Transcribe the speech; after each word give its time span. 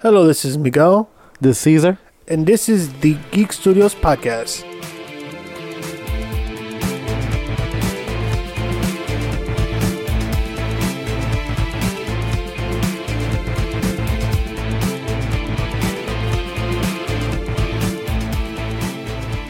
Hello, 0.00 0.26
this 0.28 0.44
is 0.44 0.56
Miguel, 0.56 1.10
This 1.40 1.56
is 1.56 1.62
Caesar. 1.62 1.98
and 2.28 2.46
this 2.46 2.68
is 2.68 2.92
the 3.00 3.16
Geek 3.32 3.52
Studios 3.52 3.96
podcast. 3.96 4.62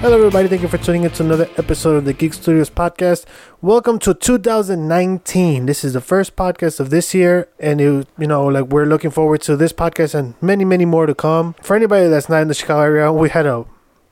Hello, 0.08 0.16
everybody. 0.16 0.48
Thank 0.48 0.62
you 0.62 0.68
for 0.68 0.78
tuning 0.78 1.02
in 1.02 1.10
to 1.10 1.22
another 1.22 1.50
episode 1.58 1.96
of 1.96 2.06
the 2.06 2.14
Geek 2.14 2.32
Studios 2.32 2.70
podcast. 2.70 3.26
Welcome 3.60 3.98
to 3.98 4.14
2019. 4.14 5.66
This 5.66 5.84
is 5.84 5.92
the 5.92 6.00
first 6.00 6.34
podcast 6.34 6.80
of 6.80 6.88
this 6.88 7.12
year, 7.12 7.46
and 7.60 7.78
it, 7.78 8.08
you 8.16 8.26
know, 8.26 8.46
like 8.46 8.68
we're 8.68 8.86
looking 8.86 9.10
forward 9.10 9.42
to 9.42 9.54
this 9.54 9.74
podcast 9.74 10.14
and 10.14 10.32
many, 10.40 10.64
many 10.64 10.86
more 10.86 11.04
to 11.04 11.14
come. 11.14 11.54
For 11.60 11.76
anybody 11.76 12.08
that's 12.08 12.30
not 12.30 12.40
in 12.40 12.48
the 12.48 12.54
Chicago 12.54 12.84
area, 12.84 13.12
we 13.12 13.28
had 13.28 13.44
a 13.44 13.66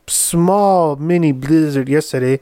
small 0.07 0.97
mini 0.97 1.33
blizzard 1.33 1.89
yesterday, 1.89 2.41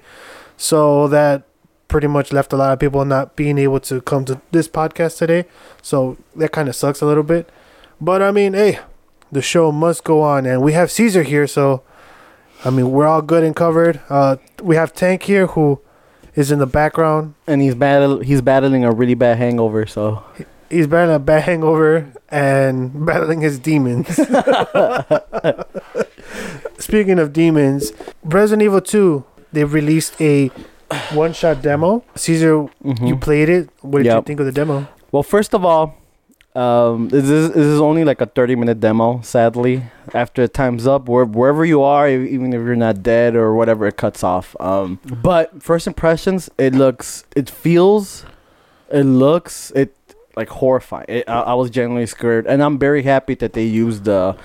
so 0.57 1.07
that 1.07 1.45
pretty 1.87 2.09
much 2.09 2.33
left 2.33 2.53
a 2.53 2.57
lot 2.57 2.73
of 2.73 2.81
people 2.81 3.05
not 3.05 3.37
being 3.37 3.59
able 3.59 3.79
to 3.79 4.01
come 4.01 4.25
to 4.25 4.41
this 4.51 4.67
podcast 4.67 5.19
today. 5.19 5.45
So 5.81 6.17
that 6.35 6.51
kind 6.51 6.69
of 6.69 6.75
sucks 6.75 7.03
a 7.03 7.07
little 7.07 7.23
bit. 7.23 7.49
But 8.01 8.21
I 8.21 8.33
mean, 8.33 8.55
hey, 8.55 8.81
the 9.31 9.43
show 9.43 9.71
must 9.71 10.03
go 10.03 10.23
on, 10.23 10.45
and 10.45 10.61
we 10.61 10.73
have 10.73 10.91
Caesar 10.91 11.23
here, 11.23 11.47
so. 11.47 11.85
I 12.65 12.71
mean, 12.71 12.91
we're 12.91 13.07
all 13.07 13.23
good 13.23 13.45
and 13.45 13.55
covered. 13.55 14.01
Uh, 14.09 14.37
we 14.63 14.77
have 14.77 14.95
Tank 14.95 15.25
here 15.25 15.49
who 15.49 15.81
is 16.35 16.51
in 16.51 16.59
the 16.59 16.67
background. 16.67 17.35
And 17.47 17.61
he's 17.61 17.75
battle 17.75 18.21
he's 18.21 18.41
battling 18.41 18.85
a 18.85 18.93
really 18.93 19.15
bad 19.15 19.39
hangover, 19.39 19.87
so 19.87 20.23
He's 20.71 20.87
battling 20.87 21.17
a 21.17 21.21
bad 21.21 21.43
hangover 21.43 22.13
and 22.31 23.07
battling 23.07 23.43
his 23.43 23.59
demons. 23.59 24.09
Speaking 26.79 27.19
of 27.19 27.33
demons, 27.33 27.93
Resident 28.25 28.63
Evil 28.63 28.81
2, 28.81 29.25
they 29.53 29.65
released 29.65 30.21
a 30.21 30.51
one 31.13 31.33
shot 31.33 31.63
demo. 31.63 32.03
Caesar, 32.15 32.67
mhm. 32.85 33.09
you 33.09 33.17
played 33.17 33.49
it. 33.49 33.71
What 33.83 34.03
did 34.03 34.13
you 34.13 34.23
think 34.23 34.41
of 34.41 34.47
the 34.47 34.53
demo? 34.53 34.89
Well, 35.13 35.23
first 35.23 35.55
of 35.55 35.65
all, 35.65 35.97
um, 36.55 37.09
this 37.09 37.29
is 37.29 37.49
this 37.49 37.67
is 37.67 37.81
only 37.81 38.05
like 38.05 38.21
a 38.21 38.27
thirty 38.27 38.55
minute 38.55 38.79
demo. 38.79 39.21
Sadly, 39.23 39.85
after 40.15 40.47
time's 40.47 40.87
up, 40.87 41.09
where, 41.09 41.25
wherever 41.25 41.65
you 41.65 41.83
are, 41.83 42.09
even 42.09 42.53
if 42.53 42.61
you're 42.61 42.77
not 42.77 43.03
dead 43.03 43.35
or 43.35 43.55
whatever, 43.55 43.87
it 43.87 43.97
cuts 43.97 44.23
off. 44.23 44.55
Um, 44.61 45.01
but 45.05 45.63
first 45.63 45.87
impressions, 45.87 46.49
it 46.57 46.75
looks, 46.75 47.25
it 47.35 47.51
feels, 47.51 48.25
it 48.91 49.03
looks, 49.03 49.73
it 49.73 49.97
like 50.37 50.49
horrifying. 50.49 51.07
It, 51.09 51.29
I, 51.29 51.41
I 51.41 51.55
was 51.55 51.71
genuinely 51.71 52.07
scared, 52.07 52.47
and 52.47 52.63
I'm 52.63 52.79
very 52.79 53.03
happy 53.03 53.35
that 53.37 53.53
they 53.53 53.65
used 53.65 54.05
the 54.05 54.37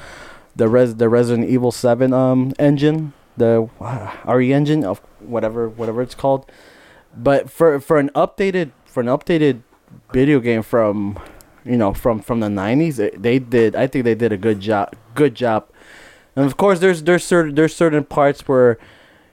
the 0.56 0.68
res 0.68 0.96
the 0.96 1.10
Resident 1.10 1.48
Evil 1.48 1.72
Seven 1.72 2.12
um 2.12 2.54
engine, 2.58 3.14
the 3.38 3.70
uh, 3.80 4.16
RE 4.26 4.52
engine 4.52 4.84
of 4.84 5.00
whatever 5.20 5.70
whatever 5.70 6.02
it's 6.02 6.16
called. 6.16 6.50
But 7.16 7.52
for 7.52 7.80
for 7.80 8.00
an 8.00 8.10
updated 8.16 8.72
for 8.86 9.02
an 9.02 9.08
updated 9.08 9.62
video 10.12 10.40
game 10.40 10.64
from 10.64 11.20
you 11.66 11.78
know 11.78 11.94
from 11.94 12.22
from 12.22 12.40
the 12.40 12.48
90s 12.48 12.98
they 13.22 13.40
did 13.40 13.76
i 13.76 13.86
think 13.88 14.06
they 14.06 14.16
did 14.16 14.32
a 14.32 14.38
good 14.38 14.60
job 14.60 14.96
good 15.20 15.36
job. 15.36 15.68
And 16.36 16.46
of 16.46 16.56
course 16.56 16.80
there's 16.80 17.04
there's 17.04 17.24
certain 17.24 17.56
there's 17.56 17.76
certain 17.76 18.06
parts 18.06 18.48
where 18.48 18.80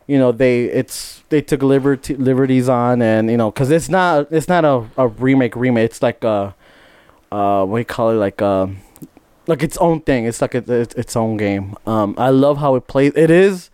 you 0.06 0.19
know 0.19 0.32
they 0.32 0.64
it's 0.64 1.22
they 1.28 1.41
took 1.41 1.62
liberty 1.62 2.14
liberties 2.16 2.69
on 2.69 3.00
and 3.00 3.30
you 3.30 3.36
know 3.36 3.50
because 3.50 3.70
it's 3.70 3.88
not 3.88 4.27
it's 4.32 4.48
not 4.48 4.64
a, 4.64 4.84
a 4.98 5.06
remake 5.08 5.54
remake. 5.54 5.91
It's 5.91 6.02
like 6.02 6.24
a 6.24 6.54
uh 7.30 7.64
what 7.64 7.77
do 7.77 7.80
you 7.80 7.84
call 7.84 8.10
it? 8.10 8.14
Like 8.14 8.42
uh 8.42 8.66
like 9.47 9.62
its 9.62 9.77
own 9.78 10.00
thing. 10.00 10.24
It's 10.24 10.42
like 10.42 10.54
a, 10.56 10.62
it's 10.82 10.94
its 10.94 11.14
own 11.14 11.36
game. 11.36 11.77
Um 11.86 12.14
i 12.19 12.30
love 12.30 12.58
how 12.58 12.74
it 12.74 12.88
plays 12.88 13.12
it 13.14 13.30
is 13.30 13.70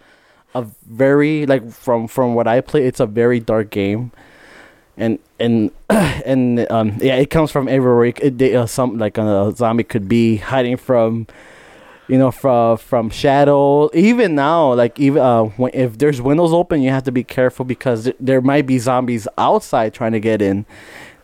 a 0.55 0.67
very 0.85 1.47
like 1.47 1.65
from 1.73 2.07
from 2.07 2.35
what 2.35 2.47
i 2.47 2.61
play 2.61 2.85
it's 2.85 3.01
a 3.01 3.07
very 3.07 3.41
dark 3.41 3.71
game 3.71 4.13
and 4.97 5.19
and 5.39 5.71
and 5.91 6.71
um 6.71 6.99
yeah 7.01 7.17
it 7.17 7.31
comes 7.31 7.51
from 7.51 7.69
everywhere. 7.69 8.13
It, 8.21 8.39
they, 8.39 8.55
uh, 8.55 8.67
some 8.67 8.99
like 8.99 9.19
a 9.19 9.53
zombie 9.55 9.85
could 9.85 10.09
be 10.09 10.37
hiding 10.37 10.77
from 10.77 11.27
you 12.09 12.19
know 12.19 12.31
from 12.31 12.77
from 12.77 13.11
shadow. 13.11 13.91
Even 13.95 14.35
now 14.35 14.75
like 14.75 14.99
even 14.99 15.23
uh 15.23 15.45
when, 15.45 15.73
if 15.75 15.99
there's 15.99 16.21
windows 16.21 16.53
open 16.53 16.83
you 16.83 16.91
have 16.91 17.05
to 17.05 17.13
be 17.13 17.25
careful 17.25 17.65
because 17.65 18.05
th- 18.05 18.17
there 18.21 18.41
might 18.41 18.67
be 18.67 18.79
zombies 18.79 19.27
outside 19.39 19.95
trying 19.95 20.13
to 20.13 20.21
get 20.21 20.43
in. 20.43 20.67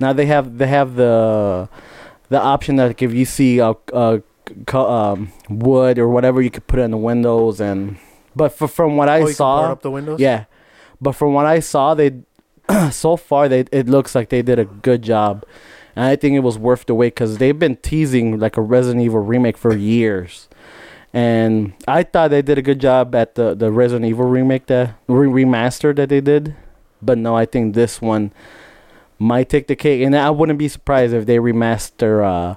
Now 0.01 0.13
they 0.13 0.27
have 0.27 0.59
they 0.59 0.67
have 0.67 0.95
the 0.95 1.69
the 2.29 2.41
option 2.41 2.77
that 2.77 2.89
like, 2.89 3.03
if 3.03 3.13
you 3.13 3.25
see 3.25 3.59
a, 3.59 3.75
a 3.93 4.23
co- 4.67 4.91
um, 4.91 5.33
wood 5.49 5.99
or 5.99 6.09
whatever 6.09 6.43
you 6.43 6.51
could 6.51 6.67
put 6.67 6.79
it 6.79 6.83
in 6.83 6.91
the 6.91 6.99
windows 6.99 7.61
and 7.61 7.99
but 8.37 8.51
for, 8.51 8.69
from 8.69 8.97
what 8.97 9.09
i 9.09 9.23
oh, 9.23 9.31
saw 9.33 9.63
board 9.63 9.71
up 9.71 9.83
the 9.83 9.91
windows? 9.91 10.21
yeah, 10.21 10.45
but 11.01 11.13
from 11.13 11.33
what 11.33 11.47
I 11.47 11.61
saw, 11.61 11.95
they 11.95 12.23
so 12.91 13.17
far 13.17 13.49
they 13.49 13.61
it 13.73 13.89
looks 13.89 14.15
like 14.15 14.29
they 14.29 14.43
did 14.43 14.59
a 14.59 14.65
good 14.65 15.03
job, 15.03 15.45
and 15.97 16.05
I 16.05 16.17
think 16.17 16.35
it 16.37 16.41
was 16.41 16.59
worth 16.59 16.87
the 16.87 16.95
wait 16.95 17.15
because 17.15 17.39
they've 17.39 17.59
been 17.59 17.77
teasing 17.77 18.39
like 18.39 18.57
a 18.57 18.63
Resident 18.63 19.05
Evil 19.05 19.21
remake 19.21 19.57
for 19.57 19.75
years, 19.75 20.49
and 21.13 21.73
I 21.87 22.03
thought 22.03 22.31
they 22.31 22.43
did 22.43 22.59
a 22.59 22.63
good 22.63 22.81
job 22.81 23.15
at 23.15 23.35
the 23.35 23.55
the 23.55 23.71
Resident 23.73 24.07
Evil 24.09 24.27
remake 24.27 24.67
that 24.67 24.95
re- 25.09 25.45
remaster 25.45 25.95
that 25.97 26.09
they 26.09 26.21
did, 26.21 26.55
but 27.01 27.19
no, 27.19 27.37
I 27.37 27.47
think 27.47 27.75
this 27.75 28.01
one 28.03 28.33
might 29.19 29.49
take 29.49 29.67
the 29.67 29.77
cake, 29.77 30.03
and 30.03 30.15
I 30.17 30.31
wouldn't 30.31 30.59
be 30.59 30.69
surprised 30.69 31.15
if 31.15 31.27
they 31.27 31.39
remaster. 31.39 32.23
uh 32.25 32.57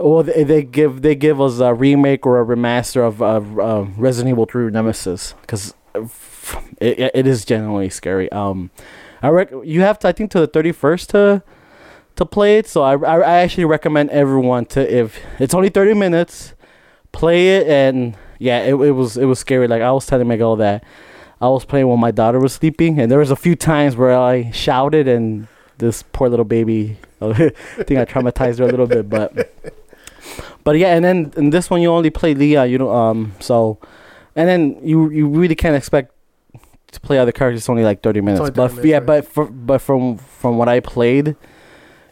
well, 0.00 0.22
they, 0.22 0.44
they 0.44 0.62
give 0.62 1.02
they 1.02 1.16
give 1.16 1.40
us 1.40 1.58
a 1.58 1.74
remake 1.74 2.24
or 2.24 2.40
a 2.40 2.44
remaster 2.46 3.00
of 3.06 3.20
uh, 3.20 3.40
uh, 3.60 3.86
Resident 3.96 4.30
Evil 4.32 4.46
3 4.46 4.70
Nemesis 4.70 5.34
because 5.40 5.74
it, 6.80 6.98
it- 7.00 7.10
it 7.14 7.26
is 7.26 7.44
genuinely 7.44 7.90
scary. 7.90 8.30
Um, 8.30 8.70
I 9.22 9.28
rec- 9.28 9.52
you 9.64 9.80
have 9.82 9.98
to 10.00 10.08
I 10.08 10.12
think 10.12 10.30
to 10.32 10.40
the 10.40 10.46
thirty 10.46 10.72
first 10.72 11.10
to 11.10 11.42
to 12.16 12.26
play 12.26 12.58
it. 12.58 12.66
So 12.66 12.82
I, 12.82 12.94
I 12.96 13.18
I 13.20 13.34
actually 13.38 13.64
recommend 13.64 14.10
everyone 14.10 14.66
to 14.66 14.80
if 14.94 15.20
it's 15.38 15.54
only 15.54 15.68
thirty 15.68 15.94
minutes, 15.94 16.54
play 17.12 17.56
it 17.56 17.66
and 17.66 18.16
yeah, 18.38 18.60
it, 18.60 18.74
it 18.74 18.92
was 18.92 19.16
it 19.16 19.24
was 19.26 19.38
scary. 19.38 19.68
Like 19.68 19.82
I 19.82 19.90
was 19.92 20.06
telling 20.06 20.28
Miguel 20.28 20.56
that 20.56 20.84
I 21.40 21.48
was 21.48 21.64
playing 21.64 21.88
when 21.88 22.00
my 22.00 22.10
daughter 22.10 22.38
was 22.38 22.52
sleeping, 22.52 22.98
and 22.98 23.10
there 23.10 23.18
was 23.18 23.30
a 23.30 23.36
few 23.36 23.54
times 23.54 23.96
where 23.96 24.16
I 24.16 24.50
shouted 24.50 25.06
and 25.08 25.46
this 25.78 26.02
poor 26.12 26.28
little 26.28 26.44
baby. 26.44 26.98
I 27.20 27.32
think 27.84 27.98
I 27.98 28.04
traumatized 28.04 28.58
her 28.58 28.64
a 28.64 28.68
little 28.68 28.86
bit, 28.86 29.08
but 29.08 29.52
but 30.64 30.78
yeah, 30.78 30.94
and 30.94 31.04
then 31.04 31.32
in 31.36 31.50
this 31.50 31.70
one 31.70 31.80
you 31.80 31.90
only 31.90 32.10
play 32.10 32.34
Leon. 32.34 32.70
You 32.70 32.78
know, 32.78 32.92
um, 32.92 33.32
so 33.40 33.78
and 34.36 34.48
then 34.48 34.78
you 34.82 35.10
you 35.10 35.28
really 35.28 35.54
can't 35.54 35.76
expect 35.76 36.12
to 36.92 37.00
play 37.00 37.18
other 37.18 37.32
characters. 37.32 37.60
It's 37.62 37.68
only 37.68 37.84
like 37.84 38.02
thirty 38.02 38.20
minutes. 38.20 38.40
only 38.40 38.52
but 38.52 38.70
minutes, 38.70 38.86
yeah, 38.86 38.96
right. 38.98 39.06
but 39.06 39.26
for, 39.26 39.46
but 39.46 39.78
from 39.78 40.16
from 40.18 40.58
what 40.58 40.68
I 40.68 40.80
played, 40.80 41.36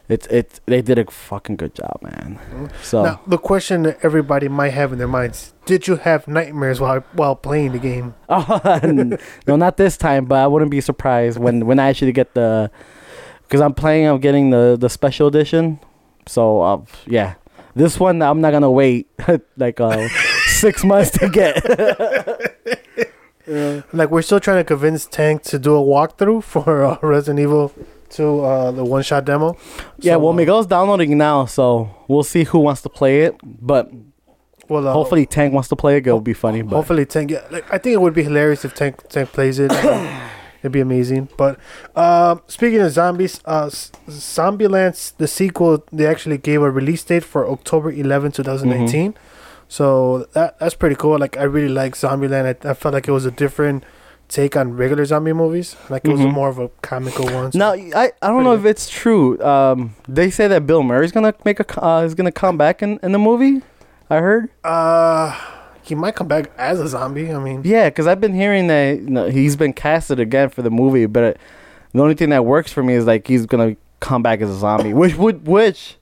it's 0.09 0.27
it's 0.27 0.61
they 0.65 0.81
did 0.81 0.97
a 0.99 1.05
fucking 1.09 1.55
good 1.57 1.73
job, 1.75 1.99
man. 2.01 2.39
Mhm. 2.53 2.71
So 2.83 3.03
Now, 3.03 3.19
the 3.27 3.37
question 3.37 3.83
that 3.83 3.97
everybody 4.03 4.47
might 4.47 4.69
have 4.73 4.91
in 4.93 4.99
their 4.99 5.07
minds 5.07 5.53
Did 5.65 5.87
you 5.87 5.97
have 5.97 6.27
nightmares 6.27 6.79
while 6.79 7.03
while 7.13 7.35
playing 7.35 7.71
the 7.73 7.79
game? 7.79 8.13
Oh, 8.29 8.79
no, 9.47 9.55
not 9.55 9.77
this 9.77 9.97
time. 9.97 10.25
But 10.25 10.39
I 10.39 10.47
wouldn't 10.47 10.71
be 10.71 10.81
surprised 10.81 11.37
when 11.39 11.65
when 11.65 11.79
I 11.79 11.89
actually 11.89 12.11
get 12.13 12.33
the, 12.35 12.71
because 13.43 13.61
I'm 13.61 13.73
planning 13.73 14.07
on 14.07 14.19
getting 14.19 14.49
the 14.51 14.77
the 14.79 14.89
special 14.89 15.27
edition. 15.27 15.79
So 16.27 16.61
uh, 16.61 16.81
yeah, 17.05 17.35
this 17.75 17.99
one 17.99 18.21
I'm 18.21 18.41
not 18.41 18.51
gonna 18.51 18.71
wait 18.71 19.07
like 19.57 19.79
uh 19.81 20.07
six 20.47 20.83
months 20.83 21.11
to 21.19 21.29
get. 21.29 21.55
yeah. 23.47 23.81
Like, 23.93 24.11
we're 24.11 24.21
still 24.21 24.39
trying 24.39 24.57
to 24.59 24.63
convince 24.63 25.05
Tank 25.05 25.43
to 25.43 25.59
do 25.59 25.75
a 25.75 25.79
walkthrough 25.81 26.43
for 26.53 26.83
uh, 26.85 26.97
Resident 27.01 27.39
Evil 27.39 27.71
2, 28.09 28.39
uh, 28.41 28.71
the 28.71 28.83
one 28.83 29.03
shot 29.03 29.25
demo. 29.25 29.55
Yeah, 29.99 30.13
So, 30.13 30.19
well, 30.19 30.29
uh, 30.29 30.33
Miguel's 30.33 30.67
downloading 30.67 31.17
now, 31.17 31.45
so 31.45 31.89
we'll 32.07 32.23
see 32.23 32.43
who 32.43 32.59
wants 32.59 32.81
to 32.83 32.89
play 32.89 33.21
it. 33.21 33.35
But 33.43 33.91
Well, 34.69 34.87
uh, 34.87 34.93
hopefully, 34.93 35.25
Tank 35.25 35.53
wants 35.53 35.69
to 35.69 35.75
play 35.75 35.97
it. 35.97 36.07
It'll 36.07 36.21
be 36.21 36.33
funny. 36.33 36.61
But 36.61 36.75
Hopefully, 36.77 37.05
Tank. 37.05 37.31
Yeah, 37.31 37.43
like, 37.51 37.65
I 37.73 37.77
think 37.77 37.93
it 37.93 38.01
would 38.01 38.13
be 38.13 38.23
hilarious 38.23 38.63
if 38.65 38.73
Tank 38.75 39.07
Tank 39.09 39.31
plays 39.31 39.59
it. 39.59 39.71
It'd 40.63 40.71
be 40.71 40.79
amazing. 40.79 41.29
But 41.37 41.59
um, 41.95 42.41
speaking 42.47 42.79
of 42.81 42.91
zombies, 42.91 43.39
uh, 43.45 43.67
S- 43.67 43.91
Zombieland, 44.09 45.15
the 45.17 45.27
sequel, 45.27 45.85
they 45.93 46.07
actually 46.07 46.37
gave 46.39 46.61
a 46.63 46.71
release 46.71 47.03
date 47.03 47.23
for 47.23 47.47
October 47.47 47.91
11, 47.91 48.31
2019. 48.31 49.13
Mm-hmm. 49.13 49.26
So 49.67 50.27
that 50.33 50.59
that's 50.59 50.75
pretty 50.75 50.95
cool. 50.95 51.17
Like 51.19 51.37
I 51.37 51.43
really 51.43 51.69
like 51.73 51.93
Zombieland. 51.95 52.65
I, 52.65 52.69
I 52.69 52.73
felt 52.73 52.93
like 52.93 53.07
it 53.07 53.11
was 53.11 53.25
a 53.25 53.31
different 53.31 53.83
take 54.29 54.55
on 54.57 54.73
regular 54.75 55.05
zombie 55.05 55.33
movies. 55.33 55.75
Like 55.89 56.05
it 56.05 56.11
was 56.11 56.19
Mhm. 56.19 56.33
more 56.33 56.49
of 56.49 56.59
a 56.59 56.69
comical 56.81 57.25
one. 57.25 57.51
So- 57.51 57.59
now 57.59 57.71
I, 57.73 58.11
I 58.21 58.27
don't 58.27 58.43
know 58.43 58.53
if 58.53 58.65
it's 58.65 58.89
true. 58.89 59.41
Um, 59.41 59.95
they 60.07 60.29
say 60.29 60.47
that 60.47 60.65
Bill 60.67 60.83
Murray's 60.83 61.11
gonna 61.11 61.33
make 61.45 61.59
a 61.59 61.85
uh, 61.85 62.01
is 62.03 62.13
gonna 62.15 62.31
come 62.31 62.57
back 62.57 62.81
in, 62.81 62.99
in 63.03 63.11
the 63.13 63.19
movie. 63.19 63.61
I 64.09 64.17
heard. 64.17 64.49
uh, 64.63 65.37
he 65.81 65.95
might 65.95 66.15
come 66.15 66.27
back 66.27 66.51
as 66.57 66.79
a 66.81 66.87
zombie. 66.89 67.31
I 67.31 67.39
mean, 67.39 67.61
Yeah, 67.63 67.89
because 67.89 68.07
I've 68.07 68.19
been 68.19 68.33
hearing 68.33 68.67
that 68.67 68.99
you 69.01 69.09
know, 69.09 69.29
he's 69.29 69.55
been 69.55 69.71
casted 69.73 70.19
again 70.19 70.49
for 70.49 70.61
the 70.61 70.69
movie, 70.69 71.05
but 71.05 71.23
uh, 71.23 71.33
the 71.93 72.01
only 72.01 72.13
thing 72.15 72.29
that 72.31 72.43
works 72.45 72.71
for 72.73 72.83
me 72.83 72.93
is 72.93 73.05
like 73.05 73.27
he's 73.27 73.45
gonna 73.45 73.75
come 74.01 74.21
back 74.21 74.41
as 74.41 74.49
a 74.49 74.55
zombie, 74.57 74.93
which 74.93 75.15
would 75.15 75.47
which 75.47 75.97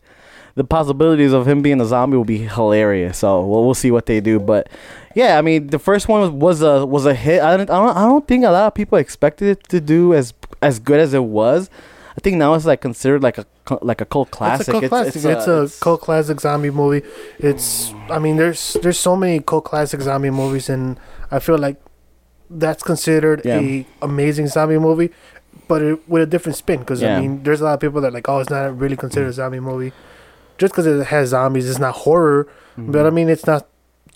the 0.56 0.64
possibilities 0.64 1.34
of 1.34 1.48
him 1.48 1.62
being 1.62 1.80
a 1.82 1.86
zombie 1.86 2.18
will 2.18 2.26
be 2.26 2.40
hilarious. 2.40 3.20
So 3.20 3.46
we'll 3.46 3.66
we'll 3.66 3.74
see 3.74 3.92
what 3.92 4.06
they 4.06 4.20
do. 4.22 4.40
But 4.40 4.70
yeah, 5.14 5.38
I 5.38 5.42
mean, 5.42 5.68
the 5.68 5.80
first 5.80 6.08
one 6.08 6.22
was, 6.22 6.32
was 6.32 6.62
a 6.62 6.86
was 6.86 7.06
a 7.06 7.14
hit. 7.14 7.42
I 7.42 7.58
don't, 7.58 7.70
I 7.70 7.78
don't 7.86 7.98
I 7.98 8.02
don't 8.06 8.28
think 8.28 8.46
a 8.46 8.52
lot 8.52 8.68
of 8.68 8.74
people 8.74 8.98
expected 8.98 9.48
it 9.50 9.70
to 9.70 9.80
do 9.82 10.14
as 10.14 10.34
as 10.62 10.80
good 10.80 11.00
as 11.00 11.14
it 11.14 11.24
was. 11.24 11.70
I 12.18 12.22
think 12.22 12.38
now 12.38 12.54
it's 12.54 12.66
like 12.66 12.80
considered 12.80 13.22
like 13.22 13.38
a 13.38 13.46
like 13.82 14.00
a 14.00 14.06
cult 14.06 14.32
classic. 14.32 14.62
It's 14.62 14.70
a 14.70 14.72
cult 14.72 14.90
classic. 14.90 15.16
It's, 15.26 15.48
uh, 15.48 15.68
a 15.68 15.70
cult 15.82 16.02
classic 16.02 16.40
zombie 16.40 16.70
movie. 16.72 17.06
It's. 17.40 17.92
I 18.10 18.20
mean, 18.20 18.38
there's 18.38 18.78
there's 18.82 19.00
so 19.00 19.16
many 19.18 19.40
cult 19.42 19.66
classic 19.66 20.00
zombie 20.02 20.30
movies, 20.30 20.70
and 20.70 20.98
I 21.32 21.40
feel 21.40 21.58
like 21.58 21.76
that's 22.50 22.84
considered 22.84 23.42
Yeah. 23.44 23.60
a 23.60 23.86
amazing 24.02 24.48
zombie 24.48 24.78
movie, 24.78 25.10
but 25.68 25.82
it, 25.82 26.08
with 26.08 26.22
a 26.24 26.26
different 26.26 26.56
spin. 26.56 26.80
Because 26.80 27.02
Yeah. 27.02 27.18
I 27.18 27.22
mean, 27.22 27.44
there's 27.44 27.60
a 27.60 27.66
lot 27.66 27.74
of 27.74 27.80
people 27.82 28.00
that 28.02 28.08
are 28.08 28.12
like, 28.12 28.30
oh, 28.30 28.40
it's 28.40 28.50
not 28.50 28.78
really 28.80 28.96
considered 28.96 29.28
a 29.28 29.34
zombie 29.34 29.60
movie, 29.60 29.92
just 30.58 30.74
because 30.74 30.86
it 30.88 31.08
has 31.08 31.30
zombies. 31.30 31.70
It's 31.70 31.80
not 31.80 31.96
horror, 31.96 32.48
Mm-hmm. 32.78 32.92
but 32.92 33.06
I 33.06 33.10
mean, 33.10 33.30
it's 33.30 33.46
not. 33.46 33.68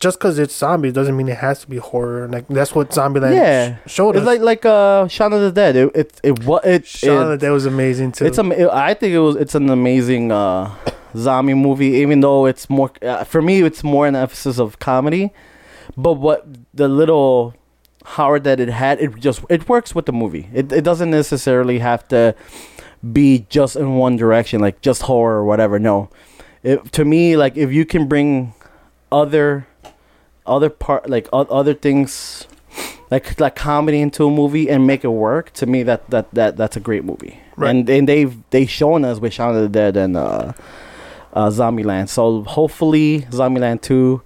Just 0.01 0.17
because 0.17 0.39
it's 0.39 0.55
zombies 0.55 0.93
doesn't 0.93 1.15
mean 1.17 1.27
it 1.27 1.37
has 1.39 1.59
to 1.61 1.67
be 1.69 1.75
horror. 1.77 2.25
Like 2.29 2.47
that's 2.47 2.73
what 2.73 2.89
Zombieland 2.91 3.35
Yeah. 3.35 3.75
sh- 3.85 3.91
showed 3.91 4.11
It's 4.15 4.21
us. 4.21 4.25
like 4.27 4.39
like 4.41 4.65
uh 4.65 5.07
Shaun 5.09 5.33
of 5.33 5.41
the 5.41 5.51
Dead. 5.51 5.75
It 5.75 5.91
it 5.95 6.19
it 6.23 6.43
what 6.45 6.65
it, 6.65 6.85
Shaun 6.87 7.23
of 7.23 7.29
the 7.29 7.37
Dead 7.37 7.51
was 7.51 7.65
amazing 7.65 8.13
too. 8.13 8.25
It's 8.25 8.39
am- 8.39 8.53
I 8.71 8.93
think 8.93 9.13
it 9.13 9.19
was. 9.19 9.35
It's 9.35 9.55
an 9.55 9.69
amazing 9.69 10.31
uh, 10.31 10.73
zombie 11.17 11.53
movie, 11.53 11.87
even 12.03 12.21
though 12.21 12.45
it's 12.45 12.69
more. 12.69 12.91
Uh, 13.01 13.25
for 13.25 13.41
me, 13.41 13.61
it's 13.61 13.83
more 13.83 14.07
an 14.07 14.15
emphasis 14.15 14.57
of 14.57 14.79
comedy. 14.79 15.31
But 15.97 16.13
what 16.13 16.45
the 16.73 16.87
little 16.87 17.55
horror 18.05 18.39
that 18.39 18.61
it 18.61 18.69
had, 18.69 19.01
it 19.01 19.15
just 19.19 19.43
it 19.49 19.67
works 19.67 19.93
with 19.93 20.05
the 20.05 20.13
movie. 20.13 20.47
It 20.53 20.71
it 20.71 20.83
doesn't 20.85 21.11
necessarily 21.11 21.79
have 21.79 22.07
to 22.09 22.35
be 23.11 23.45
just 23.49 23.75
in 23.75 23.95
one 23.95 24.15
direction, 24.15 24.61
like 24.61 24.79
just 24.81 25.01
horror 25.03 25.39
or 25.39 25.45
whatever. 25.45 25.77
No, 25.77 26.09
it, 26.63 26.91
to 26.93 27.05
me, 27.05 27.37
like 27.37 27.57
if 27.57 27.71
you 27.71 27.85
can 27.85 28.07
bring 28.07 28.53
other 29.11 29.65
other 30.45 30.69
part 30.69 31.09
like 31.09 31.27
o- 31.31 31.41
other 31.41 31.73
things 31.73 32.47
like 33.11 33.39
like 33.39 33.55
comedy 33.55 34.01
into 34.01 34.25
a 34.25 34.29
movie 34.31 34.69
and 34.69 34.85
make 34.85 35.03
it 35.03 35.09
work 35.09 35.51
to 35.53 35.65
me 35.65 35.83
that 35.83 36.09
that, 36.09 36.31
that 36.33 36.57
that's 36.57 36.75
a 36.75 36.79
great 36.79 37.03
movie. 37.03 37.39
Right. 37.55 37.69
and 37.71 37.89
and 37.89 38.07
they've 38.07 38.35
they 38.51 38.65
shown 38.65 39.03
us 39.05 39.19
with 39.19 39.33
Shaun 39.33 39.55
of 39.55 39.61
the 39.61 39.69
Dead 39.69 39.97
and 39.97 40.15
uh 40.17 40.53
uh 41.33 41.49
Zombieland. 41.49 42.09
So 42.09 42.43
hopefully 42.43 43.21
Zombieland 43.31 43.81
2 43.81 44.21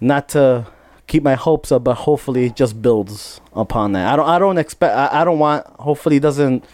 not 0.00 0.28
to 0.30 0.66
keep 1.06 1.22
my 1.22 1.34
hopes 1.34 1.70
up 1.70 1.84
but 1.84 1.94
hopefully 1.94 2.46
it 2.46 2.56
just 2.56 2.80
builds 2.82 3.40
upon 3.54 3.92
that. 3.92 4.12
I 4.12 4.16
don't 4.16 4.28
I 4.28 4.38
don't 4.38 4.58
expect 4.58 4.94
I, 4.96 5.20
I 5.20 5.24
don't 5.24 5.38
want 5.38 5.66
hopefully 5.66 6.16
it 6.16 6.20
doesn't 6.22 6.64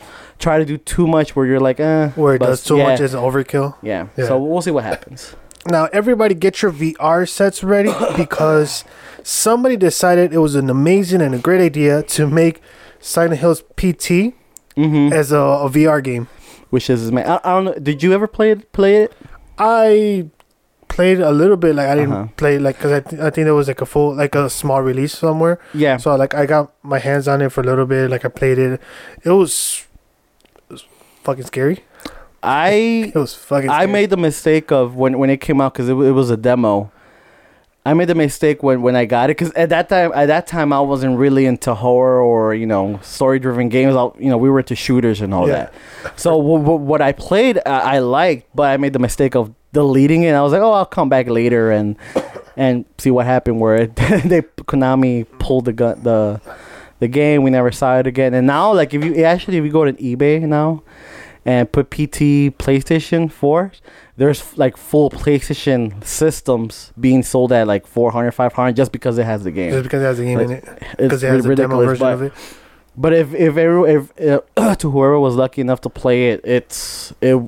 try 0.43 0.57
to 0.59 0.67
do 0.73 0.77
too 0.95 1.07
much 1.17 1.29
where 1.37 1.47
you're 1.47 1.65
like 1.69 1.79
eh 1.81 2.09
where 2.21 2.35
it 2.35 2.41
but 2.43 2.47
does 2.51 2.63
too 2.69 2.77
yeah, 2.79 2.89
much 2.89 3.01
as 3.07 3.15
an 3.15 3.21
overkill. 3.29 3.69
yeah. 3.83 4.09
Yeah. 4.19 4.27
so 4.29 4.33
we'll 4.43 4.63
see 4.67 4.75
what 4.79 4.85
happens 4.93 5.35
Now, 5.77 5.85
everybody 6.01 6.35
get 6.35 6.55
your 6.63 6.73
VR 6.73 7.23
sets 7.39 7.63
ready 7.63 7.93
because 8.23 8.83
somebody 9.23 9.77
decided 9.79 10.35
it 10.35 10.43
was 10.49 10.55
an 10.63 10.69
amazing 10.79 11.23
and 11.23 11.33
a 11.39 11.39
great 11.39 11.61
idea 11.71 12.03
to 12.19 12.27
make 12.27 12.55
Silent 12.99 13.39
Hills 13.39 13.63
PT 13.79 14.35
mm-hmm. 14.75 15.13
as 15.21 15.31
a, 15.31 15.39
a 15.39 15.69
VR 15.77 16.03
game. 16.03 16.27
which 16.75 16.91
is 16.91 17.01
man 17.15 17.27
I, 17.31 17.37
I 17.47 17.51
don't 17.55 17.65
know 17.67 17.75
did 17.89 18.03
you 18.03 18.11
ever 18.19 18.27
play 18.27 18.51
it 18.55 18.73
play 18.73 18.95
it 19.05 19.11
I 19.59 20.27
played 20.89 21.21
a 21.21 21.31
little 21.31 21.57
bit, 21.57 21.75
like 21.79 21.89
I 21.89 21.95
didn't 21.95 22.13
Uh-huh. 22.13 22.29
play 22.37 22.59
like 22.59 22.77
because 22.79 22.93
I, 22.99 23.01
th- 23.01 23.21
I 23.23 23.31
think 23.31 23.45
there 23.47 23.55
was 23.55 23.69
like 23.69 23.81
a 23.81 23.87
full 23.87 24.15
like 24.15 24.35
a 24.35 24.51
small 24.51 24.83
release 24.83 25.15
somewhere. 25.17 25.57
yeah 25.75 25.97
So 26.03 26.15
like 26.17 26.35
I 26.35 26.45
got 26.47 26.73
my 26.83 26.99
hands 26.99 27.29
on 27.29 27.41
it 27.41 27.51
for 27.55 27.61
a 27.61 27.65
little 27.71 27.87
bit, 27.87 28.11
like 28.11 28.25
I 28.25 28.29
played. 28.29 28.59
It 28.59 28.81
it 29.25 29.31
was 29.31 29.87
fucking 31.23 31.45
scary. 31.45 31.85
I 32.43 33.13
It 33.15 33.19
was 33.19 33.35
fucking. 33.35 33.71
I 33.71 33.87
made 33.87 34.11
the 34.11 34.17
mistake 34.17 34.71
of 34.73 34.97
when 34.97 35.19
when 35.19 35.31
it 35.31 35.41
came 35.41 35.61
out 35.61 35.73
because 35.75 35.89
it, 35.89 35.95
it 35.95 36.13
was 36.13 36.31
a 36.31 36.37
demo. 36.37 36.91
I 37.85 37.95
made 37.95 38.07
the 38.07 38.15
mistake 38.15 38.63
when, 38.63 38.81
when 38.81 38.95
I 38.95 39.07
got 39.07 39.29
it 39.29 39.37
because 39.37 39.53
at 39.55 39.71
that 39.71 39.89
time 39.89 40.13
at 40.15 40.27
that 40.27 40.47
time 40.47 40.73
I 40.73 40.79
wasn't 40.81 41.19
really 41.19 41.47
into 41.47 41.75
horror 41.75 42.21
or 42.23 42.55
you 42.55 42.67
know 42.67 43.01
story 43.03 43.39
driven 43.41 43.69
games. 43.69 43.97
I, 43.97 44.05
you 44.19 44.31
know 44.31 44.39
we 44.39 44.51
were 44.51 44.61
into 44.61 44.77
shooters 44.77 45.21
and 45.21 45.35
all 45.35 45.49
Yeah. 45.49 45.55
that. 46.05 46.19
So 46.21 46.31
w- 46.37 46.59
w- 46.61 46.79
what 46.81 47.03
I 47.03 47.11
played 47.13 47.59
I, 47.67 47.97
I 47.97 47.99
liked, 47.99 48.47
but 48.55 48.71
I 48.71 48.77
made 48.77 48.93
the 48.93 49.01
mistake 49.01 49.35
of 49.35 49.53
deleting 49.73 50.23
it. 50.23 50.33
I 50.33 50.43
was 50.43 50.53
like, 50.53 50.63
oh, 50.63 50.71
I'll 50.73 50.87
come 50.87 51.09
back 51.09 51.29
later 51.29 51.73
and 51.73 51.97
and 52.57 52.85
see 52.99 53.11
what 53.11 53.27
happened. 53.27 53.59
Where 53.61 53.75
it, 53.77 53.97
they 53.97 54.43
Konami 54.43 55.27
pulled 55.41 55.65
the 55.65 55.73
gun 55.73 56.01
the 56.05 56.41
the 57.01 57.09
game. 57.09 57.43
We 57.43 57.51
never 57.51 57.73
saw 57.73 57.99
it 57.99 58.07
again. 58.07 58.33
And 58.33 58.47
now 58.47 58.73
like 58.73 58.95
if 58.95 59.05
you 59.05 59.25
actually 59.25 59.57
if 59.59 59.65
you 59.65 59.73
go 59.73 59.85
to 59.85 59.93
eBay 59.95 60.41
now 60.43 60.85
and 61.45 61.71
put 61.71 61.91
PT 61.91 62.55
PlayStation 62.59 63.31
4, 63.31 63.73
there's 64.17 64.57
like 64.57 64.77
full 64.77 65.11
PlayStation 65.11 66.03
systems 66.05 66.93
being 66.99 67.23
sold 67.23 67.53
at 67.53 67.67
like 67.67 67.87
400, 67.87 68.33
500 68.33 68.77
just 68.77 68.93
because 68.93 69.19
it 69.19 69.25
has 69.25 69.43
the 69.45 69.51
game. 69.51 69.71
just 69.73 69.83
because 69.85 70.03
it 70.03 70.07
has 70.07 70.19
a 70.19 70.25
game 70.25 70.41
in 70.41 70.51
it. 70.53 70.65
It's 70.65 70.97
Because 70.97 71.23
it 71.23 71.29
has 71.29 71.47
a 71.47 71.55
demo 71.55 71.85
version 71.85 72.01
but, 72.05 72.13
of 72.15 72.23
it. 72.23 72.33
but 72.97 73.13
if 73.13 73.35
if 73.35 73.57
every, 73.57 73.93
if 73.93 74.47
uh, 74.57 74.75
to 74.77 74.91
whoever 74.91 75.19
was 75.19 75.35
lucky 75.35 75.61
enough 75.61 75.81
to 75.83 75.89
play 75.89 76.31
it, 76.31 76.41
it's 76.45 77.13
it 77.21 77.43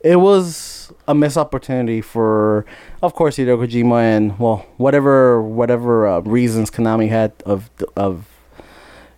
it 0.00 0.16
was 0.16 0.92
a 1.08 1.14
missed 1.14 1.36
opportunity 1.36 2.00
for, 2.00 2.66
of 3.02 3.14
course, 3.14 3.36
Hideo 3.36 3.56
Kojima 3.58 4.00
and 4.02 4.38
well, 4.38 4.66
whatever 4.76 5.40
whatever 5.42 6.06
uh, 6.06 6.20
reasons 6.20 6.70
Konami 6.70 7.08
had 7.08 7.32
of 7.46 7.70
of 7.96 8.26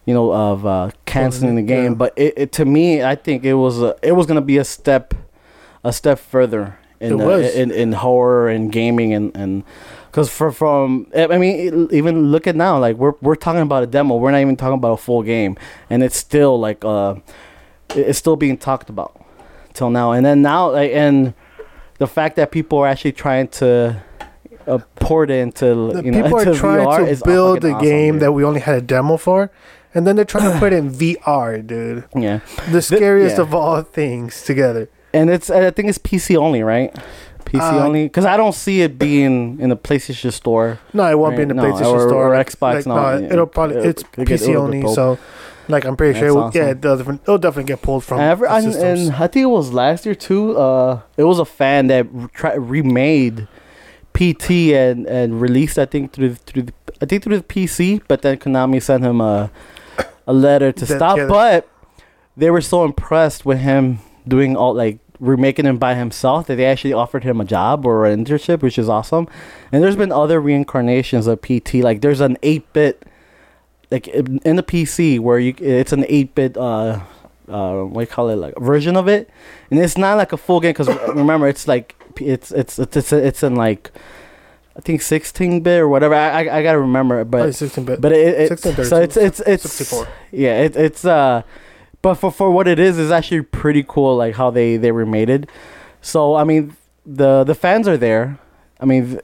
you 0.06 0.15
know 0.15 0.33
of 0.33 0.67
uh, 0.67 0.91
canceling 1.06 1.55
the 1.56 1.62
Yeah. 1.62 1.83
game. 1.83 1.95
But 1.95 2.12
it, 2.17 2.35
it 2.37 2.53
to 2.53 2.65
me, 2.65 3.03
I 3.03 3.15
think 3.15 3.45
it 3.45 3.55
was 3.55 3.81
a, 3.83 3.97
it 4.03 4.12
was 4.12 4.27
gonna 4.27 4.41
be 4.41 4.59
a 4.59 4.65
step 4.65 5.15
a 5.83 5.93
step 5.93 6.19
further 6.19 6.79
in 7.01 7.17
the, 7.19 7.61
in 7.61 7.71
in 7.71 7.93
horror 7.93 8.49
and 8.49 8.71
gaming 8.73 9.12
and 9.15 9.35
and. 9.37 9.65
Cause 10.12 10.31
for 10.31 10.53
from 10.53 11.09
I 11.12 11.27
I 11.27 11.39
mean 11.39 11.89
even 11.91 12.31
look 12.31 12.47
at 12.47 12.55
now 12.55 12.79
like 12.79 12.95
we're 12.97 13.15
we're 13.21 13.35
talking 13.35 13.62
about 13.62 13.83
a 13.83 13.87
demo 13.89 14.17
we're 14.17 14.31
not 14.31 14.41
even 14.43 14.55
talking 14.55 14.75
about 14.79 14.93
a 14.93 14.97
full 14.97 15.25
game 15.25 15.56
and 15.91 16.05
it's 16.05 16.17
still 16.17 16.56
like 16.61 16.85
uh 16.85 17.17
it's 17.97 18.17
still 18.21 18.37
being 18.37 18.56
talked 18.56 18.89
about 18.89 19.21
till 19.73 19.91
now 19.91 20.12
and 20.12 20.25
then 20.25 20.41
now 20.41 20.71
like 20.71 20.93
and 20.93 21.35
the 21.99 22.06
fact 22.06 22.37
that 22.37 22.53
people 22.53 22.79
are 22.79 22.87
actually 22.87 23.11
trying 23.11 23.49
to 23.49 24.01
uh, 24.69 24.79
port 24.95 25.33
it 25.33 25.41
into 25.41 25.65
The 25.93 26.05
you 26.05 26.12
know 26.12 26.23
people 26.23 26.39
into 26.39 26.53
are 26.53 26.55
trying 26.55 26.87
VR 26.87 27.19
to 27.19 27.25
build 27.25 27.65
a 27.65 27.73
awesome, 27.73 27.85
game 27.85 28.15
dude. 28.15 28.23
that 28.23 28.33
we 28.33 28.45
only 28.45 28.61
had 28.61 28.77
a 28.79 28.81
demo 28.83 29.17
for, 29.17 29.51
and 29.94 30.06
then 30.06 30.17
they're 30.17 30.25
trying 30.25 30.52
to 30.52 30.58
put 30.58 30.73
it 30.73 30.76
in 30.76 30.91
VR, 31.02 31.64
dude. 31.67 32.05
yeah 32.14 32.41
The 32.70 32.82
scariest 32.82 33.37
yeah. 33.37 33.43
of 33.43 33.55
all 33.55 33.82
things 33.82 34.43
together. 34.44 34.88
and 35.12 35.31
it's 35.31 35.50
I 35.50 35.70
think 35.70 35.88
it's 35.88 35.99
PC 35.99 36.37
only 36.37 36.62
right 36.62 36.94
PC 37.44 37.61
Uh, 37.61 37.85
only 37.87 38.05
because 38.05 38.25
I 38.25 38.37
don't 38.37 38.55
see 38.55 38.81
it 38.82 38.99
being 38.99 39.61
in 39.61 39.69
the 39.70 39.76
PlayStation 39.76 40.32
Store 40.32 40.79
No, 40.93 41.08
it 41.11 41.19
won't 41.19 41.37
be 41.37 41.43
in 41.43 41.49
the 41.49 41.55
Right, 41.55 41.69
no, 41.69 41.75
PlayStation 41.75 41.93
or- 41.94 42.08
Store 42.08 42.35
or 42.35 42.44
Xbox, 42.44 42.74
Like, 42.74 42.86
no, 42.86 43.19
no, 43.19 43.27
it'll 43.32 43.46
probably 43.46 43.77
It'll- 43.77 43.91
it's 43.91 44.03
it'll 44.17 44.24
PC 44.24 44.48
it'll 44.51 44.63
only. 44.63 44.94
So, 44.94 45.19
like, 45.69 45.84
I'm 45.86 45.96
pretty 45.96 46.19
sure, 46.19 46.29
it 46.29 46.34
will, 46.34 46.51
yeah, 46.55 46.65
awesome. 46.77 46.81
does, 46.81 47.01
it'll 47.01 47.39
definitely 47.39 47.65
get 47.72 47.81
pulled 47.82 48.05
from. 48.05 48.19
And, 48.20 48.31
every, 48.31 48.48
the 48.48 48.55
and, 48.55 48.74
and 48.74 49.13
I 49.13 49.27
think 49.29 49.44
it 49.44 49.55
was 49.60 49.72
last 49.72 50.05
year 50.06 50.15
too. 50.15 50.56
Uh, 50.58 51.01
it 51.17 51.24
was 51.24 51.39
a 51.39 51.44
fan 51.46 51.86
that 51.89 52.06
re- 52.13 52.29
try, 52.34 52.55
remade 52.55 53.46
PT 54.15 54.72
and, 54.74 55.06
and 55.06 55.41
released. 55.41 55.79
I 55.79 55.86
think 55.86 56.13
through 56.13 56.34
through 56.34 56.63
the, 56.65 56.72
I 57.01 57.06
think 57.06 57.22
through 57.24 57.36
the 57.39 57.44
PC, 57.44 58.03
but 58.08 58.22
then 58.22 58.36
Konami 58.39 58.82
sent 58.82 59.05
him 59.05 59.20
a 59.20 59.51
a 60.27 60.33
letter 60.33 60.73
to 60.73 60.85
That- 60.85 60.97
stop. 60.97 61.17
yeah, 61.17 61.25
that- 61.25 61.29
But 61.31 61.69
they 62.37 62.51
were 62.51 62.61
so 62.61 62.85
impressed 62.85 63.45
with 63.47 63.59
him 63.59 63.99
doing 64.27 64.57
all 64.57 64.75
like 64.75 64.99
remaking 65.21 65.65
him 65.65 65.79
by 65.79 65.95
himself 65.95 66.47
that 66.49 66.57
they 66.57 66.67
actually 66.67 66.93
offered 66.93 67.23
him 67.25 67.41
a 67.41 67.45
job 67.45 67.87
or 67.87 68.05
an 68.05 68.25
internship, 68.25 68.63
which 68.63 68.79
is 68.79 68.89
awesome. 68.89 69.29
And 69.71 69.83
there's 69.83 69.97
been 69.97 70.11
other 70.13 70.41
reincarnations 70.41 71.27
of 71.27 71.41
PT. 71.41 71.83
Like 71.83 72.01
there's 72.01 72.21
an 72.21 72.37
eight 72.43 72.71
bit 72.73 73.05
like 73.91 74.09
in 74.09 74.39
in 74.45 74.57
the 74.57 74.63
PC 74.63 75.21
where 75.21 75.39
you 75.39 75.55
it's 75.59 75.93
an 75.93 76.05
eight 76.09 76.35
bit 76.35 76.57
uh 76.57 76.99
uh 77.49 77.83
what 77.83 77.95
do 77.95 78.01
you 78.01 78.07
call 78.07 78.29
it 78.31 78.37
like 78.37 78.55
version 78.59 78.97
of 78.97 79.07
it, 79.09 79.31
and 79.71 79.79
it's 79.79 79.97
not 79.97 80.17
like 80.17 80.33
a 80.33 80.37
full 80.37 80.59
game 80.61 80.73
because 80.73 80.89
remember 81.15 81.47
it's 81.47 81.69
like 81.69 81.95
it's 82.21 82.51
it's 82.51 82.79
it's 82.79 82.97
it's, 82.97 83.13
it's 83.13 83.43
in 83.43 83.55
like 83.55 83.93
I 84.77 84.81
think 84.81 85.03
sixteen 85.03 85.61
bit 85.61 85.79
or 85.81 85.89
whatever. 85.89 86.15
I 86.15 86.45
I, 86.47 86.59
I 86.59 86.63
gotta 86.63 86.79
remember, 86.81 87.25
but 87.25 87.55
16 87.55 87.85
bit. 87.85 88.01
but 88.01 88.13
it, 88.13 88.51
it 88.53 88.59
16, 88.61 88.85
so 88.87 88.97
it's 89.01 89.17
it's 89.17 89.41
it's 89.41 89.63
64. 89.63 90.09
yeah 90.33 90.63
it, 90.63 90.77
it's 90.77 91.05
uh 91.05 91.43
but 92.03 92.15
for 92.17 92.31
for 92.33 92.51
what 92.51 92.67
it 92.69 92.79
is 92.79 92.99
is 92.99 93.11
actually 93.11 93.43
pretty 93.43 93.85
cool 93.87 94.17
like 94.17 94.35
how 94.35 94.51
they 94.51 94.77
they 94.77 94.91
remade 94.93 95.31
it. 95.31 95.49
So 96.03 96.35
I 96.35 96.45
mean 96.45 96.77
the 97.07 97.45
the 97.45 97.55
fans 97.55 97.87
are 97.89 97.97
there. 97.97 98.39
I 98.81 98.87
mean, 98.87 99.21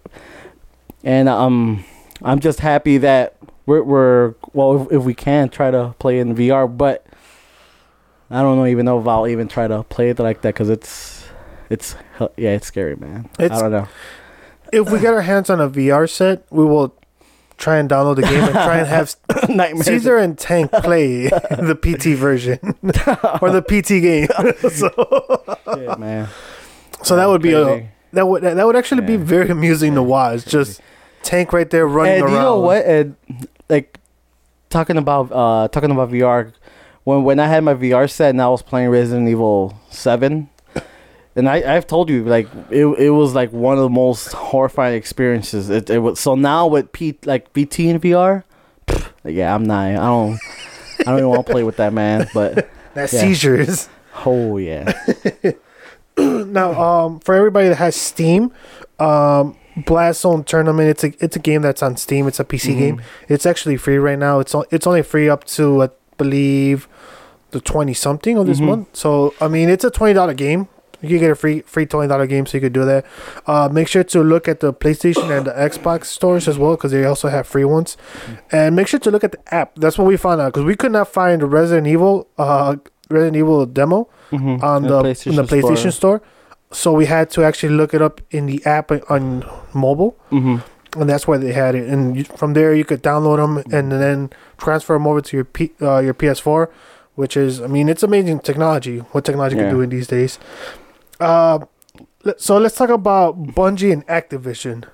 and 1.02 1.28
um, 1.28 1.84
I'm 2.22 2.38
just 2.40 2.60
happy 2.60 2.98
that 2.98 3.36
we're 3.66 3.82
we're 3.82 4.34
well 4.52 4.82
if, 4.86 4.92
if 4.92 5.02
we 5.02 5.14
can 5.14 5.48
try 5.48 5.70
to 5.70 5.94
play 5.98 6.20
in 6.20 6.34
VR, 6.34 6.66
but 6.74 7.04
I 8.30 8.40
don't 8.42 8.56
know 8.56 8.66
even 8.66 8.86
know 8.86 9.00
if 9.00 9.06
I'll 9.08 9.26
even 9.26 9.48
try 9.48 9.66
to 9.66 9.82
play 9.82 10.10
it 10.10 10.18
like 10.18 10.42
that 10.42 10.54
because 10.54 10.68
it's 10.70 11.26
it's 11.68 11.96
yeah 12.36 12.50
it's 12.50 12.66
scary 12.68 12.96
man. 12.96 13.28
It's- 13.38 13.58
I 13.58 13.62
don't 13.62 13.72
know. 13.72 13.88
If 14.72 14.90
we 14.90 14.98
get 15.00 15.14
our 15.14 15.22
hands 15.22 15.50
on 15.50 15.60
a 15.60 15.68
VR 15.68 16.08
set, 16.08 16.44
we 16.50 16.64
will 16.64 16.94
try 17.56 17.76
and 17.78 17.90
download 17.90 18.16
the 18.16 18.22
game 18.22 18.42
and 18.44 18.52
try 18.52 18.78
and 18.78 18.86
have 18.88 19.14
Nightmares. 19.48 19.86
Caesar 19.86 20.16
and 20.16 20.38
Tank 20.38 20.70
play 20.72 21.28
the 21.28 21.74
PT 21.80 22.16
version 22.16 22.58
or 23.42 23.50
the 23.50 23.62
PT 23.62 24.00
game. 24.00 24.28
so, 24.70 25.74
Shit, 25.74 25.98
man. 25.98 26.28
so 27.02 27.16
that 27.16 27.26
would 27.28 27.42
be 27.42 27.52
a 27.52 27.88
that 28.12 28.26
would 28.26 28.42
that 28.42 28.66
would 28.66 28.76
actually 28.76 29.02
be 29.02 29.12
Yeah. 29.14 29.18
very 29.24 29.48
amusing 29.50 29.94
to 29.94 30.02
watch. 30.02 30.44
Just 30.46 30.80
tank 31.22 31.52
right 31.52 31.68
there 31.70 31.86
running 31.86 32.14
and 32.14 32.22
around. 32.24 32.32
you 32.32 32.38
know 32.40 32.60
what? 32.60 32.84
And 32.84 33.16
like 33.68 33.98
talking 34.68 34.96
about 34.96 35.30
uh 35.32 35.68
talking 35.68 35.90
about 35.90 36.10
VR, 36.10 36.52
when 37.04 37.24
when 37.24 37.38
I 37.38 37.46
had 37.46 37.62
my 37.64 37.74
VR 37.74 38.10
set 38.10 38.30
and 38.30 38.40
I 38.42 38.48
was 38.48 38.62
playing 38.62 38.88
Resident 38.90 39.28
Evil 39.28 39.78
Seven, 39.90 40.48
and 41.36 41.48
I 41.48 41.76
I've 41.76 41.86
told 41.86 42.10
you 42.10 42.24
like 42.24 42.48
it 42.70 42.84
it 42.86 43.10
was 43.10 43.34
like 43.34 43.52
one 43.52 43.76
of 43.78 43.82
the 43.82 43.88
most 43.90 44.32
horrifying 44.32 44.96
experiences. 44.96 45.70
It 45.70 45.88
it 45.90 45.98
was 45.98 46.18
so 46.20 46.34
now 46.34 46.66
with 46.66 46.92
P 46.92 47.16
like 47.24 47.52
PT 47.52 47.80
and 47.90 48.00
VR, 48.02 48.44
pff, 48.86 49.10
yeah 49.24 49.54
I'm 49.54 49.64
not 49.64 49.86
I 49.88 49.94
don't 49.94 50.38
I 51.00 51.04
don't 51.04 51.18
even 51.18 51.28
want 51.30 51.46
to 51.46 51.52
play 51.52 51.62
with 51.62 51.76
that 51.76 51.92
man. 51.92 52.28
But 52.34 52.68
That 52.94 53.12
yeah. 53.12 53.20
seizures. 53.20 53.88
oh 54.26 54.56
yeah, 54.56 54.92
now, 56.18 56.72
um, 56.80 57.20
for 57.20 57.34
everybody 57.34 57.68
that 57.68 57.76
has 57.76 57.94
Steam, 57.96 58.52
um, 58.98 59.56
Blast 59.86 60.22
Zone 60.22 60.42
Tournament. 60.44 60.88
It's 60.90 61.04
a 61.04 61.12
it's 61.24 61.36
a 61.36 61.38
game 61.38 61.62
that's 61.62 61.82
on 61.82 61.96
Steam. 61.96 62.26
It's 62.26 62.40
a 62.40 62.44
PC 62.44 62.74
Mhm. 62.74 62.78
game. 62.78 63.02
It's 63.28 63.46
actually 63.46 63.76
free 63.76 63.98
right 63.98 64.18
now. 64.18 64.40
It's 64.40 64.54
o- 64.54 64.64
it's 64.70 64.86
only 64.86 65.02
free 65.02 65.28
up 65.28 65.44
to 65.44 65.84
I 65.84 65.88
believe 66.18 66.88
the 67.52 67.60
twenty 67.60 67.94
something 67.94 68.36
of 68.36 68.46
this 68.46 68.58
Mhm. 68.60 68.66
month. 68.66 68.88
So 68.96 69.34
I 69.40 69.48
mean, 69.48 69.68
it's 69.70 69.84
a 69.84 69.90
twenty 69.90 70.14
dollar 70.14 70.34
game. 70.34 70.66
You 71.02 71.08
can 71.08 71.18
get 71.18 71.30
a 71.30 71.34
free 71.34 71.60
free 71.62 71.86
twenty 71.86 72.08
dollar 72.08 72.26
game, 72.26 72.46
so 72.46 72.56
you 72.56 72.60
could 72.60 72.72
do 72.72 72.84
that. 72.84 73.04
Uh, 73.46 73.68
make 73.72 73.88
sure 73.88 74.04
to 74.04 74.22
look 74.22 74.48
at 74.48 74.60
the 74.60 74.72
PlayStation 74.72 75.30
and 75.36 75.46
the 75.46 75.52
Xbox 75.52 76.06
stores 76.06 76.46
as 76.48 76.58
well, 76.58 76.76
because 76.76 76.92
they 76.92 77.04
also 77.04 77.28
have 77.28 77.46
free 77.46 77.64
ones. 77.64 77.96
And 78.52 78.76
make 78.76 78.86
sure 78.86 79.00
to 79.00 79.10
look 79.10 79.24
at 79.24 79.32
the 79.32 79.54
app. 79.54 79.74
That's 79.76 79.96
what 79.98 80.06
we 80.06 80.16
found 80.16 80.40
out 80.40 80.52
because 80.52 80.64
we 80.64 80.76
could 80.76 80.92
not 80.92 81.08
find 81.08 81.40
the 81.42 81.46
Resident 81.46 81.86
Evil 81.86 82.28
uh 82.38 82.76
Resident 83.10 83.36
Evil 83.36 83.66
demo 83.66 84.08
Mhm. 84.30 84.62
on 84.62 84.82
the, 84.82 84.98
in 85.26 85.34
the 85.36 85.42
PlayStation 85.42 85.92
store. 85.92 86.22
So 86.72 86.92
we 86.92 87.06
had 87.06 87.30
to 87.30 87.42
actually 87.42 87.74
look 87.74 87.92
it 87.94 88.00
up 88.00 88.20
in 88.30 88.46
the 88.46 88.64
app 88.64 88.92
on 89.10 89.44
mobile, 89.74 90.16
hmm 90.30 90.58
and 90.96 91.08
that's 91.08 91.26
why 91.28 91.36
they 91.36 91.52
had 91.52 91.74
it. 91.76 91.88
And 91.88 92.16
you, 92.16 92.24
from 92.24 92.52
there, 92.54 92.74
you 92.74 92.84
could 92.84 93.00
download 93.00 93.36
them 93.38 93.62
and 93.72 93.92
then 93.92 94.30
transfer 94.58 94.94
them 94.94 95.06
over 95.06 95.20
to 95.20 95.36
your 95.36 95.44
P, 95.44 95.70
uh, 95.80 95.98
your 95.98 96.14
PS4, 96.14 96.68
which 97.14 97.36
is, 97.36 97.60
I 97.62 97.68
mean, 97.68 97.88
it's 97.88 98.02
amazing 98.02 98.40
technology. 98.40 98.98
What 99.12 99.24
technology 99.24 99.54
Yeah. 99.56 99.62
can 99.66 99.74
do 99.74 99.80
in 99.82 99.90
these 99.90 100.08
days. 100.08 100.38
Uh, 101.20 101.60
so 102.36 102.58
let's 102.58 102.76
talk 102.76 102.90
about 102.90 103.42
Bungie 103.42 103.92
and 103.92 104.06
Activision. 104.06 104.84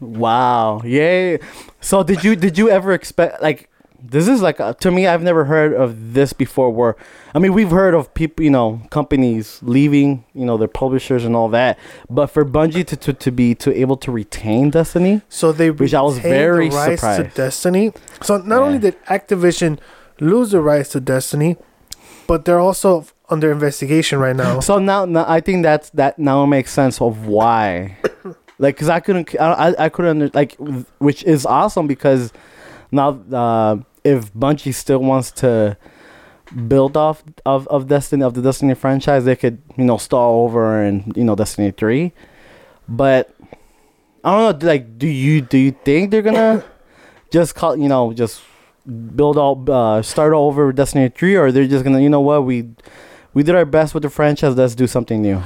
Wow. 0.00 0.82
Yay. 0.84 1.38
So 1.80 2.02
did 2.02 2.22
you 2.24 2.36
did 2.36 2.58
you 2.58 2.68
ever 2.70 2.92
expect 2.92 3.40
like 3.40 3.70
this 3.98 4.28
is 4.28 4.42
like 4.42 4.60
a, 4.60 4.74
to 4.80 4.90
me 4.90 5.06
I've 5.06 5.22
never 5.22 5.46
heard 5.46 5.72
of 5.72 6.12
this 6.12 6.32
before 6.34 6.70
where 6.70 6.96
I 7.34 7.38
mean 7.38 7.54
we've 7.54 7.70
heard 7.70 7.94
of 7.94 8.12
people 8.12 8.44
you 8.44 8.50
know 8.50 8.82
companies 8.90 9.58
leaving 9.62 10.24
you 10.34 10.44
know 10.44 10.58
their 10.58 10.68
publishers 10.68 11.24
and 11.24 11.34
all 11.34 11.48
that 11.48 11.78
but 12.10 12.26
for 12.26 12.44
Bungie 12.44 12.86
to 12.86 12.96
to, 12.96 13.12
to 13.14 13.30
be 13.32 13.54
to 13.54 13.74
able 13.74 13.96
to 13.96 14.12
retain 14.12 14.68
Destiny 14.70 15.22
So 15.30 15.50
they 15.50 15.70
Which 15.70 15.94
I 15.94 16.02
was 16.02 16.18
very 16.18 16.68
the 16.68 16.76
rights 16.76 17.00
surprised. 17.00 17.30
to 17.30 17.42
Destiny. 17.42 17.92
So 18.22 18.36
not 18.36 18.58
Yeah. 18.60 18.66
only 18.66 18.78
did 18.78 19.02
Activision 19.06 19.78
lose 20.20 20.50
the 20.50 20.60
rights 20.60 20.90
to 20.90 21.00
Destiny, 21.00 21.56
but 22.26 22.44
they're 22.44 22.60
also 22.60 23.06
under 23.28 23.50
investigation 23.50 24.18
right 24.18 24.36
now. 24.36 24.60
so 24.60 24.78
now, 24.78 25.04
now 25.04 25.24
I 25.26 25.40
think 25.40 25.62
that's 25.62 25.90
that 25.90 26.18
now 26.18 26.46
makes 26.46 26.72
sense 26.72 27.00
of 27.00 27.26
why 27.26 27.96
like 28.58 28.76
cuz 28.76 28.88
I 28.88 29.00
couldn't 29.00 29.34
I 29.40 29.74
I, 29.78 29.88
couldn't 29.88 30.22
under, 30.22 30.30
like 30.34 30.56
which 30.98 31.24
is 31.24 31.44
awesome 31.46 31.86
because 31.86 32.32
now 32.90 33.20
uh 33.32 33.78
if 34.04 34.32
Bungie 34.32 34.72
still 34.72 35.00
wants 35.00 35.32
to 35.32 35.76
build 36.68 36.96
off 36.96 37.24
of, 37.44 37.66
of 37.68 37.88
Destiny 37.88 38.22
of 38.22 38.34
the 38.34 38.42
Destiny 38.42 38.74
franchise, 38.74 39.24
they 39.24 39.36
could 39.36 39.60
you 39.76 39.84
know 39.84 39.96
stall 39.96 40.44
over 40.44 40.82
and 40.82 41.16
you 41.16 41.24
know 41.24 41.34
Destiny 41.34 41.72
three, 41.72 42.12
but 42.88 43.34
I 44.24 44.30
don't 44.30 44.62
know. 44.62 44.68
Like, 44.68 44.98
do 44.98 45.06
you 45.06 45.40
do 45.40 45.58
you 45.58 45.72
think 45.72 46.10
they're 46.10 46.22
gonna 46.22 46.64
just 47.30 47.54
call 47.54 47.76
you 47.76 47.88
know 47.88 48.12
just 48.12 48.42
build 49.14 49.36
all 49.36 49.64
uh, 49.70 50.02
start 50.02 50.32
all 50.32 50.48
over 50.48 50.68
with 50.68 50.76
Destiny 50.76 51.08
three, 51.08 51.36
or 51.36 51.50
they're 51.50 51.66
just 51.66 51.84
gonna 51.84 52.00
you 52.00 52.08
know 52.08 52.20
what 52.20 52.44
we 52.44 52.68
we 53.36 53.42
did 53.44 53.54
our 53.54 53.66
best 53.68 53.92
with 53.94 54.02
the 54.02 54.10
franchise. 54.10 54.56
Let's 54.56 54.74
do 54.74 54.86
something 54.86 55.20
new. 55.20 55.36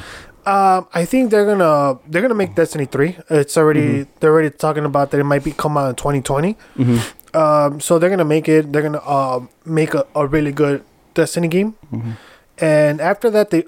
Um, 0.47 0.87
I 0.95 1.05
think 1.05 1.31
they're 1.31 1.45
gonna 1.45 1.99
they're 2.09 2.23
gonna 2.23 2.39
make 2.39 2.55
Destiny 2.55 2.87
three. 2.87 3.19
It's 3.29 3.57
already 3.59 4.07
they're 4.21 4.33
already 4.33 4.51
talking 4.51 4.85
about 4.87 5.11
that 5.11 5.19
it 5.21 5.25
might 5.33 5.45
be 5.45 5.53
come 5.53 5.77
out 5.77 5.91
in 5.91 5.97
2020. 5.97 6.55
Mm-hmm. 6.79 7.37
Um, 7.37 7.81
so 7.81 7.99
they're 7.99 8.09
gonna 8.15 8.25
make 8.37 8.49
it. 8.49 8.73
They're 8.73 8.83
gonna 8.89 9.05
uh, 9.05 9.41
make 9.67 9.93
a, 9.95 10.07
a 10.15 10.27
really 10.27 10.53
good 10.53 10.83
Destiny 11.15 11.49
game, 11.49 11.75
Mm-hmm. 11.93 12.13
and 12.65 13.01
after 13.01 13.29
that, 13.31 13.51
they 13.51 13.65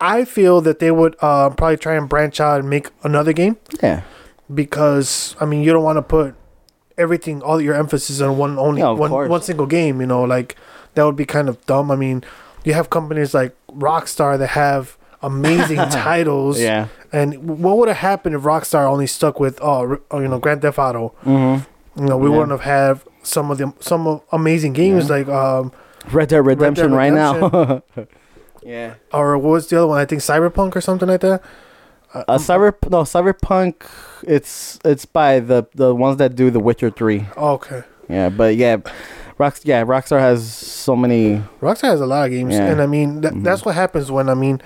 I 0.00 0.24
feel 0.26 0.60
that 0.66 0.78
they 0.82 0.90
would 0.90 1.14
uh, 1.22 1.50
probably 1.50 1.76
try 1.78 1.94
and 1.94 2.08
branch 2.08 2.40
out 2.40 2.60
and 2.60 2.68
make 2.68 2.90
another 3.02 3.32
game 3.32 3.56
Yeah. 3.82 4.02
because 4.52 5.36
I 5.40 5.44
mean 5.46 5.62
you 5.62 5.72
don't 5.72 5.84
want 5.84 5.96
to 5.98 6.02
put 6.02 6.34
everything 6.98 7.42
all 7.42 7.60
your 7.60 7.74
emphasis 7.74 8.20
on 8.20 8.36
one 8.38 8.58
only 8.58 8.82
one 8.82 9.10
one 9.10 9.42
single 9.42 9.66
game. 9.66 10.00
You 10.00 10.06
know, 10.06 10.22
like 10.22 10.56
that 10.94 11.04
would 11.04 11.16
be 11.16 11.24
kind 11.24 11.48
of 11.48 11.64
dumb. 11.66 11.90
I 11.90 11.96
mean, 11.96 12.24
you 12.64 12.74
have 12.74 12.90
companies 12.90 13.34
like 13.34 13.54
Rockstar 13.68 14.38
that 14.38 14.48
have 14.48 14.96
amazing 15.22 15.76
titles. 15.90 16.60
Yeah. 16.60 16.88
And 17.12 17.62
what 17.62 17.78
would 17.78 17.88
have 17.88 17.98
happened 17.98 18.34
if 18.34 18.42
Rockstar 18.42 18.86
only 18.90 19.06
stuck 19.06 19.38
with 19.40 19.58
oh, 19.62 19.98
oh, 20.10 20.20
you 20.20 20.28
know 20.28 20.38
Grand 20.38 20.62
Theft 20.62 20.78
Auto? 20.78 21.14
Mm-hmm. 21.24 22.00
You 22.02 22.08
know, 22.08 22.16
we 22.18 22.28
Yeah. 22.28 22.36
wouldn't 22.36 22.50
have 22.50 22.62
had 22.62 23.00
some 23.22 23.50
of 23.50 23.58
the 23.58 23.72
some 23.80 24.06
of 24.06 24.22
amazing 24.32 24.72
games 24.72 25.08
Yeah. 25.08 25.16
like 25.16 25.28
um 25.28 25.72
Red 26.12 26.28
Dead 26.28 26.44
Redemption 26.44 26.92
right 26.94 27.12
now. 27.12 27.82
Yeah. 28.62 28.94
or 29.12 29.36
what 29.36 29.50
was 29.50 29.66
the 29.68 29.76
other 29.76 29.86
one? 29.88 29.98
I 30.00 30.06
think 30.06 30.22
Cyberpunk 30.22 30.74
or 30.74 30.80
something 30.80 31.08
like 31.08 31.20
that. 31.20 31.42
Uh, 32.14 32.24
Uh, 32.28 32.38
cyber 32.38 32.72
no 32.90 33.02
cyberpunk. 33.02 33.74
It's 34.22 34.78
it's 34.84 35.04
by 35.04 35.40
the 35.40 35.66
the 35.74 35.94
ones 35.94 36.16
that 36.16 36.34
do 36.34 36.50
The 36.50 36.60
Witcher 36.60 36.90
three. 36.90 37.26
okay, 37.36 37.82
Yeah, 38.08 38.30
but 38.30 38.56
yeah, 38.56 38.78
Rock 39.38 39.58
yeah 39.64 39.84
Rockstar 39.84 40.20
has 40.20 40.46
so 40.52 40.94
many. 40.96 41.42
Rockstar 41.60 41.88
has 41.90 42.00
a 42.00 42.06
lot 42.06 42.26
of 42.26 42.30
games, 42.30 42.54
Yeah. 42.54 42.66
and 42.70 42.80
I 42.80 42.86
mean 42.86 43.20
that, 43.22 43.32
Mhm. 43.34 43.42
that's 43.44 43.64
what 43.64 43.74
happens 43.74 44.10
when 44.10 44.28
I 44.28 44.34
mean 44.34 44.60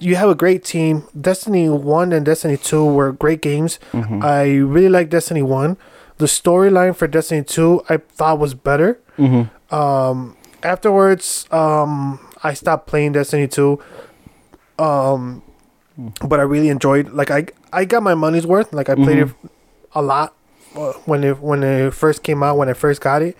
you 0.00 0.16
have 0.16 0.28
a 0.30 0.34
great 0.34 0.64
team. 0.64 1.04
Destiny 1.18 1.68
one 1.68 2.12
and 2.12 2.24
Destiny 2.24 2.56
two 2.56 2.84
were 2.84 3.12
great 3.12 3.40
games. 3.42 3.78
Mhm. 3.92 4.24
I 4.24 4.56
really 4.56 4.88
like 4.88 5.10
Destiny 5.10 5.42
one. 5.42 5.76
The 6.18 6.26
storyline 6.26 6.96
for 6.96 7.06
Destiny 7.06 7.42
two 7.42 7.82
I 7.88 7.98
thought 7.98 8.38
was 8.38 8.54
better. 8.54 8.98
Mhm. 9.18 9.50
Um, 9.72 10.36
afterwards, 10.62 11.46
um, 11.50 12.18
I 12.42 12.54
stopped 12.54 12.86
playing 12.86 13.12
Destiny 13.12 13.46
2. 13.46 13.78
Um, 14.78 15.42
but 16.26 16.40
I 16.40 16.42
really 16.42 16.68
enjoyed. 16.68 17.10
Like 17.12 17.30
I, 17.30 17.46
I 17.72 17.84
got 17.84 18.02
my 18.02 18.14
money's 18.14 18.46
worth. 18.46 18.72
Like 18.72 18.88
I 18.88 18.94
played 18.94 19.18
Mhm. 19.18 19.28
it 19.44 19.50
a 19.94 20.02
lot 20.02 20.32
when 21.04 21.24
it 21.24 21.40
when 21.40 21.62
it 21.62 21.92
first 21.94 22.22
came 22.22 22.42
out. 22.42 22.56
When 22.56 22.68
I 22.68 22.72
first 22.74 23.00
got 23.00 23.22
it. 23.22 23.36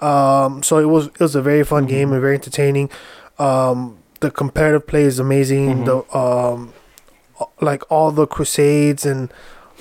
Um, 0.00 0.62
so 0.62 0.78
it 0.78 0.86
was 0.86 1.06
it 1.08 1.20
was 1.20 1.34
a 1.34 1.42
very 1.42 1.64
fun 1.64 1.86
game 1.86 2.12
and 2.12 2.20
very 2.20 2.34
entertaining. 2.34 2.90
Um, 3.38 3.98
the 4.20 4.30
competitive 4.30 4.86
play 4.86 5.02
is 5.04 5.18
amazing. 5.18 5.84
Mhm. 5.84 5.86
The 5.86 6.18
um, 6.18 6.72
like 7.60 7.82
all 7.90 8.10
the 8.10 8.26
crusades 8.26 9.04
and 9.06 9.32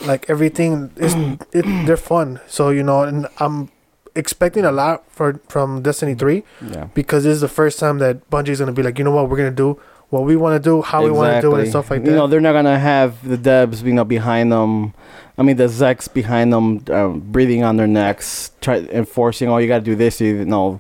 like 0.05 0.29
everything 0.29 0.91
is 0.97 1.13
it 1.53 1.65
they're 1.85 1.97
fun. 1.97 2.39
So 2.47 2.69
you 2.69 2.83
know, 2.83 3.03
and 3.03 3.27
I'm 3.39 3.69
expecting 4.15 4.63
a 4.65 4.71
lot 4.71 5.03
for 5.09 5.39
from 5.49 5.81
Destiny 5.81 6.15
three 6.15 6.43
Yeah. 6.61 6.85
because 6.93 7.23
this 7.23 7.33
is 7.35 7.41
the 7.41 7.47
first 7.47 7.79
time 7.79 7.97
that 7.99 8.29
Bungie's 8.29 8.59
gonna 8.59 8.71
be 8.71 8.83
like, 8.83 8.97
you 8.97 9.03
know 9.03 9.11
what, 9.11 9.29
we're 9.29 9.37
gonna 9.37 9.51
do 9.51 9.79
what 10.09 10.23
we 10.25 10.35
want 10.35 10.61
to 10.61 10.69
do, 10.69 10.83
how 10.83 11.03
we 11.03 11.09
want 11.09 11.33
to 11.33 11.41
do 11.41 11.55
it, 11.55 11.61
and 11.61 11.69
stuff 11.69 11.89
like 11.89 12.03
that. 12.03 12.09
You 12.09 12.15
know, 12.15 12.27
they're 12.27 12.39
not 12.39 12.53
gonna 12.53 12.77
have 12.77 13.27
the 13.27 13.37
devs, 13.37 13.83
you 13.83 13.93
know, 13.93 14.03
behind 14.05 14.51
them. 14.51 14.93
I 15.37 15.41
mean, 15.41 15.57
the 15.57 15.65
Zex 15.65 16.11
behind 16.13 16.53
them, 16.53 16.83
uh, 16.89 17.07
breathing 17.07 17.63
on 17.63 17.77
their 17.77 17.87
necks, 17.87 18.51
try 18.61 18.77
enforcing. 18.79 19.49
Oh, 19.49 19.57
you 19.57 19.67
gotta 19.67 19.83
do 19.83 19.95
this. 19.95 20.21
You 20.21 20.45
know. 20.45 20.79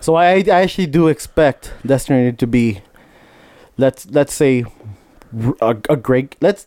So 0.00 0.14
I, 0.14 0.44
I 0.46 0.62
actually 0.62 0.86
do 0.86 1.08
expect 1.08 1.72
Destiny 1.84 2.32
to 2.32 2.46
be, 2.46 2.80
let's 3.76 4.06
let's 4.10 4.32
say, 4.32 4.64
a, 5.60 5.76
a 5.90 5.96
great 5.96 6.36
let's 6.40 6.66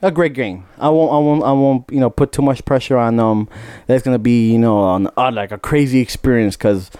a 0.00 0.10
great 0.10 0.34
game. 0.34 0.64
I 0.78 0.88
won't 0.90 1.12
I 1.12 1.18
won't 1.18 1.42
I 1.42 1.52
won't 1.52 1.84
you 1.90 2.00
know 2.00 2.10
put 2.10 2.32
too 2.32 2.42
much 2.42 2.64
pressure 2.64 2.96
on 2.96 3.16
them. 3.16 3.48
That's 3.86 4.04
gonna 4.04 4.18
be 4.18 4.52
you 4.52 4.58
know 4.58 4.94
an, 4.94 5.08
uh, 5.16 5.30
like 5.32 5.50
a 5.50 5.58
crazy 5.58 6.00
experience 6.00 6.56
because 6.56 6.90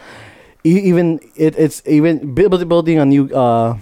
even 0.65 1.21
it, 1.37 1.57
it's 1.59 1.83
even 1.87 2.35
building 2.35 2.99
a 2.99 3.05
new 3.05 3.27
uh 3.35 3.79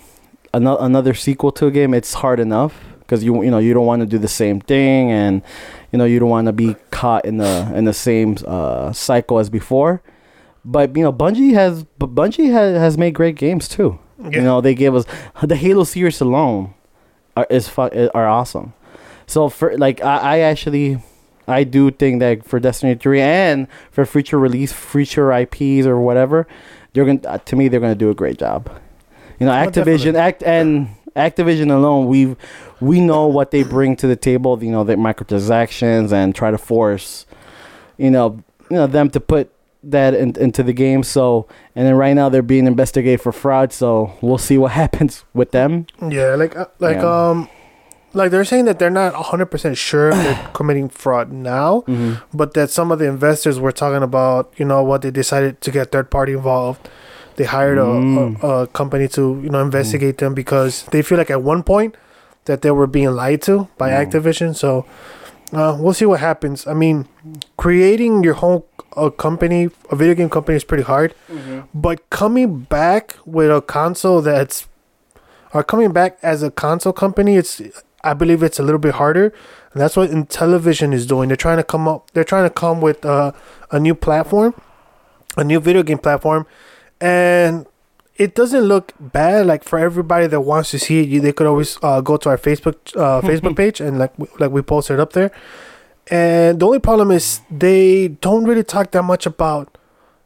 ano- 0.55 0.79
another 0.79 1.15
sequel 1.15 1.51
to 1.53 1.67
a 1.67 1.71
game 1.71 1.93
it's 1.93 2.15
hard 2.15 2.39
enough 2.41 2.81
because 3.09 3.25
you 3.25 3.43
you 3.43 3.51
know 3.51 3.57
you 3.59 3.73
don't 3.73 3.87
want 3.87 4.01
to 4.01 4.07
do 4.07 4.19
the 4.19 4.29
same 4.29 4.61
thing 4.61 5.11
and 5.11 5.41
you 5.93 5.99
know 5.99 6.05
you 6.05 6.19
don't 6.21 6.29
want 6.29 6.45
to 6.47 6.53
be 6.53 6.77
caught 6.91 7.25
in 7.25 7.39
the 7.39 7.73
in 7.75 7.85
the 7.87 7.95
same 7.95 8.37
uh 8.47 8.93
cycle 8.93 9.39
as 9.39 9.49
before 9.49 10.03
but 10.65 10.95
you 10.95 11.03
know 11.03 11.13
Bungie 11.13 11.55
has 11.55 11.85
Bungie 11.99 12.53
has, 12.53 12.77
has 12.77 12.99
made 12.99 13.15
great 13.15 13.37
games 13.37 13.67
too 13.67 13.99
Yeah. 14.21 14.31
you 14.37 14.43
know 14.43 14.61
they 14.61 14.75
gave 14.75 14.95
us 14.95 15.07
the 15.43 15.57
Halo 15.57 15.85
series 15.85 16.21
alone 16.21 16.75
are 17.37 17.47
is 17.49 17.67
fu- 17.69 17.89
are 18.15 18.27
awesome 18.29 18.75
so 19.27 19.49
for 19.49 19.77
like 19.79 20.03
I, 20.05 20.17
I 20.19 20.39
actually 20.41 21.01
I 21.47 21.65
do 21.65 21.91
think 21.91 22.21
that 22.21 22.45
for 22.45 22.61
Destiny 22.61 22.95
3 22.95 23.21
and 23.23 23.67
for 23.91 24.05
future 24.05 24.39
release 24.39 24.71
future 24.73 25.33
IPs 25.33 25.87
or 25.87 25.99
whatever 26.01 26.47
they're 26.93 27.07
going 27.07 27.21
to 27.21 27.41
to 27.43 27.57
me 27.57 27.69
they're 27.69 27.81
going 27.81 27.95
to 27.95 27.99
do 28.07 28.11
a 28.11 28.15
great 28.15 28.37
job 28.39 28.69
you 29.41 29.47
know 29.47 29.53
Oh, 29.53 29.65
Activision 29.67 30.13
definitely. 30.13 30.21
act 30.21 30.43
and 30.43 30.89
Activision 31.17 31.71
alone, 31.75 32.07
we 32.07 32.37
we 32.81 33.01
know 33.01 33.27
what 33.27 33.51
they 33.51 33.63
bring 33.63 33.97
to 33.97 34.07
the 34.07 34.17
table. 34.17 34.63
You 34.63 34.71
know, 34.71 34.85
the 34.85 34.95
microtransactions 34.95 36.13
and 36.13 36.35
try 36.35 36.51
to 36.51 36.59
force, 36.59 37.27
you 37.97 38.11
know, 38.11 38.43
you 38.71 38.77
know 38.77 38.87
them 38.87 39.11
to 39.11 39.21
put 39.21 39.51
that 39.85 40.15
in, 40.15 40.37
into 40.39 40.63
the 40.63 40.73
game. 40.73 41.03
So, 41.03 41.47
and 41.75 41.87
then 41.87 41.95
right 41.95 42.15
now 42.15 42.29
they're 42.29 42.43
being 42.43 42.67
investigated 42.67 43.21
for 43.21 43.33
fraud. 43.33 43.73
So 43.73 44.13
we'll 44.21 44.39
see 44.39 44.59
what 44.59 44.73
happens 44.83 45.25
with 45.35 45.51
them. 45.53 45.87
Yeah, 46.07 46.35
like 46.35 46.57
uh, 46.57 46.67
like 46.79 46.97
Yeah. 46.97 47.31
um, 47.31 47.49
like 48.15 48.31
they're 48.31 48.45
saying 48.45 48.65
that 48.65 48.79
they're 48.79 48.91
not 48.91 49.15
hundred 49.15 49.47
percent 49.47 49.77
sure 49.77 50.09
if 50.11 50.15
they're 50.17 50.51
committing 50.55 50.89
fraud 50.89 51.31
now, 51.33 51.81
Mm-hmm. 51.87 52.37
but 52.37 52.55
that 52.55 52.71
some 52.71 52.91
of 52.91 52.99
the 52.99 53.07
investors 53.07 53.61
were 53.61 53.73
talking 53.73 54.03
about, 54.03 54.53
you 54.57 54.65
know, 54.65 54.83
what 54.83 55.03
they 55.03 55.11
decided 55.11 55.61
to 55.61 55.71
get 55.71 55.93
third 55.93 56.11
party 56.11 56.33
involved. 56.33 56.89
They 57.37 57.45
hired 57.45 57.79
Mm. 57.79 58.43
a, 58.43 58.47
a, 58.47 58.63
a 58.63 58.67
company 58.67 59.07
to 59.09 59.41
you 59.45 59.49
know 59.51 59.61
investigate 59.63 60.19
them 60.19 60.35
because 60.35 60.83
they 60.91 61.03
feel 61.03 61.19
like 61.19 61.31
at 61.31 61.43
one 61.43 61.63
point 61.63 61.95
that 62.49 62.63
they 62.63 62.73
were 62.73 62.89
being 62.89 63.13
lied 63.13 63.41
to 63.43 63.69
by 63.79 63.91
Mm. 63.91 64.03
Activision. 64.03 64.57
So 64.57 64.85
uh, 65.53 65.79
we'll 65.79 65.95
see 65.95 66.05
what 66.05 66.21
happens. 66.21 66.67
I 66.67 66.75
mean, 66.75 67.07
creating 67.57 68.25
your 68.25 68.35
whole 68.35 68.67
a 68.97 69.11
company, 69.11 69.71
a 69.91 69.97
video 69.97 70.15
game 70.15 70.29
company, 70.29 70.57
is 70.57 70.65
pretty 70.65 70.83
hard. 70.83 71.15
But 71.73 72.11
coming 72.11 72.67
back 72.67 73.17
with 73.25 73.51
a 73.51 73.63
console 73.63 74.21
that's, 74.21 74.67
or 75.55 75.63
coming 75.63 75.93
back 75.93 76.19
as 76.23 76.43
a 76.43 76.51
console 76.51 76.93
company, 76.93 77.37
it's 77.37 77.63
I 78.03 78.15
believe 78.15 78.43
it's 78.43 78.59
a 78.59 78.63
little 78.63 78.81
bit 78.81 78.95
harder. 78.95 79.27
And 79.73 79.81
that's 79.83 79.97
what 79.97 80.11
Intellivision 80.11 80.93
is 80.93 81.07
doing. 81.07 81.29
They're 81.29 81.37
trying 81.37 81.59
to 81.59 81.65
come 81.65 81.87
up. 81.87 82.11
They're 82.13 82.25
trying 82.25 82.45
to 82.45 82.55
come 82.65 82.81
with 82.81 83.05
uh, 83.05 83.33
a 83.71 83.79
new 83.79 83.95
platform, 83.95 84.55
a 85.37 85.45
new 85.45 85.61
video 85.61 85.83
game 85.83 85.99
platform, 85.99 86.47
and 87.01 87.67
it 88.19 88.35
doesn't 88.35 88.63
look 88.63 88.93
bad. 88.99 89.47
Like 89.47 89.63
for 89.65 89.79
everybody 89.79 90.27
that 90.27 90.41
wants 90.41 90.71
to 90.73 90.79
see 90.79 91.01
it, 91.03 91.09
you, 91.09 91.21
they 91.21 91.33
could 91.33 91.47
always 91.47 91.79
uh, 91.83 92.01
go 92.01 92.17
to 92.19 92.29
our 92.31 92.39
Facebook 92.39 92.75
uh, 92.97 93.21
Facebook 93.23 93.57
page 93.57 93.81
and 93.81 93.99
like 93.99 94.13
we- 94.19 94.29
like 94.39 94.51
we 94.51 94.61
posted 94.63 94.99
up 95.01 95.13
there. 95.13 95.31
And 96.11 96.59
the 96.61 96.67
only 96.67 96.79
problem 96.79 97.11
is 97.11 97.41
they 97.51 98.09
don't 98.09 98.45
really 98.45 98.65
talk 98.65 98.91
that 98.93 99.03
much 99.03 99.27
about 99.27 99.77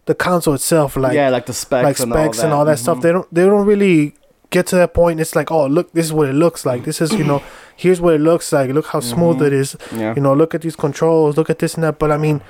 the 0.07 0.15
console 0.15 0.55
itself. 0.55 0.97
Like 0.97 1.15
yeah, 1.15 1.29
like 1.29 1.47
the 1.47 1.53
specs, 1.53 1.85
like 1.85 1.99
and 2.01 2.13
specs 2.13 2.39
all 2.39 2.45
and 2.45 2.53
all 2.55 2.65
that 2.65 2.79
Mhm. 2.79 2.83
stuff. 2.83 3.01
They 3.03 3.13
don't 3.13 3.29
they 3.35 3.45
don't 3.45 3.67
really 3.67 4.15
get 4.51 4.67
to 4.69 4.77
that 4.77 4.95
point. 4.95 5.19
It's 5.21 5.35
like, 5.35 5.51
oh 5.51 5.67
look, 5.67 5.93
this 5.93 6.07
is 6.07 6.13
what 6.13 6.29
it 6.29 6.35
looks 6.35 6.65
like. 6.65 6.85
This 6.85 7.01
is 7.01 7.13
you 7.13 7.25
know, 7.25 7.43
here's 7.77 8.01
what 8.01 8.15
it 8.15 8.21
looks 8.21 8.53
like. 8.53 8.71
Look 8.71 8.87
how 8.87 9.01
smooth 9.01 9.39
Mhm. 9.39 9.47
it 9.49 9.53
is. 9.53 9.77
Yeah. 9.97 10.15
You 10.15 10.23
know, 10.23 10.35
look 10.35 10.55
at 10.55 10.61
these 10.63 10.77
controls. 10.77 11.37
Look 11.37 11.51
at 11.51 11.59
this 11.59 11.75
and 11.75 11.83
that. 11.85 11.99
But 11.99 12.11
I 12.13 12.17
mean, 12.17 12.43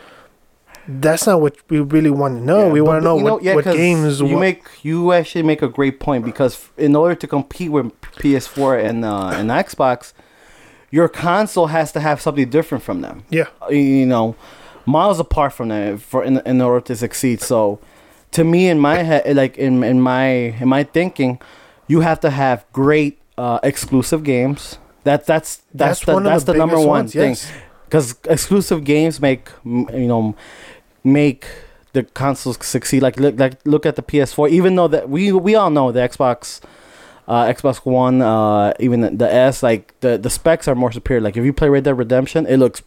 that's 0.89 1.27
not 1.27 1.41
what 1.41 1.57
we 1.71 1.81
really 1.81 2.11
want 2.11 2.39
to 2.39 2.45
know. 2.45 2.67
Yeah, 2.67 2.73
we 2.73 2.81
want 2.81 3.03
to 3.03 3.09
but 3.09 3.17
know 3.17 3.17
what, 3.35 3.43
yeah, 3.43 3.55
what 3.55 3.65
games. 3.65 4.21
you 4.21 4.27
what, 4.27 4.41
make. 4.41 4.65
You 4.83 5.12
actually 5.12 5.43
make 5.43 5.62
a 5.62 5.69
great 5.69 6.01
point 6.01 6.25
because 6.25 6.69
in 6.77 6.97
order 6.97 7.15
to 7.15 7.27
compete 7.27 7.71
with 7.71 7.93
PS4 8.19 8.85
and 8.85 9.05
uh, 9.05 9.29
and 9.29 9.51
Xbox, 9.51 10.12
your 10.91 11.09
console 11.09 11.69
has 11.69 11.93
to 11.93 12.01
have 12.01 12.21
something 12.21 12.49
different 12.51 12.85
from 12.85 13.01
them. 13.01 13.25
yeah, 13.31 13.47
Uh, 13.62 13.69
You 13.71 14.07
know, 14.07 14.35
miles 14.87 15.21
apart 15.21 15.53
from 15.53 15.69
them 15.69 15.99
for 15.99 16.25
in 16.25 16.41
in 16.45 16.61
order 16.61 16.81
to 16.87 16.97
succeed. 16.97 17.41
So, 17.41 17.79
to 18.33 18.45
me, 18.45 18.69
in 18.69 18.79
my 18.79 18.99
head, 19.03 19.37
like 19.37 19.57
in 19.59 19.83
in 19.85 20.01
my 20.01 20.27
in 20.61 20.69
my 20.69 20.85
thinking, 20.85 21.41
you 21.87 22.01
have 22.01 22.21
to 22.21 22.31
have 22.31 22.65
great 22.73 23.19
uh, 23.39 23.59
exclusive 23.62 24.25
games. 24.25 24.79
That 25.05 25.27
that's 25.27 25.62
that's, 25.75 26.05
the, 26.05 26.15
one 26.15 26.23
that's 26.23 26.45
the, 26.45 26.55
number 26.55 26.79
one 26.79 26.87
ones, 26.87 27.12
thing 27.12 27.31
yes. 27.31 27.51
because 27.87 28.15
exclusive 28.29 28.85
games 28.85 29.21
make 29.21 29.51
you 29.65 30.07
know 30.07 30.37
make 31.04 31.47
the 31.92 32.04
consoles 32.04 32.64
succeed. 32.64 33.02
Like 33.02 33.18
look 33.18 33.38
like 33.38 33.54
look 33.64 33.87
at 33.87 33.97
the 33.97 34.02
PS4. 34.02 34.50
Even 34.50 34.75
though 34.76 34.88
that 34.88 35.09
we 35.09 35.32
we 35.32 35.54
all 35.54 35.71
know 35.71 35.92
the 35.92 36.00
Xbox, 36.00 36.61
uh, 37.28 37.44
Xbox 37.44 37.85
One, 37.85 38.23
uh, 38.23 38.73
even 38.80 39.00
the, 39.00 39.11
the 39.11 39.32
S, 39.32 39.62
like 39.62 39.99
the 40.00 40.18
the 40.18 40.30
specs 40.30 40.68
are 40.68 40.75
more 40.75 40.92
superior. 40.92 41.21
Like 41.21 41.37
if 41.37 41.44
you 41.44 41.52
play 41.52 41.68
Red 41.68 41.85
Dead 41.85 41.99
Redemption, 41.99 42.47
it 42.47 42.56
looks 42.56 42.82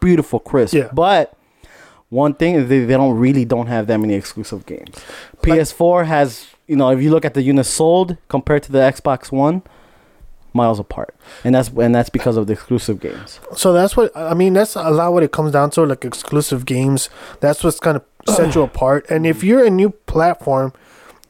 beautiful, 0.00 0.40
crisp. 0.40 0.74
Yeah. 0.74 0.90
But 0.92 1.34
one 2.10 2.34
thing 2.34 2.54
is 2.54 2.68
they, 2.68 2.84
they 2.84 2.94
don't 2.94 3.16
really 3.16 3.44
don't 3.44 3.66
have 3.66 3.86
that 3.86 3.98
many 3.98 4.14
exclusive 4.14 4.66
games. 4.66 4.96
PS4 5.42 6.06
has 6.06 6.48
you 6.66 6.76
know 6.76 6.90
if 6.90 7.02
you 7.02 7.10
look 7.10 7.24
at 7.24 7.34
the 7.34 7.42
units 7.42 7.68
sold 7.68 8.16
compared 8.28 8.62
to 8.64 8.72
the 8.72 8.78
Xbox 8.78 9.30
One. 9.30 9.62
Miles 10.54 10.78
apart, 10.80 11.14
and 11.44 11.54
that's 11.54 11.68
and 11.68 11.94
that's 11.94 12.08
because 12.08 12.36
of 12.36 12.46
the 12.46 12.54
exclusive 12.54 13.00
games. 13.00 13.38
So 13.54 13.72
that's 13.72 13.96
what 13.96 14.10
I 14.16 14.34
mean. 14.34 14.54
That's 14.54 14.76
a 14.76 14.90
lot 14.90 15.12
what 15.12 15.22
it 15.22 15.30
comes 15.30 15.52
down 15.52 15.70
to, 15.72 15.84
like 15.84 16.04
exclusive 16.04 16.64
games. 16.64 17.10
That's 17.40 17.62
what's 17.62 17.78
kind 17.78 17.96
of 17.98 18.04
set 18.34 18.54
you 18.54 18.62
apart. 18.62 19.06
And 19.10 19.26
if 19.26 19.44
you're 19.44 19.64
a 19.64 19.70
new 19.70 19.90
platform, 19.90 20.72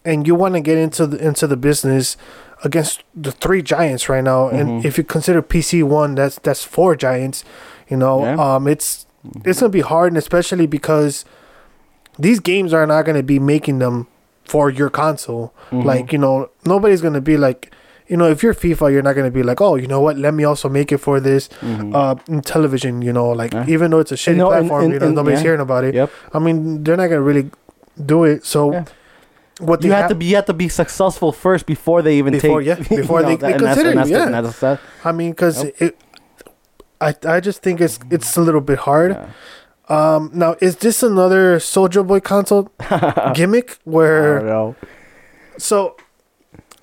and 0.04 0.26
you 0.26 0.34
want 0.34 0.54
to 0.54 0.60
get 0.60 0.78
into 0.78 1.06
the 1.06 1.18
into 1.26 1.46
the 1.46 1.56
business 1.56 2.16
against 2.64 3.02
the 3.14 3.32
three 3.32 3.60
giants 3.60 4.08
right 4.08 4.22
now, 4.24 4.48
and 4.48 4.82
Mhm. 4.82 4.84
if 4.84 4.96
you 4.98 5.04
consider 5.04 5.42
PC 5.42 5.82
one, 5.82 6.14
that's 6.14 6.38
that's 6.38 6.62
four 6.64 6.94
giants. 6.96 7.44
You 7.88 7.96
know, 7.96 8.24
Yeah. 8.24 8.36
um, 8.54 8.68
it's 8.68 9.06
it's 9.44 9.60
gonna 9.60 9.70
be 9.70 9.80
hard, 9.80 10.12
and 10.12 10.16
especially 10.16 10.66
because 10.66 11.24
these 12.18 12.40
games 12.40 12.72
are 12.72 12.86
not 12.86 13.04
gonna 13.04 13.22
be 13.22 13.38
making 13.38 13.78
them 13.80 14.06
for 14.44 14.70
your 14.70 14.90
console. 14.90 15.52
Mhm. 15.70 15.84
Like 15.84 16.12
you 16.12 16.18
know, 16.18 16.50
nobody's 16.64 17.00
gonna 17.02 17.20
be 17.20 17.36
like. 17.36 17.72
You 18.08 18.16
know, 18.16 18.28
if 18.30 18.42
you're 18.42 18.54
FIFA, 18.54 18.90
you're 18.92 19.02
not 19.02 19.14
gonna 19.14 19.30
be 19.30 19.42
like, 19.42 19.60
oh, 19.60 19.74
you 19.76 19.86
know 19.86 20.00
what? 20.00 20.16
Let 20.18 20.32
me 20.34 20.44
also 20.44 20.68
make 20.68 20.90
it 20.92 20.98
for 20.98 21.20
this 21.20 21.48
Mhm. 21.60 21.94
uh 21.94 22.14
Intellivision 22.38 23.04
you 23.04 23.12
know 23.12 23.28
like 23.30 23.52
Yeah. 23.52 23.64
even 23.68 23.90
though 23.90 23.98
it's 24.00 24.12
a 24.12 24.16
shitty 24.16 24.36
No, 24.36 24.50
and- 24.50 24.66
platform 24.68 24.84
and- 24.84 24.92
you 24.94 24.98
know 25.00 25.06
and- 25.06 25.14
nobody's 25.14 25.38
yeah. 25.40 25.44
hearing 25.48 25.60
about 25.60 25.84
it 25.84 25.94
Yep. 25.94 26.10
i 26.32 26.38
mean 26.38 26.82
they're 26.84 26.96
not 26.96 27.08
gonna 27.10 27.20
really 27.30 27.50
do 28.14 28.24
it 28.24 28.44
so 28.46 28.72
Yeah. 28.72 28.84
what 29.60 29.82
you 29.84 29.90
have 29.92 30.02
have 30.02 30.08
to 30.10 30.14
be 30.14 30.26
you 30.30 30.36
have 30.36 30.46
to 30.46 30.54
be 30.64 30.68
successful 30.68 31.32
first 31.32 31.66
before 31.66 32.00
they 32.02 32.14
even 32.16 32.32
Before- 32.32 32.60
take 32.62 32.68
yeah, 32.70 32.96
before 33.02 33.22
they- 33.22 33.36
that- 33.36 33.40
they 33.46 33.52
and 33.52 33.62
consider 33.62 33.92
you, 33.92 34.16
yeah. 34.16 34.40
that's 34.40 34.60
that. 34.60 34.80
i 35.04 35.12
mean 35.12 35.30
because 35.32 35.64
Yep. 35.64 35.74
it 35.82 35.96
I, 37.00 37.14
I 37.36 37.38
just 37.40 37.62
think 37.62 37.80
it's 37.80 37.98
it's 38.10 38.36
a 38.36 38.40
little 38.40 38.60
bit 38.60 38.78
hard. 38.88 39.10
Yeah. 39.12 39.26
Um, 39.96 40.30
now 40.34 40.56
is 40.60 40.74
this 40.84 41.02
another 41.02 41.60
Soldier 41.60 42.02
Boy 42.02 42.18
console 42.20 42.64
gimmick 43.38 43.68
I 43.70 43.74
don't 43.84 43.92
where 43.94 44.40
know. 44.42 44.74
so 45.58 45.94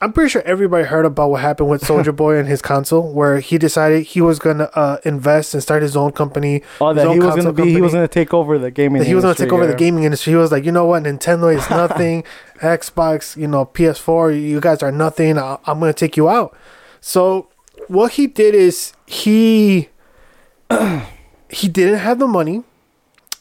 I'm 0.02 0.12
pretty 0.12 0.30
sure 0.30 0.42
everybody 0.44 0.84
heard 0.86 1.06
about 1.06 1.30
what 1.30 1.42
happened 1.42 1.70
with 1.70 1.86
Soldier 1.86 2.12
Boy 2.24 2.38
and 2.38 2.48
his 2.48 2.62
console, 2.62 3.14
where 3.14 3.40
he 3.40 3.58
decided 3.58 4.04
he 4.04 4.20
was 4.22 4.40
gonna 4.40 4.70
uh, 4.74 4.98
invest 5.06 5.54
and 5.54 5.64
start 5.64 5.82
his 5.82 5.96
own 5.96 6.12
company. 6.12 6.64
Oh, 6.82 6.94
that 6.94 7.10
he 7.12 7.20
was 7.20 7.36
gonna 7.36 7.54
be 7.54 7.72
he 7.72 7.82
was 7.82 7.94
gonna 7.94 8.08
take 8.08 8.34
over 8.34 8.58
the 8.58 8.72
gaming. 8.72 9.04
he 9.04 9.16
was 9.16 9.24
going 9.24 9.36
to 9.36 9.42
industry, 9.42 9.46
take 9.48 9.54
over 9.54 9.68
the 9.68 9.76
gaming 9.78 10.04
industry. 10.04 10.32
He 10.34 10.38
was 10.38 10.52
like, 10.52 10.66
you 10.66 10.72
know 10.72 10.86
what, 10.86 11.04
Nintendo 11.04 11.56
is 11.56 11.70
nothing. 11.70 12.24
Xbox, 12.60 13.38
you 13.38 13.48
know, 13.48 13.66
PS4, 13.66 14.42
you 14.42 14.60
guys 14.60 14.84
are 14.84 14.92
nothing. 14.92 15.38
I- 15.38 15.58
I'm 15.66 15.80
going 15.80 15.92
to 15.94 15.98
take 15.98 16.18
you 16.18 16.30
out. 16.30 16.56
So 17.02 17.50
what 17.88 18.14
he 18.14 18.28
did 18.28 18.54
is 18.56 18.94
he 19.06 19.90
he 21.50 21.68
didn't 21.70 22.00
have 22.00 22.20
the 22.20 22.28
money. 22.28 22.64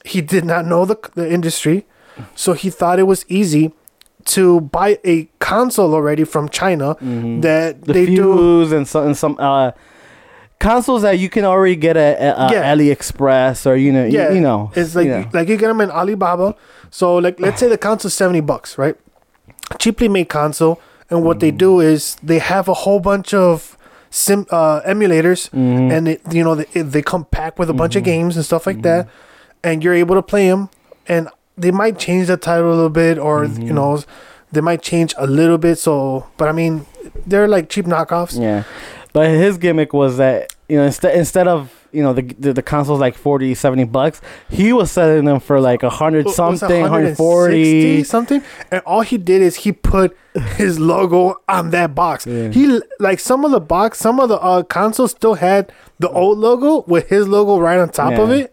He 0.04 0.20
did 0.20 0.44
not 0.44 0.66
know 0.66 0.84
the 0.84 0.96
the 1.14 1.30
industry, 1.32 1.84
so 2.36 2.52
he 2.52 2.70
thought 2.70 2.98
it 2.98 3.04
was 3.04 3.24
easy 3.28 3.72
to 4.24 4.60
buy 4.62 4.98
a 5.04 5.28
console 5.38 5.94
already 5.94 6.24
from 6.24 6.48
China 6.48 6.94
Mhm. 6.96 7.42
that 7.42 7.84
the 7.84 7.92
they 7.92 8.06
do. 8.06 8.62
and 8.74 8.86
some 8.88 9.06
and 9.06 9.16
some 9.16 9.36
uh 9.38 9.70
consoles 10.58 11.02
that 11.02 11.18
you 11.18 11.28
can 11.28 11.44
already 11.44 11.76
get 11.76 11.96
at, 11.96 12.18
at 12.18 12.34
uh, 12.38 12.48
Yeah. 12.52 12.72
AliExpress 12.74 13.66
or 13.66 13.76
you 13.76 13.92
know 13.92 14.04
Yeah, 14.04 14.28
you, 14.30 14.36
you 14.36 14.40
know 14.40 14.70
It's 14.74 14.94
like 14.94 15.06
you 15.06 15.12
know. 15.12 15.26
like 15.32 15.48
you 15.48 15.56
get 15.56 15.68
them 15.68 15.80
in 15.80 15.90
Alibaba. 15.90 16.54
So 16.90 17.16
like 17.16 17.38
let's 17.40 17.60
say 17.60 17.68
the 17.68 17.78
console's 17.78 18.14
seventy 18.14 18.40
bucks, 18.40 18.78
right? 18.78 18.96
Cheaply 19.78 20.08
made 20.08 20.28
console, 20.28 20.80
and 21.10 21.24
what 21.24 21.40
they 21.40 21.48
Mm-hmm. 21.50 21.56
do 21.58 21.80
is 21.80 22.16
they 22.22 22.38
have 22.38 22.68
a 22.68 22.74
whole 22.74 23.00
bunch 23.00 23.34
of 23.34 23.76
sim 24.10 24.46
uh, 24.50 24.80
emulators, 24.86 25.50
Mhm. 25.50 25.90
and 25.92 26.08
it, 26.08 26.20
you 26.30 26.44
know 26.44 26.54
they, 26.54 26.82
they 26.82 27.02
come 27.02 27.24
packed 27.24 27.58
with 27.58 27.68
a 27.68 27.74
bunch 27.74 27.96
of 27.96 28.02
Mm-hmm. 28.02 28.12
games 28.30 28.36
and 28.36 28.44
stuff 28.44 28.66
like 28.66 28.82
that, 28.82 29.08
and 29.64 29.82
you're 29.82 29.94
able 29.94 30.14
to 30.14 30.22
play 30.22 30.48
them, 30.48 30.68
and 31.08 31.28
they 31.56 31.70
might 31.70 31.98
change 31.98 32.26
the 32.28 32.36
title 32.36 32.68
a 32.68 32.74
little 32.74 32.90
bit, 32.90 33.18
or 33.18 33.44
you 33.44 33.50
Mm-hmm. 33.50 33.74
know 33.74 34.02
they 34.52 34.60
might 34.60 34.82
change 34.82 35.14
a 35.18 35.26
little 35.26 35.58
bit. 35.58 35.78
So, 35.78 36.26
but 36.36 36.48
I 36.48 36.52
mean, 36.52 36.86
they're 37.26 37.48
like 37.48 37.68
cheap 37.68 37.86
knockoffs. 37.86 38.40
Yeah, 38.40 38.64
but 39.12 39.28
his 39.28 39.58
gimmick 39.58 39.92
was 39.92 40.16
that 40.18 40.54
you 40.68 40.76
know 40.76 40.84
instead 40.84 41.16
instead 41.16 41.48
of 41.48 41.70
you 41.92 42.02
know 42.02 42.12
the 42.12 42.22
the, 42.38 42.52
the 42.52 42.62
consoles 42.62 42.98
like 42.98 43.14
40 43.14 43.54
70 43.54 43.84
bucks 43.84 44.20
he 44.50 44.72
was 44.72 44.90
selling 44.90 45.26
them 45.26 45.38
for 45.38 45.60
like 45.60 45.82
a 45.84 45.90
hundred 45.90 46.26
What 46.26 46.34
something 46.34 46.80
160 46.82 47.22
140 47.22 48.04
something 48.04 48.42
and 48.72 48.80
all 48.84 49.02
he 49.02 49.16
did 49.18 49.42
is 49.42 49.56
he 49.56 49.72
put 49.72 50.16
his 50.56 50.80
logo 50.80 51.40
on 51.48 51.70
that 51.70 51.94
box 51.94 52.26
Yeah. 52.26 52.48
he 52.50 52.80
like 52.98 53.20
some 53.20 53.44
of 53.44 53.50
the 53.52 53.60
box 53.60 53.98
some 53.98 54.18
of 54.20 54.28
the 54.28 54.38
uh, 54.40 54.62
consoles 54.64 55.10
still 55.12 55.34
had 55.34 55.72
the 55.98 56.08
old 56.10 56.38
logo 56.38 56.82
with 56.88 57.08
his 57.10 57.28
logo 57.28 57.58
right 57.60 57.78
on 57.78 57.90
top 57.90 58.18
of 58.18 58.30
it 58.30 58.52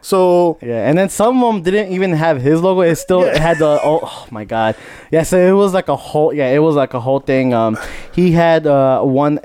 so 0.00 0.58
Yeah, 0.62 0.88
and 0.88 0.96
then 0.98 1.08
some 1.08 1.42
of 1.42 1.54
them 1.54 1.62
didn't 1.62 1.92
even 1.92 2.12
have 2.12 2.40
his 2.40 2.60
logo. 2.60 2.80
It 2.82 2.96
still 2.96 3.24
Yeah. 3.26 3.38
had 3.38 3.58
the 3.58 3.80
oh, 3.82 4.00
oh 4.02 4.26
my 4.30 4.44
god. 4.44 4.76
Yeah, 5.10 5.22
so 5.24 5.38
it 5.38 5.52
was 5.52 5.74
like 5.74 5.88
a 5.88 5.96
whole 5.96 6.32
yeah, 6.32 6.48
it 6.48 6.58
was 6.60 6.74
like 6.76 6.94
a 6.94 7.00
whole 7.00 7.20
thing. 7.20 7.52
Um, 7.54 7.78
he 8.12 8.32
had 8.32 8.66
uh 8.66 9.02
one. 9.02 9.40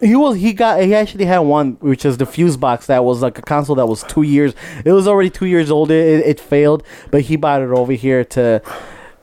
He 0.00 0.16
was 0.16 0.36
he 0.36 0.52
got 0.52 0.82
he 0.82 0.94
actually 0.94 1.24
had 1.24 1.38
one 1.38 1.78
which 1.80 2.04
is 2.04 2.18
the 2.18 2.26
fuse 2.26 2.56
box 2.58 2.86
that 2.88 3.04
was 3.04 3.22
like 3.22 3.38
a 3.38 3.42
console 3.42 3.76
that 3.76 3.86
was 3.86 4.02
two 4.02 4.22
years. 4.22 4.52
It 4.84 4.92
was 4.92 5.06
already 5.08 5.30
two 5.30 5.46
years 5.46 5.70
old. 5.70 5.90
It, 5.90 6.26
it 6.26 6.40
failed, 6.40 6.82
but 7.10 7.22
he 7.22 7.36
bought 7.36 7.62
it 7.62 7.70
over 7.70 7.92
here 7.92 8.24
to. 8.36 8.60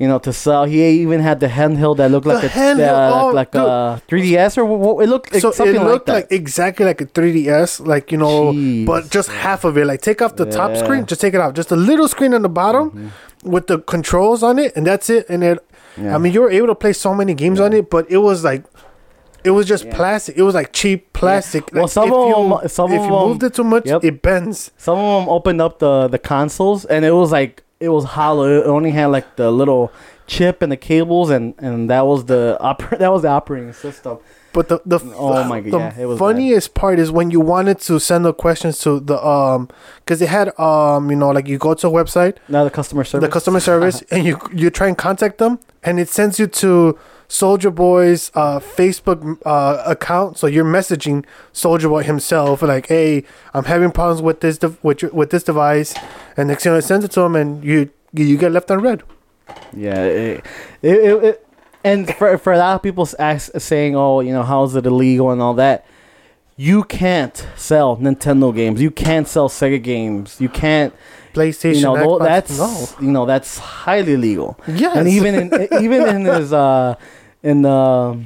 You 0.02 0.08
know, 0.10 0.20
to 0.28 0.32
sell. 0.34 0.64
He 0.74 0.78
even 1.04 1.20
had 1.30 1.38
the 1.46 1.48
handheld 1.60 1.96
that 1.98 2.10
looked 2.14 2.26
like 2.32 2.42
The 2.42 2.48
a 2.48 2.58
handheld, 2.64 3.12
uh, 3.12 3.24
oh, 3.26 3.28
like 3.40 3.52
dude. 3.52 3.62
a 3.62 4.02
3ds 4.10 4.58
or 4.58 4.66
what? 4.66 5.04
It 5.06 5.10
looked 5.14 5.32
like 5.34 5.42
so 5.46 5.52
something 5.52 5.76
it 5.82 5.84
looked 5.94 6.08
like 6.08 6.24
like, 6.30 6.32
exactly 6.42 6.86
like 6.92 7.00
a 7.02 7.06
3ds, 7.18 7.86
like 7.94 8.12
you 8.12 8.18
know, 8.18 8.52
Jeez. 8.54 8.86
but 8.92 9.10
just 9.18 9.30
half 9.30 9.64
of 9.64 9.78
it. 9.78 9.86
Like 9.92 10.02
take 10.02 10.20
off 10.24 10.34
the 10.36 10.46
top 10.46 10.58
Yeah. 10.72 10.78
Mm-hmm. 10.78 10.86
screen, 10.86 11.06
just 11.12 11.22
take 11.22 11.34
it 11.38 11.42
off, 11.44 11.54
just 11.54 11.72
a 11.72 11.76
little 11.90 12.08
screen 12.16 12.34
on 12.34 12.42
the 12.42 12.50
bottom 12.64 13.12
with 13.44 13.68
the 13.68 13.78
controls 13.94 14.42
on 14.50 14.58
it, 14.60 14.76
and 14.76 14.84
that's 14.88 15.08
it. 15.18 15.26
And 15.30 15.44
it, 15.44 15.58
Yeah. 15.98 16.16
I 16.16 16.18
mean, 16.22 16.32
you 16.34 16.42
were 16.42 16.52
able 16.60 16.68
to 16.74 16.76
play 16.84 16.94
so 16.94 17.14
many 17.22 17.34
games 17.44 17.60
on 17.60 17.72
it, 17.74 17.90
but 17.90 18.10
it 18.10 18.18
was 18.30 18.44
like. 18.44 18.64
It 19.44 19.50
was 19.58 19.66
just 19.66 19.86
Yeah. 19.86 19.96
plastic. 19.96 20.38
It 20.38 20.44
was 20.44 20.54
like 20.54 20.70
cheap 20.72 21.14
plastic. 21.14 21.64
Well, 21.74 21.84
Like, 21.86 21.92
some 21.92 22.10
if 22.10 22.14
of 22.14 22.28
you, 22.30 22.36
'em- 22.62 22.68
some 22.70 22.92
if 22.94 23.02
you 23.02 23.10
moved 23.10 23.42
it 23.42 23.54
too 23.56 23.64
much, 23.64 23.88
Yep. 23.88 24.04
it 24.06 24.22
bends. 24.22 24.70
Some 24.78 25.00
of 25.00 25.22
them 25.22 25.30
opened 25.38 25.60
up 25.66 25.80
the 25.80 26.08
the 26.08 26.20
consoles 26.20 26.86
and 26.86 27.04
it 27.04 27.16
was 27.22 27.32
like 27.32 27.64
it 27.82 27.90
was 27.90 28.06
hollow. 28.06 28.62
It 28.62 28.66
only 28.66 28.92
had 28.92 29.08
like 29.08 29.36
the 29.36 29.52
little 29.52 29.92
chip 30.28 30.62
and 30.62 30.72
the 30.72 30.78
cables 30.78 31.30
and 31.30 31.56
and 31.58 31.90
that 31.90 32.06
was 32.06 32.26
the 32.26 32.58
oper- 32.62 32.98
that 33.00 33.12
was 33.12 33.24
the 33.24 33.30
operating 33.30 33.74
system. 33.74 34.20
But 34.54 34.68
the 34.68 34.82
the 34.86 35.00
Oh 35.16 35.44
my 35.46 35.62
God, 35.62 35.72
the 35.72 35.78
yeah, 35.78 36.00
it 36.00 36.06
was 36.06 36.20
funniest 36.20 36.74
part 36.74 37.00
is 37.00 37.10
when 37.10 37.32
you 37.32 37.40
wanted 37.40 37.80
to 37.82 38.00
send 38.00 38.26
the 38.26 38.34
questions 38.34 38.80
to 38.80 39.00
the 39.00 39.18
um 39.26 39.70
because 40.04 40.20
they 40.20 40.26
had 40.26 40.58
um 40.60 41.10
you 41.10 41.16
know 41.16 41.30
like 41.30 41.48
you 41.48 41.58
go 41.58 41.74
to 41.74 41.88
a 41.88 41.92
website 41.92 42.36
Now 42.50 42.64
the 42.66 42.70
customer 42.70 43.04
service. 43.06 43.26
the 43.28 43.32
customer 43.32 43.60
service 43.62 44.02
and 44.12 44.26
you 44.26 44.38
you 44.54 44.70
try 44.70 44.88
and 44.88 44.98
contact 44.98 45.38
them 45.38 45.60
and 45.84 46.00
it 46.00 46.10
sends 46.10 46.38
you 46.40 46.48
to 46.48 46.98
Soldier 47.30 47.72
Boy's 47.72 48.30
uh, 48.36 48.60
Facebook 48.60 49.40
uh, 49.46 49.82
account. 49.86 50.38
So 50.38 50.48
you're 50.48 50.66
messaging 50.66 51.24
Soldier 51.54 51.88
Boy 51.88 52.04
himself 52.04 52.62
like 52.62 52.88
hey 52.88 53.24
I'm 53.54 53.64
having 53.64 53.92
problems 53.92 54.22
with 54.22 54.42
this 54.42 54.58
de- 54.58 54.76
with 54.84 55.02
your, 55.02 55.12
with 55.12 55.30
this 55.30 55.44
device 55.44 55.96
and 56.36 56.50
next 56.50 56.64
thing 56.64 56.72
you 56.72 56.74
know, 56.74 56.80
it 56.80 56.84
sends 56.84 57.06
it 57.06 57.12
to 57.12 57.22
him 57.22 57.38
and 57.38 57.64
you 57.64 57.90
you 58.14 58.36
get 58.38 58.52
left 58.52 58.70
unread. 58.70 59.04
Yeah, 59.74 60.04
it, 60.04 60.46
it, 60.82 60.96
it, 60.98 61.24
it- 61.24 61.48
and 61.84 62.14
for 62.16 62.38
for 62.38 62.54
a 62.54 62.58
lot 62.58 62.76
of 62.76 62.84
people 62.84 63.08
ask, 63.20 63.52
saying, 63.60 63.96
"Oh, 63.96 64.20
you 64.20 64.34
know, 64.34 64.44
how 64.44 64.64
is 64.64 64.76
it 64.76 64.86
illegal 64.86 65.32
and 65.32 65.42
all 65.42 65.54
that?" 65.56 65.86
You 66.58 66.84
can't 66.84 67.48
sell 67.56 67.98
Nintendo 67.98 68.54
games. 68.54 68.82
You 68.82 68.92
can't 68.92 69.28
sell 69.28 69.50
Sega 69.50 69.82
games. 69.82 70.40
You 70.40 70.50
can't. 70.50 70.94
PlayStation 71.34 71.76
You 71.76 71.82
know, 71.84 71.96
Xbox, 71.96 72.20
that's 72.20 72.58
no 72.58 72.88
you 73.06 73.12
know 73.12 73.26
that's 73.26 73.58
highly 73.58 74.14
illegal. 74.14 74.60
yes 74.68 74.96
And 74.98 75.08
even 75.08 75.34
in 75.34 75.68
even 75.82 76.02
in 76.08 76.26
his 76.36 76.52
uh 76.52 76.96
in 77.42 77.62
the 77.62 78.20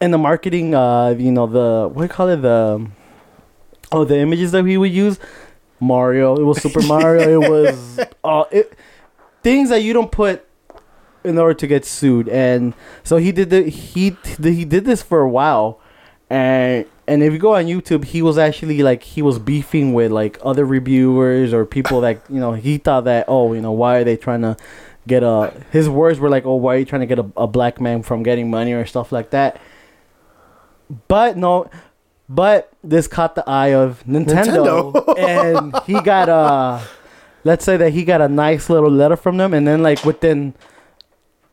in 0.00 0.12
the 0.12 0.18
marketing 0.18 0.72
uh 0.72 1.16
you 1.18 1.32
know 1.32 1.48
the 1.48 1.88
what 1.88 1.96
do 2.02 2.02
you 2.04 2.08
call 2.08 2.28
it 2.28 2.36
the 2.42 2.86
oh 3.90 4.04
the 4.04 4.16
images 4.18 4.52
that 4.52 4.64
he 4.64 4.76
would 4.76 4.92
use 4.92 5.18
Mario 5.80 6.36
it 6.36 6.44
was 6.44 6.62
Super 6.62 6.80
Mario 6.82 7.42
it 7.42 7.48
was 7.50 7.98
uh 8.22 8.44
it 8.52 8.72
things 9.42 9.70
that 9.70 9.82
you 9.82 9.92
don't 9.92 10.12
put 10.12 10.46
in 11.24 11.38
order 11.38 11.54
to 11.54 11.66
get 11.66 11.84
sued. 11.84 12.28
And 12.28 12.74
so 13.04 13.16
he 13.16 13.32
did 13.32 13.50
the 13.50 13.62
he 13.64 14.16
he 14.42 14.64
did 14.64 14.84
this 14.84 15.02
for 15.02 15.20
a 15.20 15.28
while. 15.28 15.80
And 16.30 16.86
and 17.06 17.22
if 17.22 17.32
you 17.32 17.38
go 17.38 17.54
on 17.54 17.64
YouTube 17.64 18.04
he 18.04 18.20
was 18.20 18.36
actually 18.36 18.82
like 18.82 19.02
he 19.02 19.22
was 19.22 19.38
beefing 19.38 19.94
with 19.94 20.12
like 20.12 20.38
other 20.42 20.64
reviewers 20.64 21.54
or 21.54 21.64
people 21.64 22.02
that 22.02 22.20
you 22.28 22.38
know 22.38 22.52
he 22.52 22.76
thought 22.76 23.04
that 23.04 23.24
oh 23.28 23.54
you 23.54 23.62
know 23.62 23.72
why 23.72 23.96
are 23.96 24.04
they 24.04 24.16
trying 24.16 24.42
to 24.42 24.56
get 25.06 25.22
a 25.22 25.54
his 25.70 25.88
words 25.88 26.18
were 26.18 26.28
like 26.28 26.44
oh 26.44 26.56
why 26.56 26.74
are 26.74 26.78
you 26.78 26.84
trying 26.84 27.00
to 27.00 27.06
get 27.06 27.18
a, 27.18 27.26
a 27.34 27.46
black 27.46 27.80
man 27.80 28.02
from 28.02 28.22
getting 28.22 28.50
money 28.50 28.72
or 28.72 28.84
stuff 28.84 29.10
like 29.10 29.30
that? 29.30 29.60
But 31.08 31.36
no 31.36 31.70
but 32.28 32.70
this 32.84 33.06
caught 33.06 33.34
the 33.34 33.48
eye 33.48 33.72
of 33.72 34.04
Nintendo, 34.06 34.92
Nintendo. 34.92 35.18
and 35.18 35.74
he 35.86 35.98
got 36.02 36.28
a 36.28 36.86
let's 37.44 37.64
say 37.64 37.76
that 37.76 37.92
he 37.92 38.04
got 38.04 38.20
a 38.20 38.28
nice 38.28 38.68
little 38.68 38.90
letter 38.90 39.16
from 39.16 39.36
them. 39.36 39.54
And 39.54 39.66
then 39.66 39.82
like 39.82 40.04
within 40.04 40.54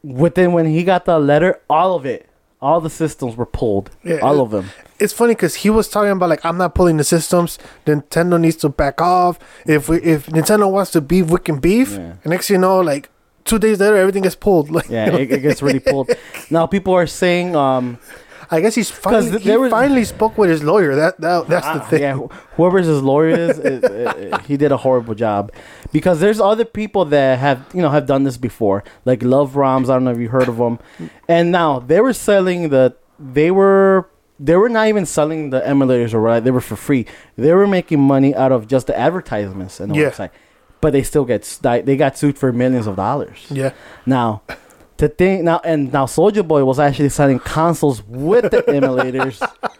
within 0.05 0.53
when 0.53 0.65
he 0.65 0.83
got 0.83 1.05
the 1.05 1.17
letter 1.19 1.59
all 1.69 1.95
of 1.95 2.05
it 2.05 2.29
all 2.61 2.79
the 2.79 2.89
systems 2.89 3.35
were 3.35 3.45
pulled 3.45 3.89
Yeah, 4.03 4.17
all 4.19 4.37
it- 4.39 4.41
of 4.43 4.51
them 4.51 4.69
it's 4.97 5.11
funny 5.11 5.33
because 5.35 5.55
he 5.55 5.69
was 5.69 5.89
talking 5.89 6.11
about 6.11 6.29
like 6.29 6.45
I'm 6.45 6.57
not 6.57 6.73
pulling 6.73 6.95
the 6.95 7.03
systems. 7.03 7.59
Nintendo 7.85 8.39
needs 8.39 8.55
to 8.63 8.69
back 8.69 9.01
off. 9.01 9.37
If 9.65 9.89
we 9.89 9.97
if 10.01 10.27
Nintendo 10.27 10.71
wants 10.71 10.91
to 10.91 11.01
beef, 11.01 11.25
we 11.29 11.37
can 11.39 11.59
beef. 11.59 11.91
Yeah. 11.91 11.97
And 12.23 12.27
next 12.27 12.47
thing 12.47 12.55
you 12.55 12.61
know, 12.61 12.79
like 12.79 13.09
two 13.43 13.59
days 13.59 13.81
later, 13.81 13.97
everything 13.97 14.23
gets 14.23 14.35
pulled. 14.37 14.71
Like 14.71 14.87
yeah 14.89 15.13
it, 15.13 15.29
it 15.29 15.41
gets 15.41 15.61
really 15.61 15.81
pulled 15.81 16.11
now 16.49 16.65
people 16.65 16.93
are 16.93 17.07
saying 17.07 17.57
um 17.57 17.97
I 18.51 18.61
guess 18.61 18.75
he's 18.75 18.89
finally 18.91 19.39
he 19.39 19.57
was- 19.57 19.71
finally 19.71 20.03
spoke 20.03 20.37
with 20.37 20.49
his 20.49 20.63
lawyer. 20.63 20.95
That 20.95 21.19
that 21.21 21.47
that's 21.47 21.65
the 21.67 21.81
Ah, 21.81 21.87
thing. 21.89 22.01
Yeah, 22.01 22.13
whoever's 22.57 22.87
his 22.87 23.01
lawyer 23.01 23.29
is, 23.29 23.57
he 24.47 24.57
did 24.57 24.71
a 24.71 24.77
horrible 24.77 25.15
job. 25.15 25.51
Because 25.91 26.19
there's 26.19 26.39
other 26.39 26.65
people 26.65 27.05
that 27.05 27.39
have 27.39 27.65
you 27.73 27.81
know 27.81 27.89
have 27.89 28.05
done 28.05 28.23
this 28.23 28.37
before, 28.37 28.83
like 29.05 29.23
Love 29.23 29.53
Roms. 29.53 29.85
I 29.89 29.93
don't 29.93 30.03
know 30.05 30.11
if 30.11 30.19
you 30.19 30.29
heard 30.29 30.47
of 30.47 30.57
them. 30.57 30.79
And 31.27 31.51
now 31.51 31.79
they 31.79 32.01
were 32.01 32.13
selling 32.13 32.69
the 32.69 32.95
they 33.19 33.51
were 33.51 34.09
they 34.39 34.55
were 34.57 34.67
not 34.69 34.87
even 34.87 35.05
selling 35.05 35.49
the 35.49 35.61
emulators 35.61 36.13
or 36.13 36.21
what. 36.21 36.43
They 36.43 36.51
were 36.51 36.59
for 36.61 36.75
free. 36.75 37.05
They 37.37 37.53
were 37.53 37.67
making 37.67 38.01
money 38.01 38.35
out 38.35 38.51
of 38.51 38.67
just 38.67 38.87
the 38.87 38.97
advertisements 38.97 39.79
and 39.79 39.91
the 39.93 39.99
Yeah. 39.99 40.09
website. 40.09 40.31
But 40.81 40.91
they 40.91 41.03
still 41.03 41.25
get 41.25 41.41
they 41.63 41.95
got 41.95 42.17
sued 42.17 42.37
for 42.37 42.51
millions 42.51 42.85
of 42.85 42.95
dollars. 42.97 43.47
Yeah. 43.49 43.71
Now, 44.05 44.41
to 44.97 45.07
think 45.09 45.43
now 45.43 45.61
and 45.63 45.91
now, 45.91 46.05
Soldier 46.05 46.43
Boy 46.43 46.63
was 46.63 46.79
actually 46.79 47.09
selling 47.09 47.39
consoles 47.39 48.03
with 48.03 48.51
the 48.51 48.63
emulators. 48.63 49.41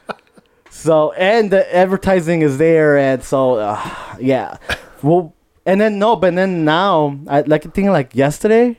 So 0.76 1.14
and 1.14 1.50
the 1.50 1.74
advertising 1.76 2.42
is 2.42 2.58
there, 2.58 2.98
and 2.98 3.24
so 3.24 3.56
uh, 3.56 4.18
yeah. 4.20 4.58
Well, 5.02 5.34
and 5.66 5.80
then 5.80 5.98
no, 5.98 6.16
but 6.18 6.36
then 6.36 6.66
now, 6.66 7.18
I 7.28 7.42
like 7.42 7.66
I 7.66 7.70
think 7.70 7.88
like 7.88 8.14
yesterday, 8.14 8.78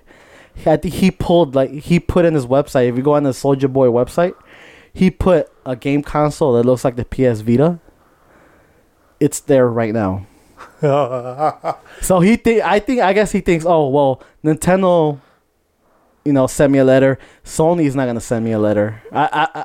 I 0.67 0.77
think 0.77 0.95
he 0.95 1.11
pulled 1.11 1.55
like 1.55 1.71
he 1.71 1.99
put 1.99 2.25
in 2.25 2.35
his 2.35 2.47
website. 2.47 2.91
If 2.91 2.97
you 2.97 3.03
go 3.03 3.15
on 3.15 3.25
the 3.25 3.33
Soldier 3.33 3.67
Boy 3.67 3.89
website, 3.89 4.35
he 4.93 5.11
put 5.11 5.51
a 5.65 5.75
game 5.75 6.03
console 6.03 6.53
that 6.53 6.65
looks 6.65 6.85
like 6.85 6.97
the 6.97 7.05
PS 7.05 7.41
Vita. 7.41 7.81
It's 9.19 9.41
there 9.41 9.67
right 9.69 9.95
now. 9.95 10.27
So 12.03 12.21
he 12.21 12.37
think 12.37 12.63
I 12.63 12.79
think 12.79 13.01
I 13.01 13.15
guess 13.15 13.33
he 13.33 13.41
thinks, 13.41 13.65
oh 13.67 13.89
well, 13.89 14.23
Nintendo, 14.45 15.19
you 16.27 16.33
know, 16.33 16.47
send 16.47 16.73
me 16.73 16.79
a 16.79 16.85
letter. 16.85 17.19
Sony's 17.45 17.95
not 17.97 18.07
gonna 18.07 18.21
send 18.21 18.45
me 18.45 18.53
a 18.53 18.59
letter. 18.59 19.03
I 19.13 19.29
I 19.55 19.65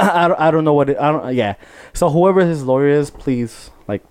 I, 0.00 0.24
I, 0.24 0.28
don't, 0.28 0.40
I 0.40 0.50
don't 0.50 0.64
know 0.64 0.74
what 0.74 0.90
it. 0.90 0.98
I 0.98 1.12
don't. 1.12 1.34
Yeah. 1.34 1.54
So 1.92 2.10
whoever 2.10 2.44
his 2.44 2.64
lawyer 2.64 2.88
is, 2.88 3.10
please 3.10 3.70
like, 3.86 4.02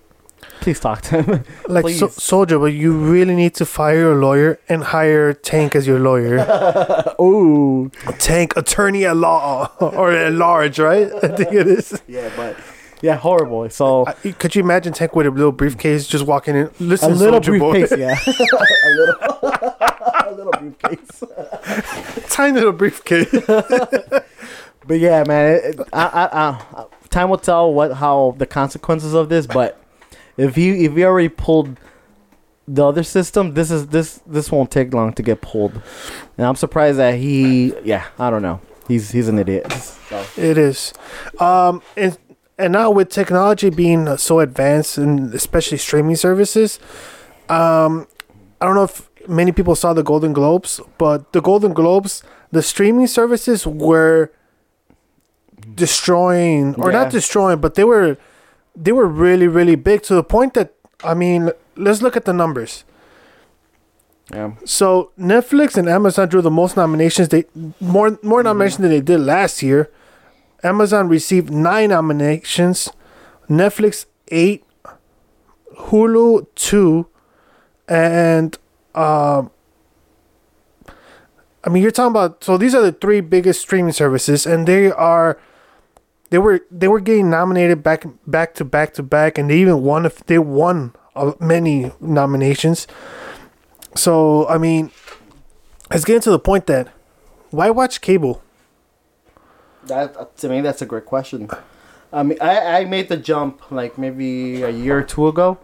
please 0.60 0.80
talk 0.80 1.02
to 1.02 1.22
him. 1.22 1.44
like 1.68 1.88
so, 1.94 2.08
soldier, 2.08 2.58
but 2.58 2.72
you 2.72 2.92
really 2.96 3.34
need 3.34 3.54
to 3.56 3.66
fire 3.66 3.98
your 3.98 4.14
lawyer 4.16 4.58
and 4.68 4.84
hire 4.84 5.34
Tank 5.34 5.74
as 5.76 5.86
your 5.86 5.98
lawyer. 5.98 6.36
Ooh. 7.20 7.90
Tank, 8.18 8.56
attorney 8.56 9.04
at 9.04 9.16
law 9.16 9.70
or 9.80 10.12
at 10.12 10.32
large, 10.32 10.78
right? 10.78 11.10
I 11.22 11.28
think 11.28 11.52
it 11.52 11.66
is. 11.66 12.00
Yeah, 12.08 12.30
but 12.36 12.56
yeah, 13.02 13.16
horrible. 13.16 13.68
So 13.68 14.06
I- 14.06 14.32
Could 14.32 14.54
you 14.54 14.62
imagine 14.62 14.92
Tank 14.94 15.14
with 15.14 15.26
a 15.26 15.30
little 15.30 15.52
briefcase 15.52 16.06
just 16.06 16.24
walking 16.24 16.54
in? 16.56 16.70
Listen, 16.78 17.12
a 17.12 17.14
little 17.14 17.40
briefcase. 17.40 17.90
boy, 17.90 17.96
Yeah. 17.96 18.16
a 18.26 18.88
little. 18.96 19.61
Little 20.34 20.52
briefcase. 20.52 21.22
tiny 22.30 22.54
little 22.54 22.72
briefcase. 22.72 23.32
But 24.86 24.98
yeah, 24.98 25.24
man, 25.26 25.60
it, 25.62 25.80
I, 25.92 26.04
I, 26.04 26.50
I, 26.80 26.86
time 27.08 27.30
will 27.30 27.38
tell 27.38 27.72
what 27.72 27.92
how 27.92 28.34
the 28.38 28.46
consequences 28.46 29.14
of 29.14 29.28
this. 29.28 29.46
But 29.46 29.80
if 30.36 30.56
you 30.58 30.74
if 30.74 30.96
you 30.96 31.04
already 31.04 31.28
pulled 31.28 31.78
the 32.66 32.84
other 32.84 33.02
system, 33.02 33.54
this 33.54 33.70
is 33.70 33.88
this 33.88 34.20
this 34.26 34.50
won't 34.50 34.70
take 34.70 34.92
long 34.92 35.12
to 35.14 35.22
get 35.22 35.40
pulled. 35.40 35.80
And 36.36 36.46
I'm 36.46 36.56
surprised 36.56 36.98
that 36.98 37.14
he, 37.14 37.74
yeah, 37.84 38.06
I 38.18 38.30
don't 38.30 38.42
know, 38.42 38.60
he's 38.88 39.10
he's 39.10 39.28
an 39.28 39.38
idiot. 39.38 39.70
So, 39.72 40.24
It 40.36 40.58
is. 40.58 40.92
Um, 41.38 41.82
and 41.96 42.18
and 42.58 42.72
now 42.72 42.90
with 42.90 43.08
technology 43.10 43.70
being 43.70 44.16
so 44.16 44.40
advanced 44.40 44.98
and 44.98 45.32
especially 45.34 45.78
streaming 45.78 46.16
services, 46.16 46.78
um, 47.48 48.06
I 48.60 48.66
don't 48.66 48.74
know 48.74 48.84
if 48.84 49.08
many 49.28 49.52
people 49.52 49.74
saw 49.74 49.92
the 49.92 50.02
Golden 50.02 50.32
Globes, 50.32 50.80
but 50.98 51.32
the 51.32 51.40
Golden 51.40 51.72
Globes, 51.72 52.22
the 52.50 52.62
streaming 52.62 53.06
services 53.06 53.66
were 53.66 54.30
destroying 55.74 56.74
or 56.76 56.90
Yeah. 56.90 57.02
not 57.02 57.10
destroying, 57.12 57.58
but 57.60 57.74
they 57.74 57.84
were 57.84 58.16
they 58.74 58.92
were 58.92 59.06
really 59.06 59.46
really 59.48 59.76
big 59.76 60.02
to 60.02 60.14
the 60.14 60.24
point 60.24 60.54
that 60.54 60.72
I 61.04 61.14
mean, 61.14 61.50
let's 61.76 62.00
look 62.02 62.16
at 62.16 62.24
the 62.24 62.32
numbers. 62.32 62.84
yeah, 64.32 64.52
So 64.64 65.10
Netflix 65.18 65.76
and 65.76 65.88
Amazon 65.88 66.28
drew 66.28 66.40
the 66.42 66.50
most 66.50 66.76
nominations. 66.76 67.28
They 67.28 67.44
more 67.80 68.18
more 68.22 68.38
mm-hmm. 68.40 68.46
nominations 68.46 68.78
than 68.82 68.90
they 68.90 69.00
did 69.00 69.20
last 69.20 69.62
year. 69.62 69.90
Amazon 70.64 71.08
received 71.08 71.50
nine 71.50 71.90
nominations, 71.90 72.88
Netflix 73.50 74.06
eight, 74.28 74.64
Hulu 75.90 76.46
two, 76.54 77.06
and 77.88 78.56
um, 78.94 79.50
I 81.64 81.70
mean 81.70 81.82
you're 81.82 81.92
talking 81.92 82.12
about. 82.12 82.42
So 82.44 82.56
these 82.56 82.74
are 82.74 82.82
the 82.82 82.92
three 82.92 83.20
biggest 83.20 83.60
streaming 83.60 83.92
services, 83.92 84.46
and 84.46 84.66
they 84.66 84.90
are. 84.90 85.38
They 86.30 86.38
were 86.38 86.60
they 86.70 86.88
were 86.88 87.00
getting 87.00 87.28
nominated 87.28 87.82
back 87.82 88.04
back 88.26 88.54
to 88.54 88.64
back 88.64 88.94
to 88.94 89.02
back, 89.02 89.38
and 89.38 89.50
they 89.50 89.58
even 89.58 89.82
won. 89.82 90.06
If 90.06 90.24
they 90.26 90.38
won 90.38 90.94
many 91.40 91.92
nominations. 92.00 92.86
So 93.94 94.48
I 94.48 94.58
mean, 94.58 94.90
it's 95.90 96.04
getting 96.04 96.22
to 96.22 96.30
the 96.30 96.38
point 96.38 96.66
that 96.66 96.88
why 97.50 97.70
watch 97.70 98.00
cable? 98.00 98.42
That 99.84 100.36
to 100.38 100.48
me, 100.48 100.60
that's 100.60 100.80
a 100.80 100.86
great 100.86 101.04
question. 101.04 101.50
I 102.12 102.22
mean, 102.22 102.38
I, 102.40 102.80
I 102.80 102.84
made 102.84 103.08
the 103.08 103.16
jump 103.16 103.70
like 103.70 103.98
maybe 103.98 104.62
a 104.62 104.70
year 104.70 104.98
or 104.98 105.02
two 105.02 105.28
ago. 105.28 105.58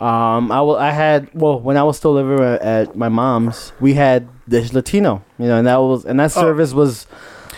Um, 0.00 0.50
I 0.50 0.60
will. 0.60 0.76
I 0.76 0.90
had 0.90 1.30
well 1.34 1.60
when 1.60 1.76
I 1.76 1.82
was 1.84 1.96
still 1.96 2.12
living 2.14 2.40
at, 2.44 2.60
at 2.62 2.96
my 2.96 3.08
mom's. 3.08 3.72
We 3.80 3.94
had 3.94 4.28
Dish 4.48 4.72
Latino, 4.72 5.24
you 5.38 5.46
know, 5.46 5.56
and 5.56 5.66
that 5.66 5.76
was 5.76 6.04
and 6.04 6.18
that 6.20 6.32
Oh. 6.36 6.40
service 6.40 6.72
was 6.74 7.06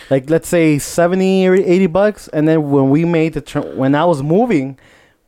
like 0.09 0.29
let's 0.29 0.47
say 0.47 0.77
seventy 0.77 1.47
or 1.47 1.55
eighty 1.55 1.87
bucks. 1.87 2.27
And 2.29 2.47
then 2.47 2.69
when 2.69 2.89
we 2.89 3.05
made 3.05 3.33
the 3.33 3.41
tr- 3.41 3.59
when 3.75 3.95
I 3.95 4.05
was 4.05 4.21
moving, 4.21 4.77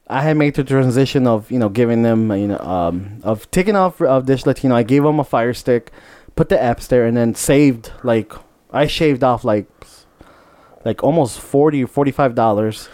I 0.07 0.21
had 0.21 0.37
made 0.37 0.53
the 0.53 0.63
transition 0.63 1.25
of 1.27 1.49
you 1.51 1.57
know 1.59 1.67
giving 1.69 2.03
them 2.03 2.31
you 2.31 2.47
know 2.47 2.59
um 2.59 3.19
of 3.23 3.49
taking 3.51 3.75
off 3.75 3.99
of 4.01 4.25
Dish 4.27 4.45
Latino. 4.45 4.75
I 4.75 4.83
gave 4.83 5.03
them 5.03 5.19
a 5.19 5.23
Fire 5.23 5.53
Stick, 5.53 5.91
put 6.35 6.49
the 6.49 6.57
apps 6.57 6.87
there, 6.87 7.05
and 7.05 7.17
then 7.17 7.33
saved 7.33 7.91
like 8.03 8.31
I 8.71 8.85
shaved 8.85 9.23
off 9.23 9.43
like 9.43 9.65
like 10.85 11.03
almost 11.03 11.39
40 11.41 11.83
or 11.83 11.87
45 11.87 12.35
dollars 12.35 12.87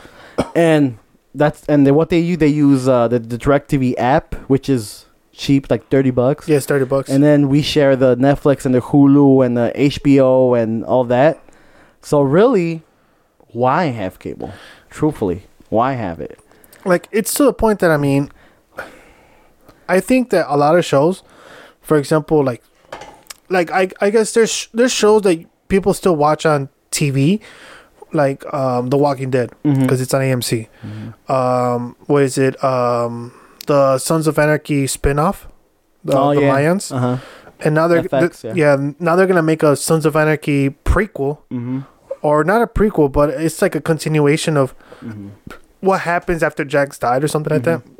and 0.56 0.98
that's 1.38 1.64
and 1.66 1.86
then 1.86 1.96
what 1.96 2.10
they 2.10 2.20
use 2.20 2.38
they 2.38 2.48
use 2.48 2.88
uh 2.88 3.08
the, 3.08 3.20
the 3.20 3.38
DirecTV 3.38 3.96
app 3.98 4.36
which 4.50 4.70
is 4.70 5.06
cheap 5.32 5.70
like 5.70 5.90
30 5.90 6.12
bucks. 6.12 6.48
Yes, 6.48 6.66
thirty 6.66 6.86
bucks. 6.86 7.10
and 7.10 7.22
then 7.24 7.50
we 7.50 7.62
share 7.62 7.96
the 7.98 8.16
Netflix 8.16 8.66
and 8.66 8.74
the 8.74 8.80
Hulu 8.82 9.46
and 9.46 9.58
the 9.58 9.72
HBO 9.76 10.58
and 10.62 10.86
all 10.86 11.04
that. 11.06 11.42
So 12.02 12.22
really 12.22 12.84
why 13.50 13.86
have 13.86 14.20
cable? 14.20 14.54
Truthfully 14.90 15.44
why 15.70 15.94
have 15.94 16.20
it? 16.20 16.40
Like 16.86 17.08
it's 17.12 17.34
to 17.36 17.44
the 17.44 17.54
point 17.54 17.80
that 17.80 17.92
I 17.92 17.98
mean, 17.98 18.32
I 19.90 20.00
think 20.00 20.30
that 20.30 20.46
a 20.48 20.56
lot 20.58 20.78
of 20.78 20.86
shows, 20.86 21.24
for 21.82 21.98
example, 21.98 22.44
like, 22.44 22.64
like 23.50 23.72
I 23.72 23.90
I 24.00 24.10
guess 24.10 24.34
there's 24.34 24.70
there's 24.74 24.92
shows 24.94 25.24
that 25.24 25.46
people 25.68 25.94
still 25.94 26.16
watch 26.16 26.46
on 26.46 26.70
TV, 26.92 27.42
like 28.16 28.42
um 28.54 28.88
The 28.88 28.98
Walking 28.98 29.30
Dead 29.30 29.52
Mm-hmm. 29.64 29.82
because 29.84 30.02
it's 30.02 30.14
on 30.14 30.22
AMC. 30.22 30.68
Um, 31.30 31.96
what 32.08 32.24
is 32.24 32.38
it? 32.38 32.62
Um, 32.64 33.34
the 33.68 33.98
Sons 33.98 34.28
of 34.28 34.38
Anarchy 34.40 34.86
spinoff, 34.86 35.46
the, 36.04 36.18
Oh, 36.18 36.34
the 36.34 36.42
yeah. 36.42 36.56
Mayans, 36.56 36.92
uh-huh 36.96 37.18
and 37.62 37.74
now 37.74 37.88
they're 37.88 38.04
FX, 38.04 38.44
yeah. 38.44 38.54
yeah 38.54 38.92
now 39.00 39.16
they're 39.16 39.26
gonna 39.28 39.42
make 39.42 39.64
a 39.64 39.76
Sons 39.78 40.06
of 40.06 40.16
Anarchy 40.18 40.72
prequel 40.84 41.38
mm-hmm. 41.50 41.80
or 42.22 42.44
not 42.44 42.62
a 42.62 42.68
prequel, 42.68 43.10
but 43.10 43.30
it's 43.30 43.62
like 43.62 43.76
a 43.76 43.82
continuation 43.82 44.58
of 44.58 44.76
Mm-hmm. 45.02 45.30
what 45.80 46.02
happens 46.02 46.44
after 46.44 46.66
Jax 46.66 46.98
died 47.00 47.24
or 47.24 47.28
something 47.30 47.54
like 47.54 47.64
that. 47.64 47.80
Mhm. 47.86 47.92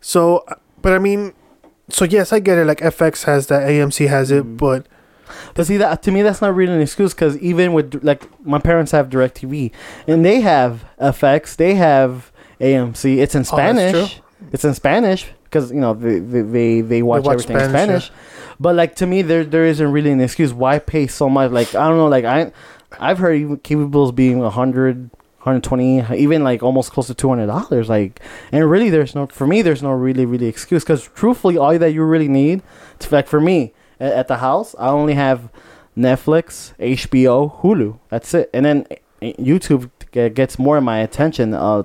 So, 0.00 0.44
but 0.82 0.92
I 0.92 0.98
mean, 0.98 1.32
so 1.88 2.04
yes, 2.04 2.32
I 2.32 2.38
get 2.38 2.58
it. 2.58 2.66
Like 2.66 2.80
FX 2.80 3.24
has 3.24 3.46
that, 3.48 3.62
AMC 3.68 4.08
has 4.08 4.30
it, 4.30 4.44
Mhm. 4.44 4.56
but 4.58 4.86
But 5.54 5.66
see 5.66 5.76
that 5.78 6.02
to 6.02 6.10
me 6.12 6.22
that's 6.22 6.40
not 6.42 6.54
really 6.54 6.72
an 6.72 6.80
excuse 6.80 7.14
because 7.14 7.36
even 7.38 7.72
with 7.72 8.02
like 8.04 8.22
my 8.46 8.58
parents 8.58 8.92
have 8.92 9.08
Directv 9.08 9.70
and 10.06 10.24
they 10.24 10.40
have 10.40 10.84
FX, 11.00 11.56
they 11.56 11.74
have 11.74 12.30
AMC. 12.60 13.18
It's 13.18 13.34
in 13.34 13.40
Oh, 13.42 13.44
Spanish. 13.44 13.92
true. 14.14 14.22
it's 14.52 14.64
in 14.64 14.74
Spanish 14.74 15.26
because 15.44 15.70
you 15.72 15.80
know 15.80 15.94
they 15.94 16.18
they 16.18 16.42
they, 16.42 16.80
they 16.80 17.02
watch, 17.02 17.24
watch 17.24 17.34
everything 17.34 17.56
in 17.56 17.68
Spanish, 17.70 18.06
Spanish. 18.06 18.10
But 18.60 18.74
like 18.76 18.96
to 18.96 19.06
me, 19.06 19.22
there 19.22 19.44
there 19.44 19.64
isn't 19.64 19.90
really 19.92 20.10
an 20.10 20.20
excuse 20.20 20.52
why 20.52 20.78
pay 20.78 21.06
so 21.06 21.28
much. 21.28 21.50
Like 21.50 21.74
I 21.74 21.88
don't 21.88 21.96
know. 21.96 22.08
Like 22.08 22.24
I 22.24 22.52
I've 23.00 23.18
heard 23.18 23.34
even 23.34 23.56
cable 23.58 23.88
bills 23.88 24.12
being 24.12 24.42
a 24.42 24.50
hundred. 24.50 25.10
120 25.44 26.16
even 26.16 26.42
like 26.42 26.62
almost 26.62 26.90
close 26.90 27.06
to 27.08 27.12
200 27.12 27.44
dollars 27.46 27.86
like 27.90 28.18
and 28.50 28.64
really 28.70 28.88
there's 28.88 29.14
no 29.14 29.26
for 29.26 29.46
me 29.46 29.60
there's 29.60 29.82
no 29.82 29.90
really 29.90 30.24
really 30.24 30.46
excuse 30.46 30.82
because 30.82 31.06
truthfully 31.14 31.58
all 31.58 31.78
that 31.78 31.92
you 31.92 32.02
really 32.02 32.28
need 32.28 32.62
to 32.98 33.14
like 33.14 33.26
for 33.26 33.42
me 33.42 33.74
at, 34.00 34.12
at 34.12 34.28
the 34.28 34.38
house 34.38 34.74
i 34.78 34.88
only 34.88 35.14
have 35.14 35.48
netflix 35.96 36.74
hbo 36.78 37.60
hulu 37.60 37.98
that's 38.08 38.34
it 38.34 38.50
and 38.52 38.64
then 38.66 38.86
uh, 38.90 38.96
youtube 39.38 39.90
gets 40.34 40.58
more 40.58 40.76
of 40.76 40.84
my 40.84 40.98
attention 40.98 41.54
uh, 41.54 41.82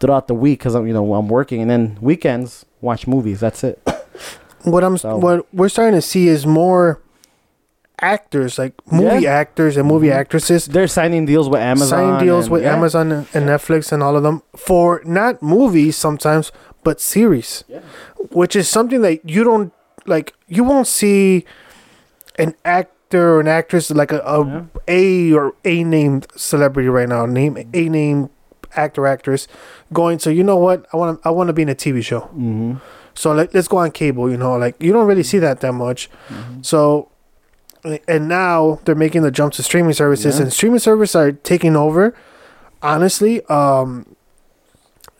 throughout 0.00 0.28
the 0.28 0.34
week 0.34 0.58
because 0.58 0.74
i'm 0.74 0.86
you 0.86 0.92
know 0.92 1.14
i'm 1.14 1.28
working 1.28 1.60
and 1.62 1.70
then 1.70 1.96
weekends 2.00 2.64
watch 2.80 3.06
movies 3.06 3.40
that's 3.40 3.62
it 3.64 3.80
what 4.64 4.84
I'm 4.84 4.98
So- 4.98 5.16
what 5.16 5.46
we're 5.54 5.68
starting 5.70 5.94
to 5.94 6.02
see 6.02 6.28
is 6.28 6.46
more 6.46 7.00
actors, 8.02 8.58
like 8.58 8.72
movie 8.90 9.24
Yeah. 9.24 9.32
actors 9.32 9.76
and 9.76 9.86
movie 9.86 10.08
Mhm. 10.08 10.14
actors, 10.14 10.66
they're 10.66 10.88
signing 10.88 11.26
deals 11.26 11.48
with 11.48 11.60
amazon 11.60 11.88
signing 11.88 12.18
deals 12.26 12.44
and- 12.46 12.52
with 12.52 12.62
yeah. 12.62 12.74
Amazon 12.74 13.12
and, 13.12 13.26
and 13.34 13.46
Netflix 13.46 13.92
and 13.92 14.02
all 14.02 14.16
of 14.16 14.22
them 14.22 14.42
for 14.56 15.02
not 15.04 15.42
movies 15.42 15.96
sometimes, 15.96 16.50
but 16.82 17.00
series, 17.00 17.64
Yeah. 17.68 17.80
which 18.30 18.56
is 18.56 18.68
something 18.68 19.02
that 19.02 19.28
you 19.28 19.44
don't 19.44 19.72
like. 20.06 20.34
You 20.48 20.64
won't 20.64 20.86
see 20.86 21.44
an 22.38 22.54
actor 22.64 23.34
or 23.34 23.40
an 23.40 23.48
actress 23.48 23.90
like 23.90 24.12
a, 24.12 24.20
a 24.20 24.44
Yeah. 24.46 24.62
A 24.88 25.32
or 25.32 25.54
A 25.64 25.84
named 25.84 26.26
celebrity 26.36 26.88
right 26.88 27.08
now, 27.08 27.26
name 27.26 27.56
A 27.74 27.88
name 27.88 28.30
actor 28.76 29.06
actress, 29.06 29.48
going 29.92 30.18
to 30.18 30.32
you 30.32 30.42
know 30.44 30.56
what 30.56 30.86
I 30.92 30.96
want 30.96 31.22
to 31.22 31.28
I 31.28 31.30
want 31.32 31.48
to 31.48 31.52
be 31.52 31.62
in 31.62 31.68
a 31.68 31.74
TV 31.74 32.02
show. 32.04 32.28
Mhm. 32.36 32.80
So 33.14 33.32
like 33.32 33.52
let's 33.54 33.68
go 33.68 33.78
on 33.78 33.90
cable. 33.90 34.30
You 34.30 34.36
know, 34.36 34.56
like 34.56 34.76
you 34.80 34.92
don't 34.92 35.06
really 35.06 35.22
see 35.24 35.38
that 35.40 35.60
that 35.60 35.72
much. 35.72 36.08
Mhm. 36.28 36.64
So, 36.64 37.08
and 38.06 38.28
now 38.28 38.78
they're 38.84 38.94
making 38.94 39.22
the 39.22 39.30
jump 39.30 39.52
to 39.54 39.62
streaming 39.62 39.92
services, 39.94 40.36
Yeah. 40.36 40.42
and 40.42 40.52
streaming 40.52 40.78
services 40.80 41.16
are 41.16 41.32
taking 41.32 41.74
over. 41.76 42.14
Honestly, 42.82 43.44
um, 43.46 44.06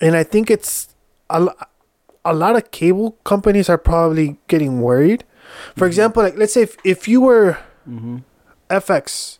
and 0.01 0.17
I 0.17 0.23
think 0.23 0.51
it's 0.51 0.89
a, 1.29 1.49
a 2.25 2.35
lot 2.35 2.57
of 2.57 2.71
cable 2.71 3.13
companies 3.25 3.69
are 3.69 3.79
probably 3.79 4.39
getting 4.49 4.81
worried. 4.83 5.25
For 5.77 5.85
Mhm. 5.85 5.89
example, 5.89 6.23
like 6.23 6.37
let's 6.37 6.53
say 6.53 6.63
if, 6.63 6.77
if 6.85 7.09
you 7.09 7.21
were 7.21 7.59
Mhm. 7.89 8.23
FX, 8.69 9.39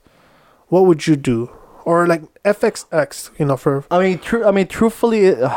what 0.69 0.87
would 0.87 1.07
you 1.07 1.17
do? 1.17 1.51
Or 1.85 2.07
like 2.07 2.23
FXX, 2.45 3.31
you 3.39 3.47
know, 3.47 3.57
for 3.57 3.85
I 3.91 3.99
mean, 4.01 4.19
true. 4.19 4.45
I 4.45 4.51
mean, 4.51 4.67
truthfully, 4.67 5.27
it, 5.27 5.43
uh, 5.43 5.49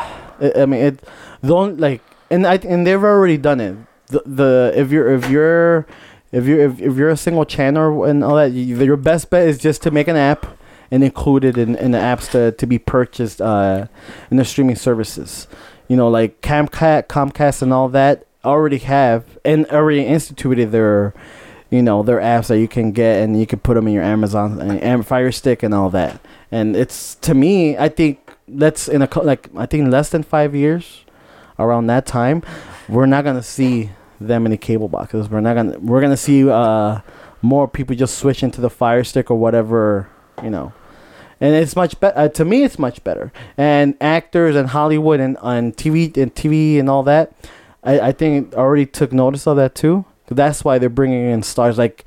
I 0.42 0.62
I 0.62 0.66
mean, 0.66 0.82
it 0.82 1.00
don't 1.46 1.80
like, 1.80 2.02
and 2.32 2.48
I 2.48 2.56
and 2.64 2.86
they've 2.88 3.04
already 3.04 3.38
done 3.38 3.60
it. 3.60 3.76
The, 4.08 4.22
the 4.26 4.72
if 4.76 4.92
you're 4.92 5.12
if 5.12 5.30
you're 5.30 5.86
if 6.32 6.46
you're 6.46 6.60
if, 6.62 6.80
if 6.82 6.96
you're 6.96 7.10
a 7.10 7.18
single 7.18 7.46
channel 7.46 8.04
and 8.06 8.24
all 8.24 8.36
that, 8.36 8.52
you, 8.52 8.78
your 8.84 8.98
best 8.98 9.30
bet 9.30 9.48
is 9.48 9.58
just 9.58 9.82
to 9.84 9.92
make 9.92 10.08
an 10.08 10.16
app 10.16 10.46
and 10.92 11.04
include 11.04 11.44
it 11.44 11.58
in, 11.58 11.76
in 11.76 11.92
the 11.92 11.98
apps 11.98 12.30
to, 12.32 12.52
to 12.52 12.66
be 12.68 12.78
purchased 12.80 13.42
uh, 13.42 13.88
in 14.32 14.38
the 14.38 14.46
streaming 14.46 14.76
services. 14.76 15.48
You 15.88 15.98
know, 15.98 16.10
like 16.10 16.41
Comcast, 16.41 17.08
Comcast, 17.08 17.62
and 17.62 17.74
all 17.74 17.89
that 17.89 18.26
already 18.43 18.80
have 18.80 19.38
and 19.46 19.65
already 19.67 20.06
instituted 20.06 20.72
their 20.72 21.13
you 21.69 21.82
know 21.82 22.04
their 22.04 22.19
apps 22.19 22.48
that 22.48 22.60
you 22.60 22.67
can 22.67 22.91
get 22.91 23.24
and 23.24 23.39
you 23.39 23.48
can 23.48 23.60
put 23.60 23.76
them 23.76 23.88
in 23.88 23.93
your 23.93 24.04
Amazon 24.04 24.60
and, 24.62 25.08
Fire 25.08 25.32
Stick 25.32 25.63
and 25.63 25.74
all 25.74 25.89
that. 25.89 26.19
And 26.52 26.76
it's 26.76 27.15
to 27.15 27.34
me, 27.34 27.78
I 27.78 27.89
think 27.89 28.36
that's 28.48 28.88
in 28.88 29.02
a 29.02 29.10
like 29.22 29.50
I 29.56 29.65
think 29.65 29.91
less 29.91 30.10
than 30.10 30.24
five 30.24 30.54
years, 30.54 31.04
around 31.58 31.88
that 31.88 32.06
time, 32.06 32.43
we're 32.88 33.06
not 33.06 33.24
gonna 33.24 33.43
see 33.43 33.89
them 34.19 34.46
in 34.46 34.52
the 34.52 34.58
cable 34.58 34.88
boxes. 34.88 35.30
We're 35.30 35.41
not 35.41 35.56
gonna 35.56 35.80
we're 35.80 36.02
gonna 36.02 36.17
see 36.17 36.48
uh 36.50 37.00
more 37.41 37.67
people 37.67 37.96
just 37.96 38.17
switch 38.17 38.43
into 38.43 38.62
the 38.62 38.69
Fire 38.69 39.04
Stick 39.04 39.32
or 39.32 39.38
whatever 39.38 40.10
you 40.43 40.50
know. 40.50 40.74
And 41.41 41.56
it's 41.56 41.76
much 41.76 42.00
better 42.00 42.17
uh, 42.17 42.28
to 42.30 42.46
me. 42.46 42.63
It's 42.63 42.80
much 42.80 43.04
better. 43.04 43.32
And 43.58 43.96
actors 44.00 44.56
and 44.56 44.69
Hollywood 44.69 45.19
and 45.19 45.38
on 45.38 45.72
TV 45.74 46.15
and 46.17 46.34
TV 46.34 46.80
and 46.80 46.89
all 46.89 47.04
that, 47.04 47.34
I, 47.84 48.00
I 48.00 48.12
think 48.12 48.54
already 48.56 48.86
took 48.86 49.12
notice 49.12 49.46
of 49.48 49.58
that 49.58 49.76
too. 49.76 50.06
That's 50.28 50.63
why 50.63 50.78
they're 50.80 50.89
bringing 50.89 51.30
in 51.30 51.43
stars 51.43 51.78
like 51.78 52.06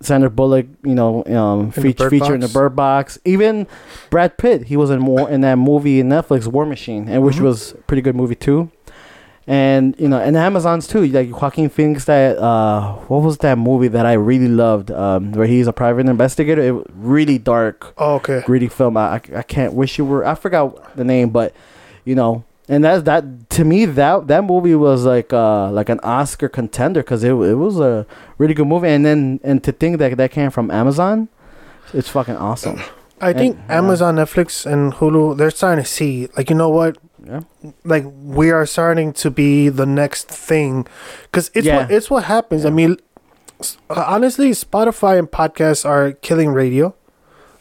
Sandra 0.00 0.28
Bullock, 0.30 0.66
you 0.84 0.94
know, 0.96 1.24
um, 1.26 1.70
feature 1.70 2.34
in 2.34 2.40
the. 2.40 2.48
Bird 2.52 2.74
Box. 2.74 3.18
Even 3.24 3.68
Brad 4.10 4.36
Pitt, 4.36 4.64
he 4.64 4.76
was 4.76 4.90
in 4.90 4.98
more 5.00 5.30
in 5.30 5.42
that 5.42 5.56
movie 5.58 6.00
in 6.00 6.08
Netflix, 6.08 6.46
War 6.48 6.66
Machine, 6.66 7.08
and 7.08 7.22
which 7.22 7.36
Mhm. 7.36 7.42
was 7.42 7.72
a 7.72 7.76
pretty 7.76 8.02
good 8.02 8.16
movie 8.16 8.34
too. 8.34 8.70
And 9.46 9.96
you 9.98 10.08
know, 10.08 10.20
and 10.20 10.36
Amazon's 10.36 10.86
too. 10.86 11.04
Like 11.06 11.30
Joaquin 11.30 11.68
Phoenix, 11.68 12.04
that 12.04 12.38
uh, 12.38 12.94
what 13.08 13.22
was 13.22 13.38
that 13.38 13.58
movie 13.58 13.88
that 13.88 14.06
I 14.06 14.12
really 14.12 14.48
loved? 14.48 14.92
Um, 14.92 15.32
where 15.32 15.46
he's 15.46 15.66
a 15.66 15.72
private 15.72 16.06
investigator. 16.06 16.62
It 16.62 16.70
was 16.72 16.86
really 16.94 17.38
dark, 17.38 17.92
oh, 17.98 18.14
okay. 18.16 18.42
gritty 18.46 18.68
film. 18.68 18.96
I, 18.96 19.14
I 19.14 19.20
I 19.38 19.42
can't 19.42 19.74
wish 19.74 19.98
you 19.98 20.04
were. 20.04 20.24
I 20.24 20.36
forgot 20.36 20.96
the 20.96 21.02
name, 21.02 21.30
but 21.30 21.52
you 22.04 22.14
know, 22.14 22.44
and 22.68 22.84
that's 22.84 23.02
that 23.04 23.50
to 23.50 23.64
me 23.64 23.84
that 23.84 24.28
that 24.28 24.44
movie 24.44 24.76
was 24.76 25.04
like 25.04 25.32
uh 25.32 25.70
like 25.72 25.88
an 25.88 25.98
Oscar 26.04 26.48
contender 26.48 27.02
because 27.02 27.24
it 27.24 27.32
it 27.32 27.54
was 27.54 27.80
a 27.80 28.06
really 28.38 28.54
good 28.54 28.68
movie. 28.68 28.88
And 28.88 29.04
then 29.04 29.40
and 29.42 29.62
to 29.64 29.72
think 29.72 29.98
that 29.98 30.16
that 30.16 30.30
came 30.30 30.50
from 30.52 30.70
Amazon, 30.70 31.28
it's 31.92 32.08
fucking 32.08 32.36
awesome. 32.36 32.80
I 33.20 33.32
think 33.32 33.56
yeah. 33.56 33.78
Amazon, 33.78 34.16
Netflix, 34.16 34.66
and 34.66 34.92
Hulu 34.94 35.36
they're 35.36 35.50
starting 35.50 35.84
to 35.84 35.88
see 35.88 36.28
like 36.36 36.50
you 36.50 36.56
know 36.56 36.68
what 36.68 36.98
Yeah. 37.26 37.40
like 37.84 38.04
we 38.24 38.50
are 38.50 38.66
starting 38.66 39.12
to 39.14 39.30
be 39.30 39.68
the 39.68 39.86
next 39.86 40.28
thing 40.28 40.86
because 41.22 41.50
it's 41.54 41.66
Yeah. 41.66 41.76
what 41.78 41.90
it's 41.90 42.10
what 42.10 42.24
happens. 42.24 42.64
I 42.66 42.70
mean, 42.70 42.96
uh, 43.90 44.04
honestly, 44.06 44.50
Spotify 44.50 45.18
and 45.18 45.30
podcasts 45.30 45.84
are 45.88 46.12
killing 46.12 46.52
radio. 46.52 46.94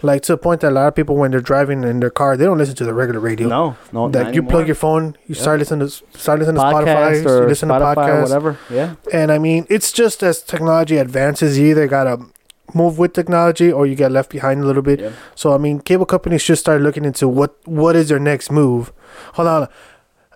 Like 0.03 0.23
to 0.23 0.33
a 0.33 0.37
point 0.37 0.61
that 0.61 0.69
a 0.69 0.73
lot 0.73 0.87
of 0.87 0.95
people, 0.95 1.15
when 1.15 1.29
they're 1.29 1.41
driving 1.41 1.83
in 1.83 1.99
their 1.99 2.09
car, 2.09 2.35
they 2.35 2.43
don't 2.45 2.57
listen 2.57 2.73
to 2.77 2.85
the 2.85 2.93
regular 2.93 3.19
radio. 3.19 3.47
No, 3.47 3.75
no. 3.93 4.05
Like 4.05 4.33
you 4.33 4.41
plug 4.41 4.65
your 4.65 4.73
phone, 4.73 5.15
you 5.27 5.35
Yeah. 5.35 5.41
start 5.43 5.59
listening 5.59 5.87
to 5.87 5.93
start 6.17 6.39
listening 6.39 6.55
to 6.55 6.61
Spotify, 6.63 6.95
podcast 6.95 7.21
you 7.23 7.29
or 7.29 7.47
listen 7.47 7.69
Spotify 7.69 7.93
to 7.93 8.01
or 8.01 8.05
podcasts, 8.05 8.21
whatever. 8.23 8.57
Yeah. 8.71 8.89
and 9.13 9.31
I 9.31 9.37
mean, 9.37 9.67
it's 9.69 9.91
just 9.91 10.23
as 10.23 10.41
technology 10.41 10.97
advances, 10.97 11.59
you 11.59 11.67
either 11.67 11.85
gotta 11.85 12.17
move 12.73 12.97
with 12.97 13.13
technology 13.13 13.71
or 13.71 13.85
you 13.85 13.93
get 13.95 14.11
left 14.11 14.31
behind 14.31 14.63
a 14.63 14.65
little 14.65 14.81
bit. 14.81 15.01
Yeah. 15.01 15.09
So 15.35 15.53
I 15.53 15.59
mean, 15.59 15.81
cable 15.81 16.07
companies 16.07 16.41
should 16.41 16.57
start 16.57 16.81
looking 16.81 17.05
into 17.05 17.27
what 17.27 17.53
what 17.65 17.95
is 17.95 18.09
their 18.09 18.17
next 18.19 18.49
move. 18.49 18.91
Hold 19.33 19.47
on, 19.47 19.67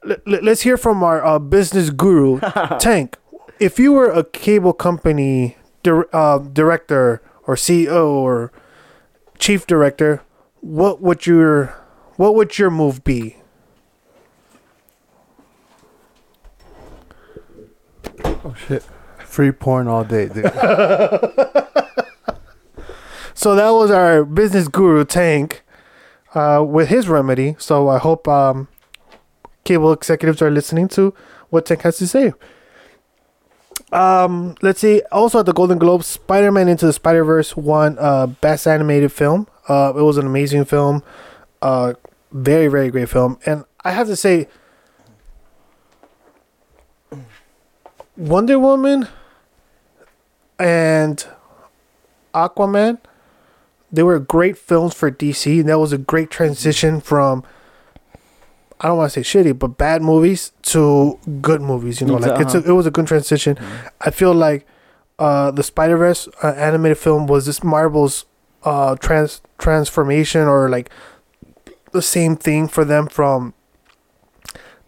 L- 0.07 0.15
l- 0.27 0.39
let's 0.43 0.61
hear 0.61 0.77
from 0.77 1.03
our 1.03 1.25
uh, 1.25 1.39
business 1.39 1.89
guru, 1.89 2.39
Tank. 2.79 3.17
If 3.59 3.79
you 3.79 3.93
were 3.93 4.09
a 4.09 4.23
cable 4.23 4.73
company 4.73 5.57
dir- 5.83 6.09
uh, 6.13 6.39
director 6.39 7.21
or 7.47 7.55
CEO 7.55 8.07
or 8.09 8.51
chief 9.39 9.65
director, 9.65 10.21
what 10.61 11.01
would 11.01 11.25
your 11.25 11.67
what 12.17 12.35
would 12.35 12.57
your 12.57 12.69
move 12.69 13.03
be? 13.03 13.37
Oh 18.23 18.55
shit. 18.67 18.83
Free 19.19 19.51
porn 19.51 19.87
all 19.87 20.03
day, 20.03 20.27
dude. 20.27 20.51
So 23.37 23.53
that 23.53 23.69
was 23.71 23.91
our 23.91 24.23
business 24.23 24.69
guru 24.69 25.03
Tank 25.03 25.61
uh, 26.35 26.63
with 26.67 26.89
his 26.89 27.07
remedy. 27.07 27.55
So 27.57 27.87
I 27.89 27.97
hope 27.97 28.27
um, 28.27 28.67
cable 29.63 29.91
executives 29.91 30.41
are 30.41 30.51
listening 30.51 30.87
to 30.89 31.13
what 31.49 31.65
Tank 31.65 31.81
has 31.81 31.97
to 31.97 32.07
say. 32.07 32.33
Um, 33.91 34.55
let's 34.61 34.81
see. 34.81 35.01
Also 35.11 35.39
at 35.39 35.45
the 35.45 35.53
Golden 35.53 35.77
Globes, 35.77 36.07
Spider-Man 36.07 36.67
Into 36.67 36.85
the 36.85 36.93
Spider-Verse 36.93 37.55
won 37.55 37.97
uh, 37.99 38.27
Best 38.27 38.67
Animated 38.67 39.11
Film. 39.11 39.47
Uh, 39.67 39.93
it 39.95 40.01
was 40.01 40.17
an 40.17 40.25
amazing 40.25 40.65
film. 40.65 41.03
Uh, 41.61 41.93
very 42.31 42.67
very 42.67 42.91
great 42.91 43.09
film, 43.09 43.39
and 43.45 43.63
I 43.83 43.91
have 43.91 44.07
to 44.07 44.15
say, 44.15 44.47
Wonder 48.17 48.59
Woman 48.59 49.07
and 50.59 51.25
Aquaman 52.33 52.99
they 53.95 54.03
were 54.03 54.19
great 54.19 54.57
films 54.57 54.93
for 54.93 55.09
DC, 55.09 55.59
and 55.59 55.69
that 55.69 55.79
was 55.79 55.91
a 55.93 55.97
great 55.97 56.29
transition 56.29 56.99
from 57.01 57.43
I 58.81 58.87
don't 58.89 58.97
want 58.97 59.11
to 59.13 59.23
say 59.23 59.39
shitty, 59.39 59.57
but 59.57 59.77
bad 59.77 60.01
movies 60.01 60.51
to 60.73 61.17
good 61.41 61.61
movies. 61.61 62.01
You 62.01 62.07
know, 62.07 62.15
like 62.15 62.41
it's 62.41 62.53
a, 62.53 62.59
it 62.59 62.71
was 62.73 62.85
a 62.85 62.91
good 62.91 63.07
transition. 63.07 63.57
I 64.01 64.11
feel 64.11 64.33
like 64.33 64.67
uh, 65.17 65.51
the 65.51 65.63
Spider 65.63 65.95
Verse 65.97 66.27
uh, 66.43 66.47
animated 66.57 66.97
film 66.97 67.25
was 67.25 67.45
this 67.45 67.63
Marvel's 67.63 68.25
uh, 68.63 68.95
trans 68.97 69.41
transformation, 69.57 70.41
or 70.41 70.67
like 70.69 70.89
the 71.93 72.01
same 72.01 72.35
thing 72.35 72.67
for 72.67 72.83
them 72.83 73.07
from 73.07 73.53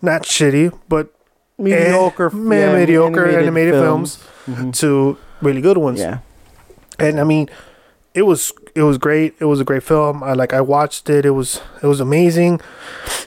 not 0.01 0.23
shitty, 0.23 0.77
but 0.89 1.13
mediocre, 1.57 2.27
eh, 2.27 2.35
me- 2.35 2.73
mediocre 2.79 3.25
animated, 3.29 3.73
films, 3.73 4.19
Mhm. 4.47 4.73
to 4.79 5.17
really 5.41 5.61
good 5.61 5.77
ones. 5.77 5.99
Yeah. 5.99 6.19
and 6.99 7.19
I 7.19 7.23
mean, 7.23 7.47
it 8.17 8.23
was 8.25 8.51
it 8.75 8.83
was 8.83 8.97
great. 8.97 9.35
It 9.39 9.45
was 9.45 9.59
a 9.59 9.63
great 9.63 9.83
film. 9.83 10.23
I 10.23 10.33
like 10.33 10.51
I 10.53 10.61
watched 10.61 11.09
it. 11.09 11.25
It 11.25 11.31
was 11.39 11.61
it 11.83 11.87
was 11.87 11.99
amazing. 11.99 12.59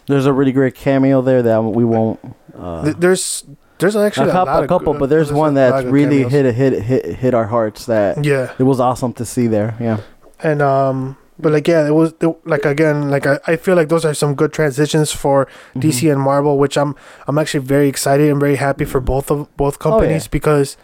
There's 0.06 0.26
a 0.26 0.32
really 0.32 0.52
great 0.52 0.74
cameo 0.74 1.22
there 1.22 1.42
that 1.42 1.62
we 1.62 1.84
won't. 1.84 2.18
Uh, 2.58 2.84
Th- 2.84 2.96
there's 2.96 3.44
there's 3.78 3.96
actually 3.96 4.26
a 4.28 4.30
a, 4.30 4.32
couple, 4.32 4.54
lot 4.54 4.64
a 4.64 4.68
couple, 4.68 4.92
good- 4.92 4.98
but 5.00 5.08
there's 5.10 5.30
a 5.30 5.34
one 5.34 5.54
lot 5.54 5.62
of 5.62 5.72
that's 5.72 5.84
good 5.84 5.92
really 5.92 6.22
cameos. 6.24 6.32
hit 6.32 6.54
hit 6.54 6.82
hit 6.82 7.04
hit 7.22 7.34
our 7.34 7.46
hearts. 7.46 7.86
That 7.86 8.24
Yeah, 8.24 8.52
it 8.58 8.64
was 8.64 8.80
awesome 8.80 9.12
to 9.14 9.24
see 9.24 9.46
there. 9.46 9.76
Yeah. 9.80 9.98
and 10.42 10.60
um, 10.60 11.16
but 11.38 11.52
like 11.52 11.66
yeah, 11.68 11.86
it 11.86 11.94
was 11.94 12.12
it, 12.20 12.28
like 12.46 12.64
again 12.66 13.08
like 13.10 13.26
I, 13.26 13.38
I 13.46 13.56
feel 13.56 13.76
like 13.76 13.88
those 13.88 14.04
are 14.04 14.14
some 14.14 14.34
good 14.34 14.52
transitions 14.52 15.12
for 15.12 15.46
Mm-hmm. 15.46 15.80
DC 15.88 16.12
and 16.12 16.20
Marvel, 16.20 16.58
which 16.58 16.76
I'm 16.76 16.94
I'm 17.28 17.38
actually 17.38 17.64
very 17.64 17.88
excited 17.88 18.28
and 18.30 18.38
very 18.40 18.56
happy 18.56 18.84
for 18.84 19.00
both 19.00 19.30
of 19.30 19.46
both 19.56 19.76
Oh, 19.80 19.82
companies 19.90 20.28
because 20.28 20.76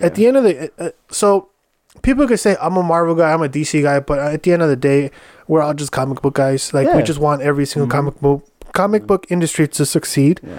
at 0.00 0.14
the 0.14 0.26
end 0.26 0.36
of 0.36 0.44
the 0.44 0.70
uh, 0.78 0.90
so 1.10 1.48
people 2.02 2.26
could 2.28 2.40
say 2.40 2.56
I'm 2.60 2.76
a 2.76 2.82
Marvel 2.82 3.14
guy, 3.14 3.32
I'm 3.32 3.42
a 3.42 3.48
DC 3.48 3.82
guy, 3.82 4.00
but 4.00 4.18
at 4.18 4.42
the 4.42 4.52
end 4.52 4.62
of 4.62 4.68
the 4.68 4.76
day, 4.76 5.10
we're 5.48 5.62
all 5.62 5.74
just 5.74 5.92
comic 5.92 6.20
book 6.22 6.34
guys. 6.34 6.72
Like 6.74 6.92
we 6.94 7.02
just 7.02 7.18
want 7.20 7.42
every 7.42 7.66
single 7.66 7.86
Mhm. 7.88 7.92
comic 7.92 8.20
book 8.20 8.46
comic 8.72 9.06
book 9.06 9.26
industry 9.30 9.68
to 9.68 9.86
succeed. 9.86 10.40
Yeah. 10.42 10.52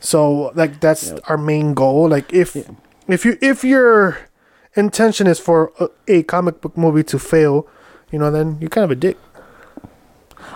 So 0.00 0.50
like 0.54 0.80
that's 0.80 1.10
Yep. 1.10 1.20
our 1.28 1.36
main 1.38 1.74
goal. 1.74 2.08
Like 2.08 2.32
if 2.32 2.56
Yeah. 2.56 2.62
if 3.08 3.24
you 3.24 3.36
if 3.40 3.62
your 3.64 4.18
intention 4.76 5.26
is 5.26 5.38
for 5.38 5.72
a, 5.80 5.88
a 6.08 6.22
comic 6.22 6.60
book 6.60 6.76
movie 6.76 7.02
to 7.04 7.18
fail, 7.18 7.66
you 8.10 8.18
know, 8.18 8.30
then 8.30 8.56
you're 8.60 8.70
kind 8.70 8.84
of 8.84 8.90
a 8.90 8.96
dick. 8.96 9.16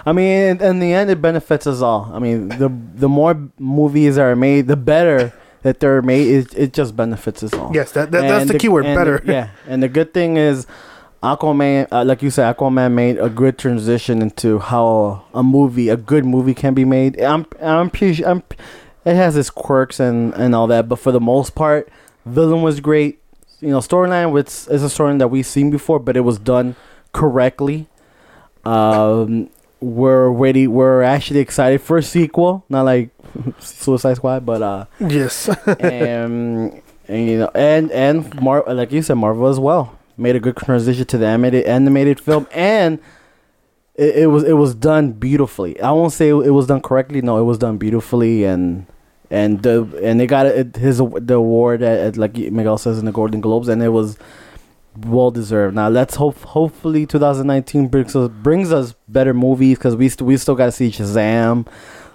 I 0.06 0.12
mean, 0.12 0.56
in, 0.56 0.62
in 0.62 0.78
the 0.80 0.92
end, 0.92 1.10
it 1.10 1.20
benefits 1.22 1.66
us 1.66 1.80
all. 1.82 2.10
I 2.12 2.18
mean, 2.18 2.48
the 2.48 2.70
the 2.94 3.08
more 3.08 3.36
movies 3.58 4.18
are 4.18 4.34
made, 4.36 4.66
the 4.66 4.76
better 4.76 5.32
that 5.64 5.81
they're 5.81 6.00
made. 6.03 6.29
It, 6.29 6.55
it 6.57 6.72
just 6.72 6.94
benefits 6.96 7.42
us 7.42 7.53
all. 7.55 7.72
Yes, 7.74 7.90
that, 7.92 8.12
that 8.12 8.20
that's 8.29 8.50
the 8.50 8.59
key 8.59 8.68
word. 8.68 8.85
Better. 8.85 9.18
the- 9.18 9.33
yeah, 9.33 9.48
and 9.66 9.83
the 9.83 9.88
good 9.88 10.14
thing 10.14 10.37
is, 10.37 10.66
Aquaman, 11.22 11.88
uh, 11.90 12.05
like 12.05 12.22
you 12.22 12.31
said, 12.31 12.55
Aquaman 12.55 12.92
made 12.92 13.18
a 13.18 13.29
good 13.29 13.59
transition 13.59 14.22
into 14.22 14.59
how 14.61 15.24
a 15.35 15.42
movie, 15.42 15.88
a 15.88 15.96
good 15.96 16.24
movie, 16.24 16.55
can 16.55 16.74
be 16.74 16.85
made. 16.85 17.18
I'm, 17.20 17.46
I'm 17.61 17.88
pretty, 17.90 18.24
I'm, 18.24 18.42
it 19.05 19.16
has 19.16 19.37
its 19.37 19.50
quirks 19.50 19.98
and 19.98 20.33
and 20.35 20.55
all 20.55 20.66
that, 20.68 20.88
but 20.88 20.98
for 21.00 21.12
the 21.12 21.20
most 21.20 21.55
part, 21.55 21.88
villain 22.27 22.62
was 22.62 22.81
great. 22.81 23.20
You 23.61 23.70
know, 23.70 23.79
storyline 23.79 24.33
was 24.33 24.68
is 24.68 24.83
a 24.85 24.88
storyline 24.88 25.18
that 25.18 25.29
we've 25.29 25.46
seen 25.46 25.70
before, 25.70 25.98
but 25.98 26.16
it 26.16 26.20
was 26.20 26.38
done 26.38 26.77
correctly. 27.12 27.88
Um, 28.66 29.48
we're 29.80 30.28
ready. 30.30 30.66
We're 30.66 31.02
actually 31.02 31.40
excited 31.40 31.80
for 31.80 31.98
a 31.98 32.02
sequel, 32.02 32.64
not 32.68 32.84
like 32.84 33.10
Suicide 33.58 34.14
Squad, 34.14 34.46
but 34.46 34.62
uh 34.62 34.87
Yes. 35.00 35.48
and, 35.80 36.82
and 37.08 37.28
you 37.28 37.38
know 37.38 37.50
and 37.54 37.90
and 37.92 38.40
Mar- 38.40 38.64
like 38.66 38.92
you 38.92 39.02
said 39.02 39.14
Marvel 39.14 39.46
as 39.46 39.58
well 39.60 39.98
made 40.16 40.37
a 40.37 40.40
good 40.40 40.56
transition 40.56 41.04
to 41.04 41.18
the 41.18 41.26
animated 41.26 41.64
animated 41.64 42.20
film 42.20 42.46
and 42.52 43.00
it, 43.96 44.16
it 44.16 44.26
was 44.26 44.44
it 44.44 44.52
was 44.52 44.74
done 44.74 45.12
beautifully 45.12 45.78
I 45.80 45.90
won't 45.90 46.12
say 46.12 46.28
it 46.28 46.54
was 46.54 46.66
done 46.66 46.80
correctly 46.80 47.20
no 47.20 47.37
it 47.38 47.42
was 47.42 47.58
done 47.58 47.78
beautifully 47.78 48.44
and 48.44 48.87
and 49.30 49.62
the 49.62 49.82
and 50.02 50.20
they 50.20 50.26
got 50.26 50.46
it, 50.46 50.76
his 50.76 50.98
the 50.98 51.34
award 51.34 51.82
at, 51.82 51.98
at 51.98 52.16
like 52.16 52.37
Miguel 52.37 52.78
says 52.78 52.98
in 52.98 53.06
the 53.06 53.12
Golden 53.12 53.40
Globes 53.40 53.68
and 53.68 53.82
it 53.82 53.88
was 53.88 54.16
well 54.98 55.30
deserved 55.30 55.74
now 55.74 55.88
let's 55.88 56.14
hope 56.14 56.38
hopefully 56.42 57.04
2019 57.07 57.88
brings 57.88 58.14
us 58.14 58.28
brings 58.42 58.72
us 58.72 58.94
better 59.09 59.35
movies 59.35 59.76
because 59.78 59.96
we, 59.96 60.09
st- 60.09 60.26
we 60.26 60.37
still 60.37 60.54
got 60.54 60.66
to 60.66 60.72
see 60.72 60.90
Shazam 60.90 61.66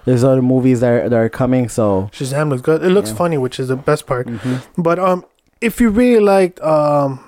there's 0.06 0.24
other 0.24 0.40
movies 0.40 0.80
that 0.80 0.88
are, 0.90 1.08
that 1.08 1.16
are 1.16 1.28
coming 1.28 1.68
so 1.68 2.08
Shazam 2.12 2.48
looks 2.48 2.62
good. 2.62 2.82
It 2.82 2.88
looks 2.90 3.10
Yeah. 3.10 3.16
funny, 3.16 3.36
which 3.38 3.60
is 3.60 3.68
the 3.68 3.76
best 3.76 4.06
part. 4.06 4.26
mhm. 4.26 4.62
But 4.78 4.98
um, 4.98 5.24
if 5.60 5.78
you 5.80 5.90
really 5.90 6.20
liked 6.24 6.58
um, 6.62 7.22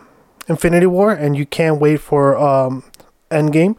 Infinity 0.49 0.87
War 0.87 1.13
and 1.13 1.37
you 1.37 1.45
can't 1.45 1.79
wait 1.81 1.99
for 2.01 2.37
um, 2.39 2.83
Endgame, 3.31 3.77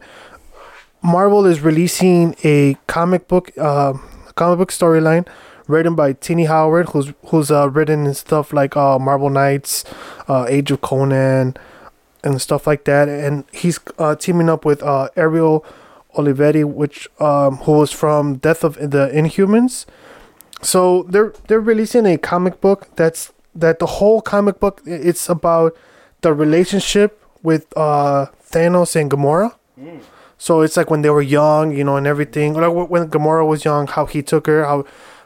Marvel 1.02 1.44
is 1.44 1.60
releasing 1.60 2.34
a 2.44 2.76
comic 2.86 3.26
book 3.28 3.50
uh, 3.58 3.94
comic 4.36 4.58
book 4.58 4.70
storyline 4.72 5.26
written 5.66 5.94
by 5.94 6.12
Tini 6.12 6.44
Howard, 6.44 6.90
who's 6.90 7.12
who's 7.26 7.50
uh, 7.50 7.68
written 7.70 8.06
in 8.06 8.14
stuff 8.14 8.52
like 8.52 8.76
uh, 8.76 8.98
Marvel 8.98 9.30
Knights, 9.30 9.84
uh, 10.28 10.46
Age 10.48 10.70
of 10.70 10.80
Conan, 10.80 11.56
and 12.22 12.40
stuff 12.40 12.66
like 12.66 12.84
that. 12.84 13.08
And 13.08 13.44
he's 13.52 13.78
uh, 13.98 14.16
teaming 14.16 14.48
up 14.48 14.64
with 14.64 14.82
uh, 14.82 15.08
Ariel 15.16 15.64
Olivetti, 16.16 16.64
which 16.64 17.08
um, 17.20 17.56
who 17.58 17.72
was 17.72 17.92
from 17.92 18.36
Death 18.36 18.64
of 18.64 18.74
the 18.76 19.10
Inhumans. 19.12 19.86
So 20.62 21.04
they're 21.04 21.32
they're 21.48 21.60
releasing 21.60 22.06
a 22.06 22.16
comic 22.16 22.60
book 22.60 22.88
that's 22.96 23.32
that 23.54 23.78
the 23.78 23.86
whole 23.86 24.20
comic 24.20 24.58
book 24.58 24.82
it's 24.84 25.28
about 25.28 25.76
the 26.22 26.32
relationship 26.32 27.22
with 27.42 27.66
uh 27.76 28.26
Thanos 28.50 28.96
and 28.96 29.10
Gamora. 29.10 29.54
So 30.38 30.62
it's 30.62 30.76
like 30.76 30.90
when 30.90 31.02
they 31.02 31.10
were 31.10 31.22
young, 31.22 31.76
you 31.76 31.84
know, 31.84 31.96
and 31.96 32.06
everything. 32.06 32.54
Like 32.54 32.72
when 32.90 33.08
Gamora 33.08 33.46
was 33.46 33.64
young, 33.64 33.86
how 33.86 34.06
he 34.06 34.22
took 34.22 34.46
her, 34.46 34.64
how 34.64 34.84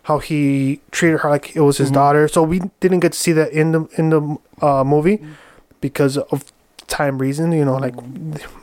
how 0.08 0.18
he 0.18 0.80
treated 0.90 1.18
her 1.20 1.28
like 1.30 1.54
it 1.54 1.60
was 1.60 1.76
his 1.78 1.90
Mhm. 1.90 1.94
daughter. 2.00 2.28
So 2.28 2.42
we 2.42 2.58
didn't 2.80 3.00
get 3.04 3.12
to 3.12 3.18
see 3.18 3.32
that 3.40 3.52
in 3.52 3.72
the 3.72 3.80
in 4.00 4.06
the 4.14 4.20
uh, 4.66 4.82
movie 4.84 5.18
because 5.80 6.16
of 6.32 6.38
time 6.86 7.18
reason. 7.18 7.52
You 7.52 7.64
know, 7.68 7.76
like 7.76 7.94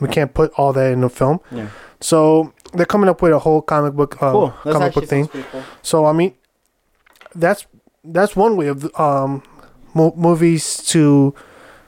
we 0.01 0.07
can't 0.09 0.33
put 0.33 0.51
all 0.57 0.73
that 0.73 0.91
in 0.95 1.01
the 1.01 1.09
film. 1.09 1.39
yeah 1.51 1.67
So 2.01 2.51
they're 2.73 2.89
coming 2.93 3.09
up 3.09 3.21
with 3.21 3.31
a 3.33 3.39
whole 3.45 3.61
comic 3.61 3.93
book 3.93 4.11
um, 4.21 4.31
cool 4.33 4.49
comic 4.73 4.93
book 4.95 5.05
thing. 5.07 5.27
cool. 5.27 5.63
So 5.81 6.05
I 6.11 6.13
mean, 6.19 6.31
that's 7.35 7.65
that's 8.03 8.35
one 8.35 8.53
way 8.57 8.67
of 8.67 8.77
um 8.99 9.41
mo- 9.93 10.13
movies 10.17 10.77
to 10.93 11.33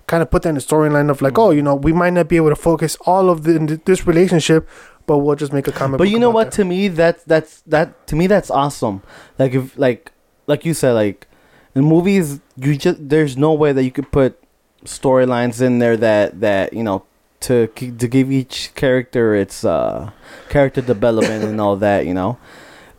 kind 0.08 0.22
of 0.24 0.30
put 0.32 0.42
that 0.44 0.50
in 0.50 0.56
the 0.56 0.62
storyline 0.62 1.10
of 1.10 1.22
like, 1.22 1.34
Mm-hmm. 1.34 1.42
oh, 1.42 1.52
you 1.58 1.62
know, 1.62 1.76
we 1.76 1.92
might 1.92 2.14
not 2.14 2.28
be 2.30 2.38
able 2.38 2.50
to 2.50 2.56
focus 2.70 2.96
all 3.06 3.30
of 3.30 3.44
the, 3.44 3.56
in 3.60 3.82
this 3.86 4.08
relationship, 4.08 4.62
but 5.08 5.18
we'll 5.18 5.36
just 5.36 5.52
make 5.52 5.68
a 5.68 5.72
comic. 5.72 5.98
but 5.98 6.10
you 6.10 6.20
know 6.20 6.30
what 6.30 6.52
that. 6.52 6.58
to 6.58 6.66
me 6.66 6.88
that's 6.88 7.24
that's 7.24 7.62
that 7.62 8.06
to 8.06 8.16
me 8.16 8.28
that's 8.28 8.52
awesome 8.52 9.02
like 9.40 9.54
if 9.54 9.76
like 9.78 10.12
like 10.46 10.64
you 10.64 10.74
said 10.74 10.92
like 10.92 11.28
in 11.74 11.84
movies 11.84 12.40
you 12.56 12.78
just 12.78 13.10
there's 13.10 13.36
no 13.36 13.54
way 13.54 13.74
that 13.74 13.84
you 13.84 13.92
could 13.92 14.12
put 14.12 14.40
storylines 14.86 15.62
in 15.62 15.80
there 15.80 15.98
that 15.98 16.40
that 16.40 16.74
you 16.74 16.84
know 16.84 17.04
to 17.40 17.68
to 17.68 18.08
give 18.08 18.32
each 18.32 18.72
character 18.76 19.36
its 19.36 19.64
uh 19.64 20.12
character 20.50 20.82
development 20.82 21.44
and 21.44 21.62
all 21.62 21.76
that, 21.78 22.06
you 22.06 22.14
know. 22.14 22.38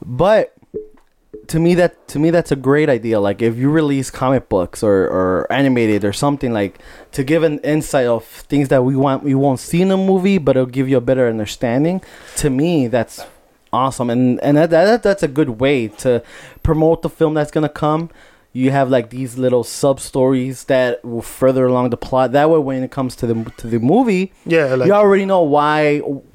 But 0.05 0.55
to 1.49 1.59
me 1.59 1.75
that 1.75 2.09
to 2.09 2.19
me 2.19 2.31
that's 2.31 2.51
a 2.51 2.57
great 2.57 2.89
idea. 2.89 3.21
Like 3.21 3.43
if 3.43 3.57
you 3.57 3.71
release 3.71 4.11
comic 4.11 4.49
books 4.49 4.83
or, 4.83 5.05
or 5.05 5.53
animated 5.53 6.05
or 6.05 6.13
something 6.13 6.53
like 6.53 6.79
to 7.13 7.23
give 7.23 7.43
an 7.43 7.59
insight 7.61 8.07
of 8.07 8.25
things 8.25 8.69
that 8.69 8.85
we 8.85 8.97
want 8.97 9.23
we 9.23 9.35
won't 9.35 9.61
see 9.61 9.83
in 9.83 9.91
a 9.91 9.97
movie, 9.97 10.39
but 10.39 10.57
it'll 10.57 10.67
give 10.67 10.89
you 10.89 10.97
a 10.97 11.03
better 11.03 11.29
understanding. 11.29 12.03
To 12.37 12.51
me, 12.51 12.87
that's 12.87 13.25
awesome, 13.73 14.09
and 14.11 14.41
and 14.41 14.57
that, 14.57 14.71
that 14.71 15.03
that's 15.03 15.23
a 15.23 15.29
good 15.29 15.61
way 15.61 15.89
to 15.89 16.23
promote 16.63 17.03
the 17.03 17.11
film 17.11 17.35
that's 17.35 17.51
gonna 17.51 17.69
come. 17.69 18.11
You 18.63 18.71
have 18.79 18.89
like 18.97 19.07
these 19.19 19.33
little 19.45 19.63
sub 19.63 20.01
stories 20.01 20.65
that 20.65 21.05
will 21.05 21.23
further 21.41 21.65
along 21.67 21.91
the 21.91 21.97
plot. 21.97 22.33
That 22.33 22.47
way, 22.51 22.59
when 22.69 22.83
it 22.83 22.91
comes 22.99 23.13
to 23.21 23.25
the 23.31 23.37
to 23.61 23.67
the 23.75 23.79
movie, 23.79 24.25
Yeah, 24.45 24.75
like 24.75 24.87
you 24.89 24.95
already 24.95 25.27
know 25.33 25.43
why 25.57 25.77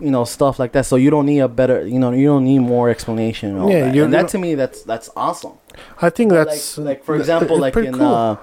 you 0.05 0.11
know 0.15 0.23
stuff 0.37 0.55
like 0.61 0.71
that. 0.75 0.85
So 0.85 0.95
you 0.95 1.09
don't 1.15 1.25
need 1.25 1.39
a 1.39 1.47
better 1.61 1.77
you 1.93 1.99
know 2.01 2.11
you 2.11 2.27
don't 2.33 2.45
need 2.51 2.59
more 2.75 2.87
explanation. 2.95 3.47
And 3.57 3.69
Yeah, 3.69 3.79
that. 3.85 3.95
you- 3.95 4.03
and 4.05 4.13
that 4.13 4.27
to 4.33 4.37
me 4.45 4.55
that's 4.55 4.79
that's 4.91 5.09
awesome 5.25 5.53
I 6.01 6.09
think 6.09 6.31
like, 6.31 6.47
that's 6.47 6.77
like 6.77 7.03
for 7.03 7.15
example, 7.15 7.55
like 7.65 7.75
in 7.75 7.93
cool. 7.97 8.13
uh, 8.13 8.37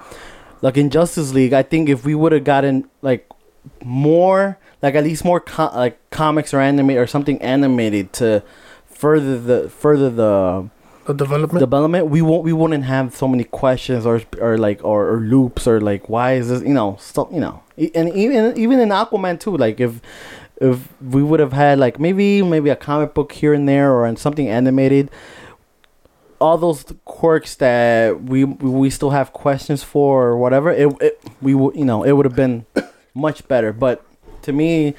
like 0.61 0.77
in 0.77 0.89
Justice 0.89 1.33
League, 1.33 1.53
I 1.53 1.63
think 1.63 1.89
if 1.89 2.03
we 2.05 2.13
would 2.13 2.33
have 2.37 2.43
gotten 2.43 2.89
like 3.01 3.23
more, 3.83 4.57
like 4.81 4.95
at 4.95 5.03
least 5.03 5.23
more 5.25 5.39
co- 5.39 5.71
like 5.73 5.97
comics 6.09 6.53
or 6.53 6.59
anime 6.59 6.91
or 6.91 7.07
something 7.07 7.41
animated 7.41 8.13
to 8.13 8.43
further 8.85 9.39
the 9.39 9.69
further 9.69 10.09
the 10.09 10.69
development. 11.13 11.59
development, 11.59 12.07
we 12.07 12.21
won't 12.21 12.43
we 12.43 12.53
wouldn't 12.53 12.83
have 12.85 13.15
so 13.15 13.27
many 13.27 13.43
questions 13.43 14.05
or 14.05 14.21
or 14.39 14.57
like 14.57 14.83
or, 14.83 15.09
or 15.09 15.19
loops 15.19 15.67
or 15.67 15.81
like 15.81 16.09
why 16.09 16.33
is 16.33 16.49
this 16.49 16.61
you 16.61 16.73
know 16.73 16.97
stuff 16.99 17.27
you 17.31 17.39
know. 17.39 17.63
And 17.95 18.13
even 18.15 18.57
even 18.57 18.79
in 18.79 18.89
Aquaman 18.89 19.39
too 19.39 19.57
like 19.57 19.79
if 19.79 20.01
if 20.61 20.87
we 21.01 21.23
would 21.23 21.39
have 21.39 21.53
had 21.53 21.79
like 21.79 21.99
maybe 21.99 22.41
maybe 22.43 22.69
a 22.69 22.75
comic 22.75 23.13
book 23.13 23.31
here 23.31 23.53
and 23.53 23.67
there 23.67 23.91
or 23.91 24.05
in 24.05 24.15
something 24.15 24.47
animated 24.47 25.09
all 26.39 26.57
those 26.57 26.83
quirks 27.05 27.55
that 27.55 28.21
we 28.23 28.43
we 28.43 28.89
still 28.89 29.11
have 29.11 29.31
questions 29.31 29.83
for 29.83 30.27
or 30.27 30.37
whatever 30.37 30.71
it, 30.71 30.91
it 31.01 31.21
we 31.41 31.53
would 31.53 31.75
you 31.75 31.85
know 31.85 32.03
it 32.03 32.11
would 32.13 32.25
have 32.25 32.35
been 32.35 32.65
much 33.13 33.47
better. 33.47 33.71
But 33.71 34.03
to 34.43 34.51
me 34.51 34.95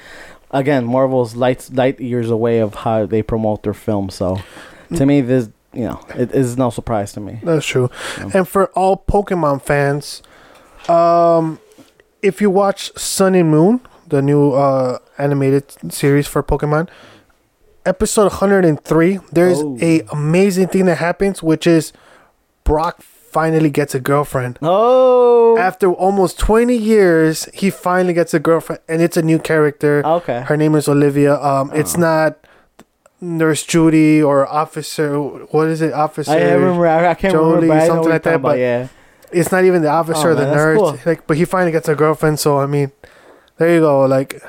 again 0.50 0.84
marvel's 0.84 1.34
light 1.34 1.68
light 1.72 2.00
years 2.00 2.30
away 2.30 2.58
of 2.58 2.74
how 2.74 3.06
they 3.06 3.22
promote 3.22 3.64
their 3.64 3.74
film. 3.74 4.10
So 4.10 4.40
to 4.96 5.04
me 5.04 5.20
this 5.20 5.48
you 5.72 5.84
know 5.84 6.00
it 6.14 6.30
is 6.32 6.56
no 6.56 6.70
surprise 6.70 7.12
to 7.14 7.20
me 7.20 7.40
That's 7.42 7.64
true. 7.66 7.90
Yeah. 8.18 8.30
And 8.34 8.48
for 8.48 8.66
all 8.78 8.96
Pokemon 9.08 9.62
fans, 9.62 10.22
um, 10.88 11.58
if 12.22 12.40
you 12.40 12.50
watch 12.50 12.92
Sun 12.98 13.34
and 13.34 13.50
Moon, 13.50 13.80
the 14.06 14.20
new 14.22 14.52
uh, 14.52 14.98
animated 15.18 15.64
series 15.92 16.26
for 16.26 16.42
Pokemon, 16.42 16.88
episode 17.86 18.30
103, 18.32 19.18
there's 19.32 19.60
Oh. 19.60 19.78
a 19.80 20.02
amazing 20.12 20.68
thing 20.68 20.86
that 20.86 20.98
happens, 20.98 21.42
which 21.42 21.66
is 21.66 21.92
Brock 22.64 23.02
finally 23.02 23.70
gets 23.70 23.94
a 23.94 24.00
girlfriend. 24.00 24.58
oh 24.62 25.56
After 25.58 25.90
almost 25.92 26.38
20 26.38 26.76
years, 26.76 27.48
he 27.54 27.70
finally 27.70 28.12
gets 28.12 28.34
a 28.34 28.38
girlfriend, 28.38 28.82
and 28.88 29.00
it's 29.02 29.16
a 29.16 29.22
new 29.22 29.38
character. 29.38 30.02
okay 30.04 30.42
Her 30.42 30.56
name 30.56 30.74
is 30.74 30.86
Olivia. 30.88 31.40
Um, 31.40 31.70
it's 31.74 31.96
Oh. 31.96 32.00
not 32.00 32.36
Nurse 33.22 33.62
Judy 33.64 34.20
or 34.22 34.46
Officer. 34.46 35.16
What 35.18 35.68
is 35.68 35.80
it? 35.80 35.92
Officer. 35.94 36.32
I 36.32 36.52
remember 36.52 36.86
I, 36.86 37.14
can't 37.14 37.32
Jolie, 37.32 37.54
remember 37.54 37.68
but 37.68 37.74
I 37.74 37.78
know 37.86 37.94
something 37.94 38.10
like 38.10 38.22
that, 38.24 38.34
about, 38.34 38.48
but- 38.50 38.58
yeah 38.58 38.88
it's 39.34 39.50
not 39.50 39.64
even 39.64 39.80
the 39.80 39.88
officer 39.88 40.28
Oh, 40.28 40.32
or 40.32 40.34
the 40.34 40.42
man, 40.44 40.54
nurse. 40.54 40.76
cool. 40.78 40.98
Like, 41.06 41.26
but 41.26 41.38
he 41.38 41.46
finally 41.46 41.72
gets 41.72 41.88
a 41.88 41.94
girlfriend. 41.94 42.38
So 42.38 42.58
I 42.58 42.66
mean, 42.66 42.92
there 43.56 43.72
you 43.72 43.80
go. 43.80 44.04
Like, 44.04 44.42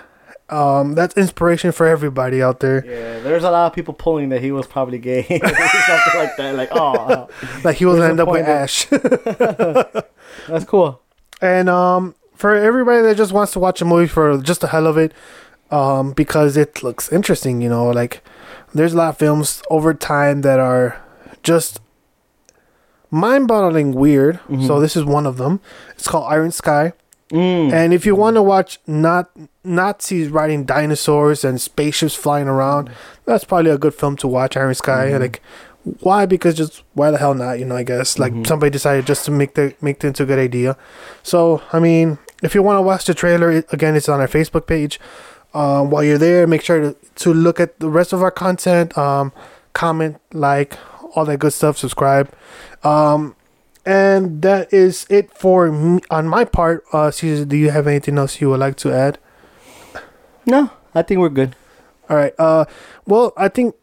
um, 0.49 0.93
that's 0.93 1.15
inspiration 1.15 1.71
for 1.71 1.88
everybody 1.88 2.43
out 2.43 2.59
there. 2.59 2.84
yeah 2.86 3.19
there's 3.21 3.45
a 3.45 3.49
lot 3.49 3.67
of 3.67 3.74
people 3.74 3.93
pulling 3.93 4.28
that 4.30 4.41
he 4.41 4.51
was 4.51 4.67
probably 4.67 4.97
gay 4.99 5.24
something 5.30 6.19
like 6.19 6.36
that 6.36 6.55
like 6.57 6.67
oh 6.74 7.30
Like 7.63 7.78
he 7.78 7.86
will 7.86 7.95
There's 7.95 8.09
end 8.09 8.19
up 8.19 8.28
with 8.28 8.41
of- 8.41 8.49
Ash. 8.49 8.86
that's 10.49 10.65
cool 10.65 10.99
and 11.41 11.69
um, 11.69 12.13
for 12.36 12.53
everybody 12.55 13.01
that 13.03 13.15
just 13.15 13.32
wants 13.32 13.53
to 13.53 13.59
watch 13.59 13.82
a 13.82 13.86
movie 13.86 14.07
for 14.07 14.38
just 14.38 14.61
the 14.61 14.67
hell 14.67 14.86
of 14.88 14.97
it, 14.97 15.13
um, 15.71 16.11
because 16.13 16.55
it 16.57 16.84
looks 16.84 17.11
interesting. 17.11 17.61
You 17.61 17.69
know, 17.69 17.88
like 17.89 18.21
there's 18.74 18.93
a 18.93 18.97
lot 18.97 19.09
of 19.09 19.17
films 19.17 19.61
over 19.69 19.93
time 19.93 20.41
that 20.41 20.59
are 20.59 21.01
just 21.43 21.80
mind-boggling 23.11 23.93
weird. 23.93 24.39
Mhm. 24.49 24.65
So 24.67 24.80
this 24.80 24.95
is 24.95 25.03
one 25.05 25.26
of 25.26 25.38
them. 25.38 25.59
It's 25.95 26.07
called 26.07 26.26
Iron 26.32 26.51
Sky. 26.51 26.93
mm. 27.32 27.71
And 27.74 27.93
if 27.93 28.05
you 28.05 28.15
want 28.15 28.36
to 28.36 28.41
watch 28.41 28.80
not 28.86 29.30
Nazis 29.63 30.30
riding 30.30 30.65
dinosaurs 30.65 31.43
and 31.43 31.59
spaceships 31.59 32.13
flying 32.15 32.47
around, 32.47 32.89
that's 33.26 33.43
probably 33.43 33.71
a 33.71 33.78
good 33.78 33.93
film 33.95 34.15
to 34.17 34.28
watch. 34.28 34.55
Iron 34.57 34.76
Sky, 34.76 35.09
Mhm. 35.11 35.19
like 35.19 35.41
why? 36.01 36.26
Because 36.26 36.53
just 36.55 36.84
why 36.93 37.09
the 37.11 37.17
hell 37.17 37.34
not? 37.34 37.59
You 37.59 37.65
know, 37.65 37.76
I 37.76 37.84
guess 37.84 38.17
like 38.19 38.34
Mhm. 38.34 38.45
somebody 38.47 38.69
decided 38.69 39.05
just 39.05 39.26
to 39.26 39.32
make 39.32 39.55
the 39.55 39.74
make 39.82 39.97
it 40.03 40.07
into 40.07 40.24
a 40.24 40.26
good 40.28 40.38
idea. 40.39 40.76
So 41.24 41.61
I 41.71 41.80
mean, 41.80 42.17
if 42.43 42.53
you 42.55 42.61
want 42.61 42.78
to 42.78 42.82
watch 42.82 43.05
the 43.05 43.13
trailer, 43.13 43.49
it, 43.51 43.65
again, 43.71 43.95
it's 43.95 44.09
on 44.09 44.19
our 44.19 44.28
Facebook 44.28 44.67
page. 44.67 44.99
Um, 45.54 45.89
while 45.89 46.04
you're 46.04 46.18
there, 46.18 46.47
make 46.47 46.62
sure 46.62 46.82
to, 46.82 46.95
to 47.16 47.34
look 47.34 47.60
at 47.60 47.80
the 47.80 47.89
rest 47.89 48.14
of 48.14 48.24
our 48.24 48.32
content. 48.32 48.97
Um, 48.97 49.32
comment, 49.74 50.20
like, 50.34 50.78
all 51.16 51.26
that 51.26 51.38
good 51.38 51.54
stuff. 51.54 51.78
Subscribe. 51.78 52.34
Um, 52.84 53.36
and 53.86 54.41
that 54.41 54.72
is 54.74 55.06
it 55.10 55.36
for 55.38 55.72
me 55.72 56.01
on 56.10 56.28
my 56.28 56.45
part. 56.45 56.84
Uh, 56.93 57.12
Caesar, 57.12 57.45
do 57.45 57.58
you 57.58 57.70
have 57.72 57.88
anything 57.88 58.18
else 58.18 58.39
you 58.39 58.49
would 58.49 58.60
like 58.60 58.78
to 58.78 58.93
add? 58.93 59.18
no 60.45 60.70
I 60.93 61.01
think 61.01 61.20
we're 61.20 61.30
good 61.30 61.56
All 62.10 62.18
right. 62.18 62.34
Uh, 62.38 62.66
well, 63.06 63.34
I 63.38 63.47
think 63.47 63.76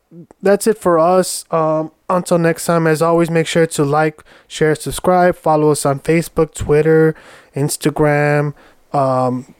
that's 0.42 0.66
it 0.66 0.78
for 0.78 0.98
us. 0.98 1.44
Um, 1.50 1.92
until 2.08 2.38
next 2.38 2.66
time, 2.66 2.86
as 2.86 3.00
always, 3.02 3.30
make 3.30 3.46
sure 3.46 3.66
to 3.66 3.84
like, 3.84 4.22
share, 4.48 4.74
subscribe, 4.74 5.36
follow 5.36 5.70
us 5.70 5.86
on 5.86 6.00
Facebook, 6.00 6.54
Twitter, 6.54 7.14
Instagram. 7.54 8.54
Um, 8.92 9.54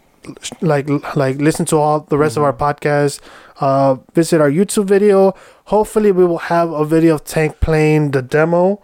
like 0.60 0.88
like 1.16 1.36
listen 1.40 1.64
to 1.66 1.76
all 1.76 2.00
the 2.00 2.18
rest 2.18 2.36
of 2.36 2.42
our 2.42 2.52
podcast 2.52 3.20
Uh, 3.60 3.96
visit 4.14 4.40
our 4.40 4.50
YouTube 4.50 4.86
video. 4.86 5.34
Hopefully, 5.68 6.12
we 6.12 6.24
will 6.24 6.48
have 6.48 6.70
a 6.72 6.84
video 6.84 7.14
of 7.16 7.24
Tank 7.24 7.60
playing 7.60 8.12
the 8.12 8.22
demo, 8.22 8.80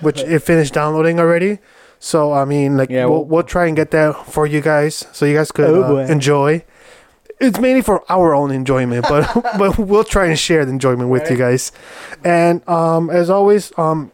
which 0.00 0.20
it 0.24 0.40
finished 0.40 0.72
downloading 0.72 1.20
already. 1.20 1.58
So 2.00 2.32
I 2.32 2.44
mean, 2.46 2.76
like 2.78 2.88
Yeah, 2.90 3.04
we'll, 3.04 3.24
we'll- 3.24 3.42
try 3.44 3.66
and 3.66 3.76
get 3.76 3.90
that 3.90 4.16
for 4.26 4.46
you 4.46 4.60
guys, 4.62 5.04
so 5.12 5.26
you 5.26 5.36
guys 5.36 5.52
could 5.52 5.68
Oh, 5.68 5.98
uh, 5.98 6.06
enjoy. 6.08 6.64
It's 7.40 7.58
mainly 7.60 7.82
for 7.82 8.00
our 8.10 8.34
own 8.34 8.50
enjoyment, 8.50 9.04
but 9.08 9.28
but 9.60 9.76
we'll 9.78 10.04
try 10.08 10.26
and 10.26 10.38
share 10.38 10.64
the 10.64 10.72
enjoyment 10.72 11.10
with 11.10 11.30
you 11.30 11.36
guys. 11.36 11.70
And 12.24 12.66
um, 12.68 13.10
as 13.10 13.28
always, 13.30 13.72
um, 13.78 14.10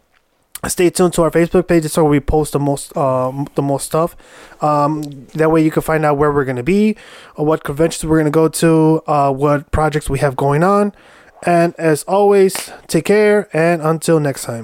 stay 0.67 0.89
tuned 0.89 1.13
to 1.13 1.23
our 1.23 1.31
Facebook 1.31 1.67
page. 1.67 1.85
It's 1.85 1.97
where 1.97 2.05
we 2.05 2.19
post 2.19 2.53
the 2.53 2.59
most 2.59 2.95
um, 2.97 3.47
the 3.55 3.61
most 3.61 3.85
stuff. 3.85 4.15
Um, 4.61 5.27
that 5.35 5.51
way 5.51 5.63
you 5.63 5.71
can 5.71 5.81
find 5.81 6.05
out 6.05 6.17
where 6.17 6.31
we're 6.31 6.45
gonna 6.45 6.63
be, 6.63 6.95
or 7.35 7.45
what 7.45 7.63
conventions 7.63 8.05
we're 8.09 8.17
gonna 8.17 8.31
go 8.31 8.47
to, 8.47 9.01
uh, 9.07 9.31
what 9.31 9.71
projects 9.71 10.09
we 10.09 10.19
have 10.19 10.35
going 10.35 10.63
on. 10.63 10.93
And 11.45 11.75
as 11.77 12.03
always, 12.03 12.71
take 12.87 13.05
care 13.05 13.49
and 13.53 13.81
until 13.81 14.19
next 14.19 14.45
time. 14.45 14.63